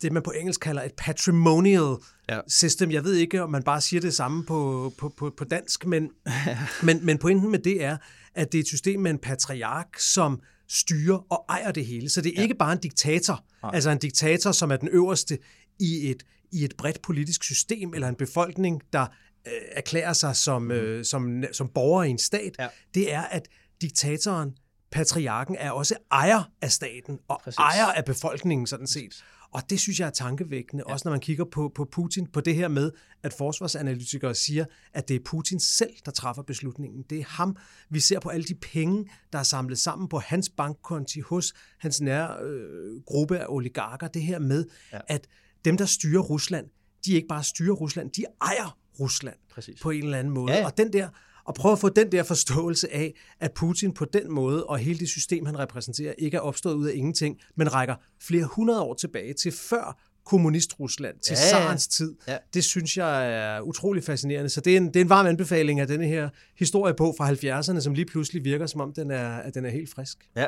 det 0.03 0.13
man 0.13 0.23
på 0.23 0.31
engelsk 0.31 0.61
kalder 0.61 0.83
et 0.83 0.93
patrimonial 0.97 1.97
ja. 2.29 2.41
system. 2.49 2.91
Jeg 2.91 3.05
ved 3.05 3.15
ikke, 3.15 3.43
om 3.43 3.51
man 3.51 3.63
bare 3.63 3.81
siger 3.81 4.01
det 4.01 4.15
samme 4.15 4.45
på, 4.45 4.93
på, 4.99 5.09
på, 5.09 5.35
på 5.37 5.45
dansk, 5.45 5.87
men, 5.87 6.11
men, 6.87 7.07
men 7.07 7.19
pointen 7.19 7.51
med 7.51 7.59
det 7.59 7.85
er, 7.85 7.97
at 8.35 8.53
det 8.53 8.59
er 8.59 8.63
et 8.63 8.69
system 8.69 9.01
med 9.01 9.11
en 9.11 9.19
patriark, 9.19 9.99
som 9.99 10.41
styrer 10.69 11.33
og 11.33 11.45
ejer 11.49 11.73
det 11.73 11.87
hele. 11.87 12.09
Så 12.09 12.21
det 12.21 12.31
er 12.31 12.35
ja. 12.37 12.43
ikke 12.43 12.55
bare 12.55 12.73
en 12.73 12.79
diktator, 12.79 13.45
ja. 13.63 13.75
altså 13.75 13.91
en 13.91 13.99
diktator, 13.99 14.53
som 14.53 14.71
er 14.71 14.77
den 14.77 14.89
øverste 14.89 15.39
i 15.81 16.11
et, 16.11 16.23
i 16.53 16.65
et 16.65 16.75
bredt 16.79 17.03
politisk 17.03 17.45
system, 17.45 17.95
eller 17.95 18.09
en 18.09 18.15
befolkning, 18.15 18.83
der 18.93 19.07
øh, 19.47 19.53
erklærer 19.73 20.13
sig 20.13 20.37
som, 20.37 20.63
mm. 20.63 20.71
øh, 20.71 21.05
som, 21.05 21.45
som 21.53 21.69
borger 21.69 22.05
i 22.05 22.11
en 22.11 22.19
stat. 22.19 22.53
Ja. 22.59 22.69
Det 22.95 23.13
er, 23.13 23.23
at 23.23 23.49
diktatoren 23.81 24.55
patriarken 24.93 25.57
er 25.59 25.71
også 25.71 25.95
ejer 26.13 26.43
af 26.63 26.73
staten 26.73 27.19
og 27.29 27.41
Præcis. 27.45 27.59
Ejer 27.59 27.87
af 27.87 28.05
befolkningen 28.05 28.67
sådan 28.67 28.87
set. 28.87 29.25
Og 29.53 29.71
det 29.71 29.81
synes 29.81 30.01
jeg 30.01 30.07
er 30.07 30.11
tankevækkende, 30.11 30.85
ja. 30.87 30.93
også 30.93 31.09
når 31.09 31.11
man 31.11 31.21
kigger 31.21 31.45
på, 31.45 31.73
på 31.75 31.85
Putin, 31.85 32.27
på 32.27 32.41
det 32.41 32.55
her 32.55 32.69
med, 32.69 32.91
at 33.23 33.33
forsvarsanalytikere 33.33 34.35
siger, 34.35 34.65
at 34.93 35.09
det 35.09 35.17
er 35.17 35.21
Putin 35.25 35.61
selv, 35.61 35.91
der 36.05 36.11
træffer 36.11 36.43
beslutningen. 36.43 37.05
Det 37.11 37.19
er 37.19 37.25
ham. 37.27 37.57
Vi 37.91 38.01
ser 38.01 38.21
på 38.21 38.29
alle 38.29 38.45
de 38.45 38.55
penge, 38.55 39.11
der 39.33 39.39
er 39.39 39.43
samlet 39.43 39.79
sammen 39.79 40.09
på 40.09 40.19
hans 40.19 40.49
bankkonti 40.49 41.21
hos 41.21 41.53
hans 41.79 42.01
nære 42.01 42.43
øh, 42.43 43.03
gruppe 43.07 43.39
af 43.39 43.47
oligarker. 43.49 44.09
Det 44.09 44.23
her 44.23 44.39
med, 44.39 44.65
ja. 44.93 44.99
at 45.09 45.27
dem, 45.65 45.77
der 45.77 45.87
styrer 45.87 46.23
Rusland, 46.23 46.67
de 47.05 47.13
ikke 47.13 47.29
bare 47.29 47.45
styrer 47.45 47.75
Rusland, 47.75 48.11
de 48.11 48.25
ejer 48.41 48.79
Rusland 49.01 49.37
Præcis. 49.51 49.81
på 49.81 49.91
en 49.91 50.05
eller 50.05 50.19
anden 50.19 50.35
måde. 50.35 50.53
Ja. 50.53 50.67
Og 50.67 50.77
den 50.77 50.93
der 50.93 51.09
og 51.51 51.55
prøve 51.55 51.73
at 51.73 51.79
få 51.79 51.89
den 51.89 52.13
der 52.13 52.23
forståelse 52.23 52.95
af, 52.95 53.15
at 53.41 53.53
Putin 53.53 53.93
på 53.93 54.05
den 54.05 54.33
måde, 54.33 54.67
og 54.67 54.79
hele 54.79 54.99
det 54.99 55.09
system, 55.09 55.47
han 55.47 55.59
repræsenterer, 55.59 56.13
ikke 56.19 56.37
er 56.37 56.41
opstået 56.41 56.75
ud 56.75 56.87
af 56.87 56.93
ingenting, 56.95 57.39
men 57.57 57.75
rækker 57.75 57.95
flere 58.21 58.45
hundrede 58.45 58.83
år 58.83 58.95
tilbage 58.95 59.33
til 59.33 59.53
før 59.53 60.01
kommunist-Rusland, 60.25 61.19
til 61.19 61.35
Ja, 61.35 61.41
ja. 61.43 61.49
Sarens 61.51 61.87
tid. 61.87 62.15
Ja. 62.29 62.37
Det 62.55 62.65
synes 62.65 62.97
jeg 62.97 63.35
er 63.35 63.61
utrolig 63.61 64.05
fascinerende. 64.05 64.49
Så 64.49 64.61
det 64.61 64.73
er, 64.73 64.77
en, 64.77 64.87
det 64.87 64.97
er 64.97 65.01
en 65.01 65.09
varm 65.09 65.27
anbefaling 65.27 65.81
af 65.81 65.87
denne 65.87 66.07
her 66.07 66.29
historiebog 66.59 67.15
fra 67.19 67.31
70'erne, 67.31 67.81
som 67.81 67.95
lige 67.95 68.07
pludselig 68.07 68.45
virker, 68.45 68.67
som 68.67 68.81
om 68.81 68.93
den 68.93 69.11
er, 69.11 69.29
at 69.29 69.55
den 69.55 69.65
er 69.65 69.71
helt 69.71 69.91
frisk. 69.91 70.29
Ja. 70.37 70.47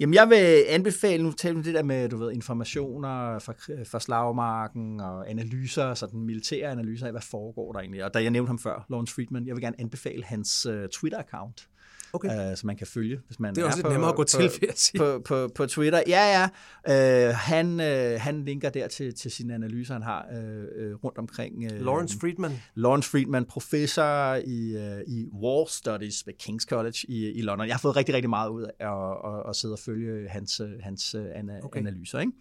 Jamen, 0.00 0.14
jeg 0.14 0.28
vil 0.28 0.64
anbefale, 0.68 1.22
nu 1.22 1.32
taler 1.32 1.56
vi 1.56 1.62
det 1.62 1.74
der 1.74 1.82
med, 1.82 2.08
du 2.08 2.16
ved, 2.16 2.32
informationer 2.32 3.38
fra, 3.38 3.52
fra 3.84 4.00
slagmarken 4.00 5.00
og 5.00 5.30
analyser, 5.30 5.94
sådan 5.94 6.20
militære 6.20 6.70
analyser 6.70 7.06
af, 7.06 7.12
hvad 7.12 7.22
foregår 7.22 7.72
der 7.72 7.80
egentlig. 7.80 8.04
Og 8.04 8.14
da 8.14 8.22
jeg 8.22 8.30
nævnte 8.30 8.48
ham 8.48 8.58
før, 8.58 8.86
Lawrence 8.90 9.14
Friedman, 9.14 9.46
jeg 9.46 9.54
vil 9.54 9.62
gerne 9.62 9.80
anbefale 9.80 10.24
hans 10.24 10.66
uh, 10.66 10.84
Twitter-account, 10.94 11.68
Okay. 12.12 12.50
uh, 12.50 12.56
som 12.56 12.66
man 12.66 12.76
kan 12.76 12.86
følge, 12.86 13.20
hvis 13.26 13.40
man 13.40 13.54
Det 13.54 13.62
er 13.62 13.66
også 13.66 13.78
lidt 13.78 13.86
på, 13.86 13.92
nemmere 13.92 14.10
at 14.10 14.16
gå 14.16 14.22
på, 14.22 14.26
til, 14.26 14.40
vil 14.40 14.50
jeg 14.62 14.72
sige. 14.74 14.98
På, 14.98 15.22
på, 15.24 15.48
på 15.54 15.66
Twitter. 15.66 16.02
Ja, 16.06 16.48
ja. 16.86 17.28
Uh, 17.28 17.34
han, 17.34 17.80
uh, 17.80 18.20
han 18.20 18.44
linker 18.44 18.70
der 18.70 18.88
til, 18.88 19.14
til 19.14 19.30
sine 19.30 19.54
analyser, 19.54 19.94
han 19.94 20.02
har 20.02 20.26
uh, 20.32 20.38
uh, 20.38 21.04
rundt 21.04 21.18
omkring. 21.18 21.72
Uh, 21.72 21.80
Lawrence 21.80 22.18
Friedman. 22.20 22.52
Lawrence 22.74 23.10
Friedman, 23.10 23.44
professor 23.44 24.34
i, 24.34 24.76
uh, 24.76 25.14
i 25.14 25.28
War 25.42 25.66
Studies 25.68 26.26
ved 26.26 26.34
King's 26.42 26.66
College 26.68 26.98
i, 27.08 27.30
i 27.30 27.42
London. 27.42 27.66
Jeg 27.66 27.74
har 27.74 27.80
fået 27.80 27.96
rigtig, 27.96 28.14
rigtig 28.14 28.30
meget 28.30 28.50
ud 28.50 28.62
af 28.62 28.86
at, 28.86 29.34
at, 29.34 29.48
at 29.48 29.56
sidde 29.56 29.74
og 29.74 29.78
følge 29.78 30.28
hans, 30.28 30.60
øh, 30.60 30.70
hans 30.82 31.14
uh, 31.14 31.24
ana, 31.34 31.60
okay. 31.64 31.80
analyser. 31.80 32.18
Ikke? 32.20 32.32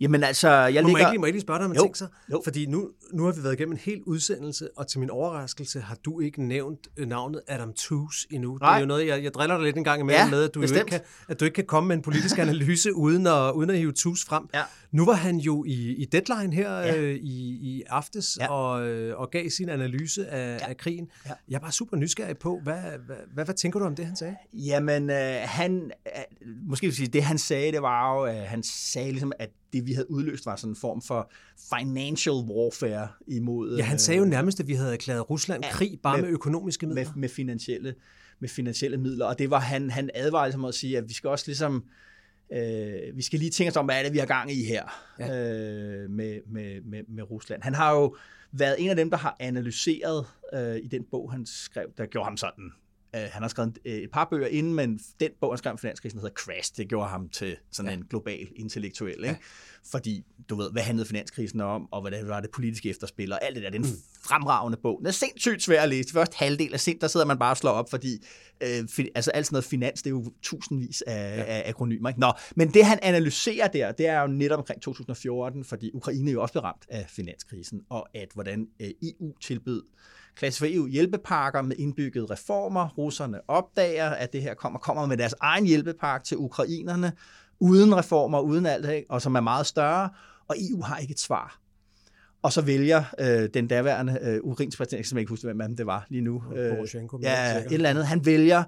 Jamen 0.00 0.24
altså, 0.24 0.48
jeg 0.48 0.66
Må, 0.66 0.70
ligger... 0.72 0.92
må, 0.92 0.98
jeg 0.98 1.12
ikke, 1.12 1.20
må 1.20 1.26
jeg 1.26 1.28
ikke 1.28 1.36
lige 1.36 1.42
spørge 1.42 1.58
dig 1.58 1.64
om 1.64 1.72
en 1.72 1.78
ting 1.78 1.96
så? 1.96 2.06
jo. 2.32 2.40
Fordi 2.44 2.66
nu, 2.66 2.90
nu 3.12 3.24
har 3.24 3.32
vi 3.32 3.42
været 3.42 3.54
igennem 3.54 3.72
en 3.72 3.78
hel 3.78 4.02
udsendelse, 4.06 4.68
og 4.76 4.88
til 4.88 5.00
min 5.00 5.10
overraskelse 5.10 5.80
har 5.80 5.96
du 6.04 6.20
ikke 6.20 6.42
nævnt 6.42 6.88
øh, 6.96 7.08
navnet 7.08 7.40
Adam 7.48 7.72
Tooze 7.72 8.26
endnu. 8.30 8.54
Det 8.54 8.62
er 8.62 8.66
Nej. 8.66 8.80
jo 8.80 8.86
noget, 8.86 9.06
jeg, 9.06 9.22
jeg 9.24 9.34
driller 9.34 9.56
dig 9.56 9.64
lidt 9.64 9.76
en 9.76 9.84
gang 9.84 10.00
imellem 10.00 10.24
Ja, 10.24 10.30
med, 10.30 10.42
at 10.44 10.54
du, 10.54 10.60
jo 10.60 10.66
ikke 10.74 10.86
kan, 10.86 11.00
at 11.28 11.40
du 11.40 11.44
ikke 11.44 11.54
kan 11.54 11.64
komme 11.66 11.88
med 11.88 11.96
en 11.96 12.02
politisk 12.02 12.38
analyse 12.48 12.94
uden 12.94 13.26
at, 13.26 13.52
uden 13.52 13.70
at 13.70 13.78
hive 13.78 13.92
Tooze 13.92 14.26
frem. 14.26 14.44
Ja. 14.54 14.62
Nu 14.92 15.04
var 15.04 15.12
han 15.14 15.36
jo 15.36 15.64
i, 15.64 15.94
i 15.94 16.04
Deadline 16.04 16.54
her 16.54 16.78
Ja. 16.78 16.96
øh, 16.96 17.14
i, 17.14 17.48
i 17.50 17.82
aftes 17.88 18.38
Ja. 18.40 18.50
og, 18.52 18.86
øh, 18.88 19.18
og 19.18 19.30
gav 19.30 19.50
sin 19.50 19.68
analyse 19.68 20.26
af, 20.26 20.58
ja. 20.60 20.68
af 20.68 20.76
krigen. 20.76 21.08
Ja. 21.26 21.30
Jeg 21.48 21.56
er 21.56 21.60
bare 21.60 21.72
super 21.72 21.96
nysgerrig 21.96 22.38
på, 22.38 22.60
hvad, 22.62 22.74
hvad, 23.06 23.16
hvad, 23.34 23.44
hvad 23.44 23.54
tænker 23.54 23.78
du 23.78 23.84
om 23.84 23.94
det, 23.96 24.06
han 24.06 24.16
sagde? 24.16 24.36
Jamen, 24.52 25.10
øh, 25.10 25.36
han, 25.44 25.90
øh, 26.06 26.48
måske 26.68 26.86
vil 26.86 26.96
sige, 26.96 27.08
det 27.08 27.22
han 27.22 27.38
sagde, 27.38 27.72
det 27.72 27.82
var 27.82 28.14
jo, 28.14 28.26
øh, 28.26 28.34
han 28.34 28.62
sagde 28.62 29.10
ligesom, 29.10 29.32
at 29.38 29.50
det 29.72 29.86
vi 29.86 29.92
havde 29.92 30.10
udløst 30.10 30.46
var 30.46 30.56
sådan 30.56 30.72
en 30.72 30.76
form 30.76 31.02
for 31.02 31.30
financial 31.78 32.34
warfare 32.34 33.08
imod... 33.26 33.76
Ja, 33.76 33.82
han 33.82 33.98
sagde 33.98 34.18
jo 34.18 34.24
nærmest, 34.24 34.60
at 34.60 34.68
vi 34.68 34.74
havde 34.74 34.92
erklæret 34.92 35.30
Rusland 35.30 35.64
Ja, 35.64 35.70
krig 35.70 35.98
bare 36.02 36.16
med, 36.16 36.24
med- 36.24 36.32
økonomiske 36.32 36.86
midler. 36.86 37.04
med, 37.04 37.12
med 37.16 37.28
finansielle 37.28 37.94
med 38.40 38.48
finansielle 38.48 38.96
midler, 38.96 39.26
og 39.26 39.38
det 39.38 39.50
var 39.50 39.58
han, 39.58 39.90
han 39.90 40.10
advarede 40.14 40.48
ligesom 40.48 40.64
at 40.64 40.74
sige, 40.74 40.98
at 40.98 41.08
vi 41.08 41.14
skal 41.14 41.30
også 41.30 41.44
ligesom, 41.46 41.84
øh, 42.52 43.16
vi 43.16 43.22
skal 43.22 43.38
lige 43.38 43.50
tænke 43.50 43.70
os 43.70 43.76
om, 43.76 43.84
hvad 43.84 43.98
er 43.98 44.02
det, 44.02 44.12
vi 44.12 44.18
har 44.18 44.26
gang 44.26 44.52
i 44.52 44.64
her 44.64 44.82
ja. 45.18 45.26
øh, 45.26 46.10
med, 46.10 46.40
med, 46.46 46.80
med, 46.84 47.02
med 47.08 47.30
Rusland. 47.30 47.62
Han 47.62 47.74
har 47.74 47.92
jo 47.94 48.16
været 48.52 48.76
en 48.78 48.90
af 48.90 48.96
dem, 48.96 49.10
der 49.10 49.16
har 49.16 49.36
analyseret 49.40 50.26
øh, 50.54 50.76
i 50.76 50.86
den 50.86 51.04
bog, 51.10 51.32
han 51.32 51.46
skrev, 51.46 51.86
der 51.98 52.06
gjorde 52.06 52.24
ham 52.24 52.36
sådan, 52.36 52.70
øh, 53.16 53.22
han 53.32 53.42
har 53.42 53.48
skrevet 53.48 53.78
et, 53.84 54.02
et 54.02 54.10
par 54.10 54.28
bøger 54.30 54.46
inden, 54.46 54.74
men 54.74 55.00
den 55.20 55.30
bog, 55.40 55.52
han 55.52 55.58
skrev 55.58 55.72
om 55.72 55.78
finanskrisen, 55.78 56.18
hedder 56.18 56.34
Crash, 56.34 56.76
det 56.76 56.88
gjorde 56.88 57.08
ham 57.08 57.28
til 57.28 57.56
sådan 57.70 57.90
ja. 57.90 57.96
en 57.96 58.04
global 58.10 58.48
intellektuel, 58.56 59.16
ikke? 59.16 59.26
Ja. 59.26 59.36
fordi 59.90 60.24
du 60.48 60.56
ved, 60.56 60.72
hvad 60.72 60.82
handlede 60.82 61.08
finanskrisen 61.08 61.60
om, 61.60 61.92
og 61.92 62.00
hvad 62.00 62.10
det 62.10 62.28
var 62.28 62.40
det 62.40 62.50
politiske 62.50 62.90
efterspil, 62.90 63.32
og 63.32 63.44
alt 63.44 63.54
det 63.54 63.64
der, 63.64 63.70
det 63.70 63.78
er 63.78 63.84
en 63.84 63.90
mm. 63.90 63.98
fremragende 64.22 64.78
bog. 64.82 64.98
Den 64.98 65.06
er 65.06 65.10
sindssygt 65.10 65.62
svær 65.62 65.82
at 65.82 65.88
læse. 65.88 66.12
Første 66.12 66.36
halvdel 66.36 66.74
af 66.74 66.80
sind, 66.80 67.00
der 67.00 67.08
sidder 67.08 67.26
man 67.26 67.38
bare 67.38 67.52
og 67.52 67.56
slår 67.56 67.70
op, 67.70 67.90
fordi 67.90 68.24
øh, 68.60 68.88
fi, 68.88 69.08
altså 69.14 69.30
alt 69.30 69.46
sådan 69.46 69.54
noget 69.54 69.64
finans, 69.64 70.02
det 70.02 70.10
er 70.10 70.14
jo 70.14 70.32
tusindvis 70.42 71.02
af, 71.02 71.38
ja. 71.38 71.44
af 71.44 71.68
akronymer. 71.68 72.08
Ikke? 72.08 72.20
Nå, 72.20 72.32
men 72.56 72.74
det 72.74 72.84
han 72.84 72.98
analyserer 73.02 73.68
der, 73.68 73.92
det 73.92 74.06
er 74.06 74.20
jo 74.20 74.26
netop 74.26 74.58
omkring 74.58 74.82
2014, 74.82 75.64
fordi 75.64 75.90
Ukraine 75.94 76.30
jo 76.30 76.42
også 76.42 76.52
blev 76.52 76.62
ramt 76.62 76.86
af 76.88 77.06
finanskrisen, 77.08 77.80
og 77.88 78.08
at 78.14 78.28
hvordan 78.34 78.68
øh, 78.80 78.90
EU 79.02 79.38
tilbød 79.40 79.82
klasse 80.38 80.58
for 80.58 80.66
EU 80.68 80.86
hjælpepakker 80.86 81.62
med 81.62 81.76
indbyggede 81.76 82.26
reformer. 82.26 82.88
Russerne 82.88 83.40
opdager, 83.48 84.10
at 84.10 84.32
det 84.32 84.42
her 84.42 84.54
kommer, 84.54 84.78
kommer 84.78 85.06
med 85.06 85.16
deres 85.16 85.34
egen 85.40 85.66
hjælpepakke 85.66 86.26
til 86.26 86.36
ukrainerne, 86.36 87.12
uden 87.60 87.96
reformer, 87.96 88.40
uden 88.40 88.66
alt 88.66 88.84
det, 88.84 88.92
ikke? 88.92 89.10
og 89.10 89.22
som 89.22 89.34
er 89.34 89.40
meget 89.40 89.66
større, 89.66 90.10
og 90.48 90.56
EU 90.70 90.82
har 90.82 90.98
ikke 90.98 91.12
et 91.12 91.20
svar. 91.20 91.60
Og 92.42 92.52
så 92.52 92.62
vælger 92.62 93.04
øh, 93.18 93.48
den 93.54 93.66
daværende 93.66 94.18
øh, 94.22 94.40
ukrainske 94.42 94.78
præsident, 94.78 94.98
jeg 94.98 95.06
kan 95.08 95.18
ikke 95.18 95.30
huske, 95.30 95.52
hvem 95.52 95.76
det 95.76 95.86
var 95.86 96.06
lige 96.08 96.22
nu. 96.22 96.42
Øh, 96.56 96.76
Poroshenko, 96.76 97.18
ja, 97.22 97.58
et 97.58 97.72
eller 97.72 97.90
andet. 97.90 98.06
Han 98.06 98.26
vælger 98.26 98.64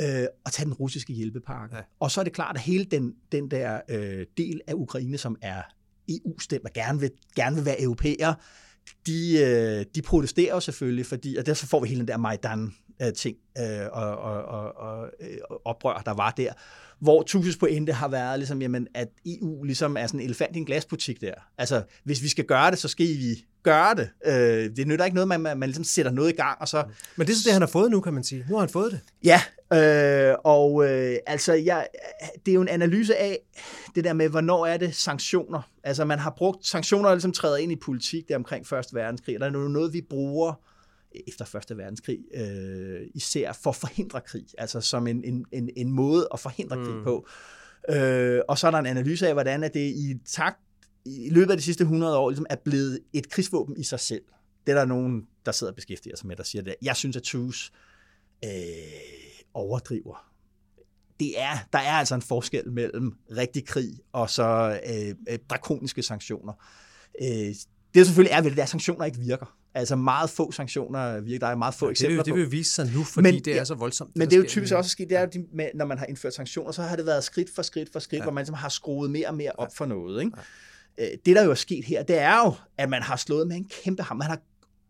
øh, 0.00 0.06
at 0.46 0.52
tage 0.52 0.64
den 0.64 0.74
russiske 0.74 1.12
hjælpepakke. 1.12 1.76
Ja. 1.76 1.82
Og 2.00 2.10
så 2.10 2.20
er 2.20 2.24
det 2.24 2.32
klart, 2.32 2.56
at 2.56 2.62
hele 2.62 2.84
den, 2.84 3.14
den 3.32 3.50
der 3.50 3.80
øh, 3.88 4.26
del 4.36 4.60
af 4.66 4.74
Ukraine, 4.74 5.18
som 5.18 5.36
er 5.42 5.62
EU-stemt 6.08 6.64
og 6.64 6.70
gerne 6.72 7.00
vil, 7.00 7.10
gerne 7.36 7.56
vil 7.56 7.64
være 7.64 7.82
europæer, 7.82 8.34
de, 9.06 9.38
øh, 9.38 9.84
de 9.94 10.02
protesterer 10.02 10.54
jo 10.54 10.60
selvfølgelig, 10.60 11.06
fordi, 11.06 11.36
og 11.36 11.46
derfor 11.46 11.66
får 11.66 11.80
vi 11.80 11.88
hele 11.88 12.00
den 12.00 12.08
der 12.08 12.16
Majdan 12.16 12.74
øh, 13.00 13.86
og, 13.92 14.16
og, 14.18 14.42
og, 14.42 14.76
og 14.76 15.10
øh, 15.20 15.36
oprør, 15.64 16.02
der 16.06 16.14
var 16.14 16.30
der. 16.30 16.52
Hvor 16.98 17.22
Tusis 17.22 17.56
pointe 17.56 17.92
har 17.92 18.08
været, 18.08 18.38
ligesom, 18.38 18.62
jamen, 18.62 18.88
at 18.94 19.08
EU 19.26 19.62
ligesom 19.62 19.96
er 19.96 20.06
sådan 20.06 20.20
en 20.20 20.26
elefant 20.26 20.56
i 20.56 20.58
en 20.58 20.64
glasbutik 20.64 21.20
der. 21.20 21.34
Altså, 21.58 21.82
hvis 22.04 22.22
vi 22.22 22.28
skal 22.28 22.44
gøre 22.44 22.70
det, 22.70 22.78
så 22.78 22.88
skal 22.88 23.06
vi 23.06 23.44
gøre 23.62 23.94
det. 23.94 24.08
Øh, 24.26 24.76
det 24.76 24.86
nytter 24.86 25.04
ikke 25.04 25.14
noget, 25.14 25.28
man, 25.28 25.40
man, 25.40 25.58
man 25.58 25.68
ligesom 25.68 25.84
sætter 25.84 26.12
noget 26.12 26.32
i 26.32 26.36
gang, 26.36 26.60
og 26.60 26.68
så, 26.68 26.84
Men 27.16 27.26
det 27.26 27.32
er 27.32 27.36
så 27.36 27.42
det, 27.44 27.52
han 27.52 27.62
har 27.62 27.68
fået 27.68 27.90
nu, 27.90 28.00
kan 28.00 28.14
man 28.14 28.24
sige. 28.24 28.46
Nu 28.48 28.54
har 28.54 28.60
han 28.60 28.68
fået 28.68 28.92
det. 28.92 29.00
Ja, 29.24 29.40
øh, 29.72 30.34
og 30.44 30.84
øh, 30.90 31.16
altså, 31.26 31.52
jeg, 31.52 31.86
det 32.46 32.52
er 32.52 32.54
jo 32.54 32.62
en 32.62 32.68
analyse 32.68 33.16
af 33.16 33.38
det 33.94 34.04
der 34.04 34.12
med, 34.12 34.28
hvornår 34.28 34.66
er 34.66 34.76
det 34.76 34.94
sanktioner. 34.94 35.62
Altså, 35.84 36.04
man 36.04 36.18
har 36.18 36.34
brugt 36.36 36.66
sanktioner, 36.66 37.08
der 37.08 37.14
ligesom 37.14 37.32
træder 37.32 37.56
ind 37.56 37.72
i 37.72 37.76
politik, 37.76 38.28
der 38.28 38.36
omkring 38.36 38.66
Første 38.66 38.94
Verdenskrig. 38.94 39.40
Der 39.40 39.46
er 39.46 39.50
noget, 39.50 39.92
vi 39.92 40.00
bruger 40.10 40.60
efter 41.26 41.44
Første 41.44 41.76
Verdenskrig, 41.76 42.18
øh, 42.34 43.00
især 43.14 43.52
for 43.52 43.70
at 43.70 43.76
forhindre 43.76 44.20
krig, 44.20 44.46
altså 44.58 44.80
som 44.80 45.06
en, 45.06 45.24
en, 45.24 45.46
en, 45.52 45.70
en 45.76 45.92
måde 45.92 46.28
at 46.32 46.40
forhindre 46.40 46.76
krig 46.76 47.04
på. 47.04 47.26
Øh, 47.88 48.40
og 48.48 48.58
så 48.58 48.66
er 48.66 48.70
der 48.70 48.78
en 48.78 48.86
analyse 48.86 49.28
af, 49.28 49.34
hvordan 49.34 49.64
at 49.64 49.74
det 49.74 49.80
i 49.80 50.14
takt 50.26 50.58
i 51.04 51.30
løbet 51.30 51.50
af 51.50 51.56
de 51.56 51.62
sidste 51.62 51.82
100 51.82 52.18
år 52.18 52.30
ligesom 52.30 52.46
er 52.50 52.56
blevet 52.64 53.00
et 53.12 53.30
krigsvåben 53.30 53.76
i 53.76 53.82
sig 53.82 54.00
selv. 54.00 54.22
Det 54.66 54.72
er 54.72 54.78
der 54.78 54.84
nogen, 54.84 55.26
der 55.46 55.52
sidder 55.52 55.70
og 55.70 55.74
beskæftiger 55.74 56.16
sig 56.16 56.26
med, 56.26 56.36
der 56.36 56.42
siger 56.42 56.62
det. 56.62 56.74
Jeg 56.82 56.96
synes, 56.96 57.16
at 57.16 57.22
Truce 57.22 57.72
øh, 58.44 58.50
overdriver. 59.54 60.32
Det 61.20 61.40
er, 61.40 61.58
der 61.72 61.78
er 61.78 61.92
altså 61.92 62.14
en 62.14 62.22
forskel 62.22 62.72
mellem 62.72 63.16
rigtig 63.36 63.66
krig 63.66 64.00
og 64.12 64.30
så 64.30 64.80
øh, 64.88 65.14
øh, 65.28 65.38
drakoniske 65.50 66.02
sanktioner. 66.02 66.52
Øh, 67.22 67.54
det 68.00 68.06
selvfølgelig 68.06 68.56
er, 68.56 68.62
at 68.62 68.68
sanktioner 68.68 69.04
ikke 69.04 69.18
virker. 69.18 69.56
Altså 69.74 69.96
meget 69.96 70.30
få 70.30 70.52
sanktioner 70.52 71.20
virker. 71.20 71.38
Der 71.38 71.46
er 71.46 71.56
meget 71.56 71.74
få 71.74 71.86
det, 71.86 71.90
eksempler 71.90 72.16
vil, 72.16 72.24
det 72.24 72.32
på. 72.32 72.36
vil 72.36 72.52
vise 72.52 72.70
sig 72.70 72.90
nu, 72.94 73.04
fordi 73.04 73.30
Men- 73.32 73.44
det 73.44 73.58
er 73.58 73.64
så 73.64 73.74
voldsomt. 73.74 74.10
Men 74.16 74.20
der 74.20 74.26
det 74.26 74.36
er 74.36 74.40
jo 74.40 74.48
typisk 74.48 74.74
også 74.74 74.90
sket, 74.90 75.08
det 75.08 75.16
er 75.18 75.20
jo, 75.20 75.44
med, 75.54 75.68
når 75.74 75.86
man 75.86 75.98
har 75.98 76.06
indført 76.06 76.34
sanktioner, 76.34 76.72
så 76.72 76.82
har 76.82 76.96
det 76.96 77.06
været 77.06 77.24
skridt 77.24 77.48
for 77.54 77.62
skridt 77.62 77.92
for 77.92 77.98
skridt, 77.98 78.20
ja. 78.20 78.24
hvor 78.24 78.32
man 78.32 78.42
ligesom 78.42 78.54
har 78.54 78.68
skruet 78.68 79.10
mere 79.10 79.28
og 79.28 79.34
mere 79.34 79.52
op 79.58 79.76
for 79.76 79.86
noget. 79.86 80.24
Ikke? 80.24 80.36
Ja. 80.98 81.06
Det, 81.26 81.36
der 81.36 81.44
jo 81.44 81.50
er 81.50 81.54
sket 81.54 81.84
her, 81.84 82.02
det 82.02 82.18
er 82.18 82.38
jo, 82.44 82.54
at 82.78 82.88
man 82.88 83.02
har 83.02 83.16
slået 83.16 83.48
med 83.48 83.56
en 83.56 83.68
kæmpe 83.84 84.02
ham. 84.02 84.16
Man 84.16 84.26
har 84.28 84.38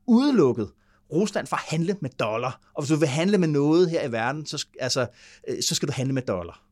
udelukket 0.07 0.71
Rusland 1.13 1.47
fra 1.47 1.57
at 1.57 1.63
handle 1.71 1.97
med 2.01 2.11
dollar. 2.11 2.61
Og 2.75 2.83
hvis 2.83 2.91
du 2.91 2.97
vil 2.97 3.09
handle 3.09 3.39
med 3.39 3.49
noget 3.49 3.91
her 3.91 4.09
i 4.09 4.13
verden, 4.13 4.47
så, 4.47 4.67
altså, 4.81 5.07
øh, 5.49 5.63
så 5.63 5.75
skal 5.75 5.89
du 5.89 5.93
handle 5.93 6.13
med 6.15 6.23
dollar. 6.23 6.66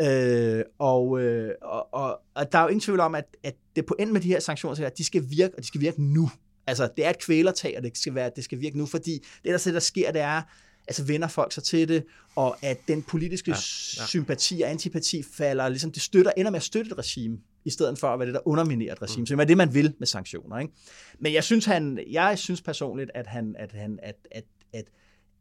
Øh, 0.00 0.64
og, 0.78 1.20
øh, 1.20 1.50
og, 1.62 1.94
og, 1.94 2.20
og 2.34 2.52
der 2.52 2.58
er 2.58 2.62
jo 2.62 2.68
ingen 2.68 2.80
tvivl 2.80 3.00
om, 3.00 3.14
at, 3.14 3.24
at 3.42 3.54
det 3.76 3.86
på 3.86 3.96
enden 3.98 4.12
med 4.12 4.20
de 4.20 4.28
her 4.28 4.40
sanktioner, 4.40 4.74
så 4.74 4.82
er, 4.82 4.86
at 4.86 4.98
de 4.98 5.04
skal 5.04 5.24
virke, 5.30 5.54
og 5.54 5.62
de 5.62 5.66
skal 5.66 5.80
virke 5.80 6.02
nu. 6.02 6.30
Altså, 6.66 6.88
det 6.96 7.04
er 7.04 7.10
et 7.10 7.18
kvælertag, 7.18 7.74
og 7.76 7.82
det 7.82 7.98
skal, 7.98 8.14
være, 8.14 8.30
det 8.36 8.44
skal 8.44 8.60
virke 8.60 8.78
nu, 8.78 8.86
fordi 8.86 9.12
det, 9.44 9.52
der, 9.52 9.58
så 9.58 9.72
der 9.72 9.80
sker, 9.80 10.12
det 10.12 10.20
er, 10.20 10.42
altså 10.88 11.04
vender 11.04 11.28
folk 11.28 11.52
sig 11.52 11.62
til 11.62 11.88
det, 11.88 12.04
og 12.36 12.64
at 12.64 12.78
den 12.88 13.02
politiske 13.02 13.50
ja, 13.50 13.56
ja. 14.00 14.06
sympati 14.06 14.60
og 14.60 14.70
antipati 14.70 15.22
falder, 15.36 15.68
ligesom 15.68 15.92
det 15.92 16.02
støtter, 16.02 16.32
ender 16.36 16.50
med 16.50 16.56
at 16.56 16.62
støtte 16.62 16.90
et 16.90 16.98
regime, 16.98 17.38
i 17.64 17.70
stedet 17.70 17.98
for 17.98 18.08
at 18.08 18.18
være 18.18 18.26
det, 18.26 18.34
der 18.34 18.48
underminerer 18.48 18.92
et 18.92 19.02
regime, 19.02 19.22
mm. 19.22 19.26
som 19.26 19.40
er 19.40 19.44
det, 19.44 19.56
man 19.56 19.74
vil 19.74 19.94
med 19.98 20.06
sanktioner. 20.06 20.58
Ikke? 20.58 20.72
Men 21.18 21.32
jeg 21.32 21.44
synes, 21.44 21.64
han, 21.64 22.04
jeg 22.10 22.38
synes 22.38 22.62
personligt, 22.62 23.10
at, 23.14 23.26
han, 23.26 23.56
at, 23.58 23.72
han, 23.72 23.98
at, 24.02 24.16
at, 24.30 24.44
at 24.72 24.84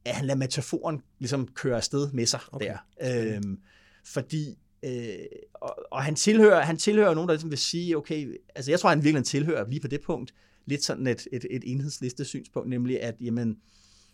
at 0.06 0.16
han 0.16 0.26
lader 0.26 0.38
metaforen 0.38 1.02
ligesom 1.20 1.48
køre 1.48 1.78
afsted 1.78 2.12
med 2.12 2.26
sig 2.26 2.40
okay. 2.52 2.74
der. 3.02 3.36
Øhm, 3.36 3.60
fordi 4.06 4.58
øh, 4.86 5.16
og, 5.54 5.76
og 5.92 6.04
han 6.04 6.16
tilhører 6.16 6.62
han 6.62 6.78
tilhører 6.78 7.14
nogen, 7.14 7.28
der 7.28 7.34
ligesom 7.34 7.50
vil 7.50 7.58
sige, 7.58 7.98
okay, 7.98 8.40
altså 8.56 8.72
jeg 8.72 8.80
tror, 8.80 8.90
han 8.90 9.04
virkelig 9.04 9.26
tilhører 9.26 9.70
lige 9.70 9.80
på 9.80 9.88
det 9.88 10.02
punkt, 10.02 10.34
lidt 10.66 10.84
sådan 10.84 11.08
et, 11.08 11.28
et, 11.32 11.46
et 11.50 11.64
enhedsliste 11.66 12.26
synspunkt, 12.26 12.70
nemlig 12.70 13.02
at, 13.02 13.16
jamen, 13.22 13.58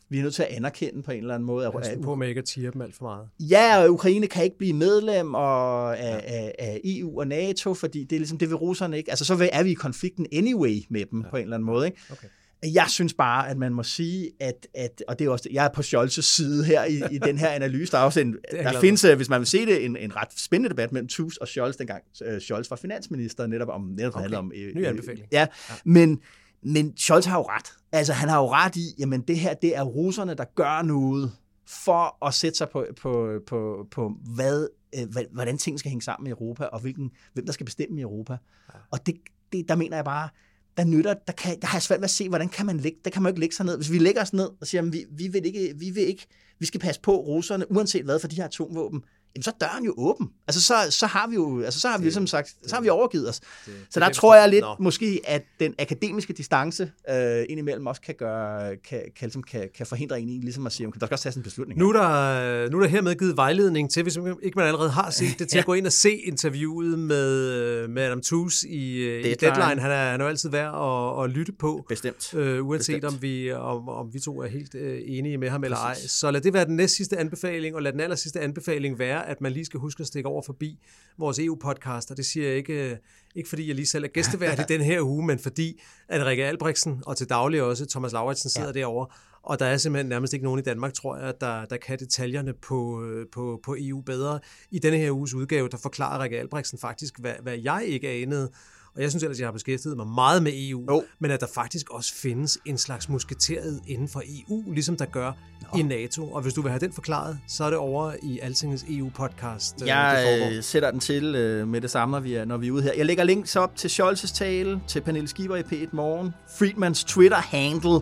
vi 0.10 0.20
er 0.20 0.24
nødt 0.24 0.36
til 0.36 0.44
at 0.44 0.50
anerkende 0.50 1.04
på 1.04 1.12
en 1.12 1.18
eller 1.18 1.34
anden 1.36 1.48
måde. 1.48 1.68
At, 1.68 1.88
at, 1.88 2.02
på, 2.02 2.16
man 2.16 2.30
ikke 2.30 2.40
at 2.40 2.74
dem 2.74 2.82
alt 2.82 2.96
for 2.96 3.06
meget. 3.06 3.28
Ja, 3.40 3.84
og 3.84 3.92
Ukraine 3.92 4.28
kan 4.28 4.44
ikke 4.44 4.58
blive 4.58 4.74
medlem 4.74 5.34
og 5.34 5.98
af, 6.00 6.22
ja. 6.22 6.36
af, 6.36 6.56
af 6.60 6.82
EU 6.84 7.20
og 7.20 7.28
NATO, 7.28 7.74
fordi 7.74 8.04
det 8.04 8.16
er 8.16 8.20
ligesom, 8.20 8.38
det 8.38 8.50
vil 8.50 8.56
russerne 8.56 8.98
ikke. 8.98 9.10
Altså, 9.10 9.26
så 9.26 9.50
er 9.52 9.64
vi 9.64 9.72
i 9.72 9.74
konflikten 9.74 10.26
anyway 10.32 10.76
med 10.90 11.06
dem 11.12 11.22
ja. 11.22 11.30
på 11.30 11.38
en 11.38 11.44
eller 11.44 11.56
anden 11.56 11.66
måde. 11.66 11.86
Ikke? 11.86 12.02
Okay. 12.12 12.28
Jeg 12.64 12.86
synes 12.90 13.14
bare, 13.14 13.50
at 13.50 13.58
man 13.58 13.74
må 13.74 13.84
sige, 13.84 14.32
at, 14.40 14.68
at 14.74 15.04
og 15.08 15.20
det 15.20 15.26
er 15.26 15.30
også, 15.30 15.50
jeg 15.52 15.66
er 15.66 15.70
på 15.70 15.82
Scholz' 15.82 16.22
side 16.22 16.66
her 16.66 16.84
i, 16.84 17.02
i 17.12 17.18
den 17.18 17.38
her 17.38 17.48
analyse. 17.60 17.92
Der, 17.92 17.98
er 17.98 18.04
også 18.04 18.20
en, 18.20 18.36
der 18.52 18.82
findes, 18.82 19.02
hvis 19.02 19.30
man 19.30 19.40
vil 19.40 19.48
se 19.48 19.66
det, 19.66 19.86
en, 19.86 19.98
en 19.98 20.16
ret 20.16 20.40
spændende 20.40 20.70
debat 20.70 20.92
mellem 20.92 21.08
Tus 21.08 21.38
og 21.38 21.48
Scholz, 21.48 21.76
dengang 21.76 22.04
uh, 22.26 22.40
Scholz 22.40 22.70
var 22.70 22.76
finansminister, 22.76 23.48
netop 23.48 23.70
om, 23.70 23.82
netop 23.82 24.16
okay. 24.16 24.36
om... 24.36 24.52
Øh, 24.56 24.76
Ny 24.76 24.86
anbefaling. 24.86 25.28
Ja, 25.32 25.40
ja, 25.40 25.76
men 25.86 26.20
men 26.64 26.98
Scholz 26.98 27.26
har 27.26 27.38
jo 27.38 27.44
ret. 27.44 27.74
Altså, 27.92 28.14
han 28.14 28.30
har 28.30 28.38
jo 28.38 28.52
ret 28.52 28.76
i, 28.76 28.86
jamen 29.00 29.22
det 29.22 29.40
her, 29.40 29.54
det 29.54 29.76
er 29.78 29.84
russerne, 29.84 30.34
der 30.34 30.46
gør 30.56 30.82
noget 30.82 31.32
for 31.68 32.26
at 32.26 32.34
sætte 32.34 32.58
sig 32.58 32.70
på, 32.70 32.86
på, 33.02 33.40
på, 33.48 33.88
på 33.92 34.12
hvad, 34.36 34.68
øh, 35.00 35.26
hvordan 35.32 35.58
ting 35.58 35.80
skal 35.80 35.90
hænge 35.90 36.02
sammen 36.02 36.28
i 36.28 36.30
Europa, 36.30 36.66
og 36.66 36.80
hvilken, 36.80 37.12
hvem 37.34 37.46
der 37.46 37.54
skal 37.54 37.66
bestemme 37.66 38.00
i 38.00 38.02
Europa. 38.02 38.38
Ja. 38.74 38.80
Og 38.92 39.06
det, 39.06 39.16
det, 39.52 39.70
der 39.70 39.76
mener 39.76 39.98
jeg 39.98 40.06
bare, 40.06 40.30
der 40.78 40.84
nytter, 40.84 41.14
der, 41.14 41.34
kan, 41.34 41.60
der 41.62 41.68
har 41.68 41.78
jeg 41.78 41.82
svært 41.82 42.00
ved 42.00 42.04
at 42.04 42.10
se, 42.10 42.30
hvordan 42.30 42.50
kan 42.50 42.66
man 42.66 42.78
ligge, 42.78 43.00
der 43.06 43.10
kan 43.10 43.22
man 43.22 43.30
jo 43.30 43.34
ikke 43.34 43.40
lægge 43.40 43.56
sig 43.56 43.66
ned. 43.66 43.78
Hvis 43.78 43.92
vi 43.92 43.98
lægger 43.98 44.22
os 44.22 44.34
ned 44.34 44.50
og 44.62 44.68
siger, 44.68 44.82
at 44.82 44.94
vi, 44.94 45.06
vi, 45.12 45.28
vil 45.28 45.46
ikke, 45.46 45.74
vi 45.78 45.90
vil 45.90 46.04
ikke, 46.04 46.28
vi 46.60 46.66
skal 46.66 46.80
passe 46.80 47.02
på 47.02 47.16
russerne, 47.16 47.72
uanset 47.72 48.06
hvad, 48.06 48.20
for 48.20 48.28
de 48.28 48.36
her 48.36 48.46
atomvåben, 48.46 49.04
jamen 49.36 49.44
så 49.44 49.52
er 49.62 49.68
døren 49.68 49.86
jo 49.86 49.94
åben. 49.98 50.30
Altså 50.48 50.62
så, 50.62 50.74
så 50.90 51.06
har 51.06 51.28
vi 51.28 51.36
jo, 51.36 51.62
altså 51.62 51.80
så 51.80 51.88
har 51.88 51.98
vi 51.98 52.04
ligesom 52.04 52.28
sagt, 52.28 52.56
så 52.68 52.76
har 52.76 52.82
vi 52.82 52.90
overgivet 52.90 53.30
os. 53.30 53.40
Det, 53.40 53.74
så 53.90 54.00
der 54.00 54.06
det, 54.06 54.16
tror 54.16 54.36
jeg 54.36 54.50
lidt 54.50 54.62
Nå. 54.62 54.76
måske, 54.80 55.20
at 55.24 55.44
den 55.60 55.76
akademiske 55.80 56.34
distance 56.34 56.92
øh, 57.10 57.46
indimellem 57.50 57.88
også 57.88 58.02
kan 58.02 58.16
gøre, 58.16 58.76
kan, 58.76 59.00
kan, 59.00 59.28
ligesom, 59.28 59.44
kan, 59.44 59.70
kan 59.78 59.86
forhindre 59.86 60.22
en 60.22 60.30
i 60.30 60.38
ligesom 60.38 60.66
at 60.66 60.72
sige, 60.72 60.88
okay, 60.88 61.00
der 61.00 61.06
skal 61.06 61.16
også 61.16 61.24
tages 61.24 61.36
en 61.36 61.44
beslutning. 61.44 61.80
Nu 61.80 61.90
er 61.90 61.94
der, 61.94 62.70
nu 62.70 62.78
er 62.78 62.82
der 62.82 62.90
hermed 62.90 63.16
givet 63.16 63.38
vejledning 63.38 63.92
til, 63.92 64.04
hvis 64.04 64.18
ikke 64.42 64.56
man 64.56 64.68
allerede 64.68 64.90
har 64.90 65.10
set 65.10 65.40
det, 65.40 65.50
til 65.50 65.58
ja. 65.58 65.60
at 65.60 65.66
gå 65.66 65.74
ind 65.74 65.86
og 65.86 65.92
se 65.94 66.12
interviewet 66.12 67.00
med, 67.00 67.88
med 67.88 68.04
Adam 68.04 68.22
Tooze 68.22 68.70
i 68.70 69.04
Deadline. 69.04 69.30
i 69.30 69.36
Deadline. 69.36 69.82
Han 69.82 69.92
er, 69.92 70.12
han 70.12 70.22
er 70.22 70.26
jo 70.26 70.30
altid 70.30 70.50
værd 70.50 70.74
at, 70.76 71.24
at 71.24 71.30
lytte 71.30 71.52
på. 71.52 71.86
Bestemt. 71.90 72.34
Øh, 72.34 72.68
uanset 72.68 73.02
Bestemt. 73.02 73.16
om 73.16 73.22
vi, 73.22 73.52
om, 73.52 73.90
om 73.90 74.14
vi 74.14 74.20
to 74.20 74.42
er 74.42 74.48
helt 74.48 74.76
øh, 74.76 75.02
enige 75.06 75.38
med 75.38 75.50
ham 75.50 75.64
eller 75.64 75.78
ej. 75.78 75.96
Så 76.08 76.32
lad 76.32 76.42
det 76.42 76.54
være 76.54 76.66
den 76.66 76.76
næst 76.76 76.96
sidste 76.96 77.18
anbefaling, 77.18 77.76
og 77.76 77.82
lad 77.82 77.92
den 77.92 78.00
aller 78.00 78.16
sidste 78.16 78.40
anbefaling 78.40 79.00
være, 79.00 79.21
at 79.22 79.42
man 79.42 79.52
lige 79.52 79.66
skal 79.66 79.80
huske 79.80 80.02
at 80.02 80.08
stikke 80.08 80.30
over 80.30 80.42
forbi 80.42 80.80
vores 81.18 81.40
EU-podcast, 81.40 82.12
og 82.12 82.18
det 82.18 82.26
siger 82.26 82.48
jeg 82.48 82.58
ikke, 82.58 82.98
ikke 83.36 83.50
fordi 83.50 83.68
jeg 83.68 83.76
lige 83.76 83.86
selv 83.86 84.04
er 84.04 84.08
gæstevært 84.08 84.60
i 84.60 84.64
den 84.74 84.82
her 84.82 85.02
uge, 85.02 85.26
men 85.26 85.40
fordi 85.40 85.82
at 86.08 86.26
Rikke 86.26 86.46
Albrechtsen 86.46 87.04
og 87.06 87.18
til 87.18 87.30
daglig 87.30 87.62
også 87.62 87.86
Thomas 87.86 88.12
Lauritsen 88.12 88.50
sidder 88.50 88.68
ja. 88.68 88.74
derovre, 88.74 89.08
og 89.44 89.60
der 89.60 89.66
er 89.66 89.78
simpelthen 89.78 90.10
nærmest 90.10 90.34
ikke 90.34 90.44
nogen 90.44 90.60
i 90.60 90.64
Danmark, 90.64 90.94
tror 90.94 91.18
jeg, 91.18 91.34
der, 91.42 91.66
der 91.66 91.78
kan 91.78 92.00
detaljerne 92.00 92.54
på, 92.54 93.08
på, 93.32 93.60
på 93.64 93.76
EU 93.80 94.02
bedre. 94.02 94.40
I 94.72 94.80
denne 94.80 94.98
her 94.98 95.12
uges 95.12 95.34
udgave, 95.34 95.70
der 95.70 95.78
forklarer 95.78 96.24
Rikke 96.24 96.40
Albrechtsen 96.40 96.80
faktisk, 96.80 97.20
hvad, 97.20 97.34
hvad 97.42 97.58
jeg 97.58 97.84
ikke 97.88 98.10
anede, 98.10 98.52
og 98.96 99.02
jeg 99.02 99.10
synes 99.10 99.24
ellers, 99.24 99.38
at 99.38 99.40
jeg 99.40 99.48
har 99.48 99.52
beskæftiget 99.52 99.98
mig 99.98 100.08
meget 100.08 100.44
med 100.44 100.52
EU, 100.56 100.86
oh. 100.88 101.04
men 101.20 101.32
at 101.32 101.40
der 101.40 101.48
faktisk 101.56 101.90
også 101.90 102.14
findes 102.14 102.58
en 102.66 102.78
slags 102.78 103.10
musketeret 103.10 103.82
inden 103.88 104.08
for 104.08 104.22
EU, 104.26 104.72
ligesom 104.72 104.98
der 104.98 105.06
gør 105.06 105.32
Nå. 105.74 105.80
i 105.80 105.82
NATO. 105.82 106.32
Og 106.32 106.42
hvis 106.42 106.54
du 106.54 106.62
vil 106.62 106.72
have 106.72 106.80
den 106.80 106.94
forklaret, 106.94 107.40
så 107.48 107.64
er 107.64 107.70
det 107.70 107.80
over 107.80 108.14
i 108.24 108.40
Altingets 108.40 108.86
EU-podcast. 108.90 109.82
Øh, 109.82 109.88
jeg 109.88 110.50
øh, 110.52 110.64
sætter 110.64 110.92
den 110.92 111.00
til 111.00 111.36
øh, 111.36 111.68
med 111.68 111.82
det 111.82 111.90
samme, 111.92 112.12
når 112.12 112.20
vi, 112.20 112.34
er, 112.34 112.46
når 112.46 112.58
vi 112.58 112.68
er 112.68 112.72
ude 112.72 112.84
her. 112.84 112.94
Jeg 112.98 113.06
lægger 113.06 113.24
links 113.24 113.56
op 113.56 113.76
til 113.76 113.88
Scholz's 113.88 114.36
tale, 114.36 114.82
til 114.88 115.02
Pernille 115.02 115.28
Skipper 115.28 115.56
i 115.56 115.62
P1 115.62 115.90
Morgen, 115.92 116.32
Friedmans 116.58 117.04
Twitter-handle, 117.04 118.00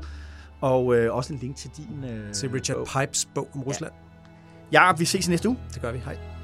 og 0.61 0.95
øh, 0.95 1.15
også 1.15 1.33
en 1.33 1.39
link 1.39 1.55
til 1.55 1.69
din... 1.77 2.09
Øh, 2.09 2.33
til 2.33 2.49
Richard 2.49 2.77
bog. 2.77 2.87
Pipes 2.87 3.27
bog 3.35 3.49
om 3.53 3.63
Rusland. 3.63 3.91
Ja. 4.71 4.85
ja, 4.85 4.93
vi 4.97 5.05
ses 5.05 5.29
næste 5.29 5.49
uge. 5.49 5.57
Det 5.73 5.81
gør 5.81 5.91
vi. 5.91 5.99
Hej. 6.05 6.38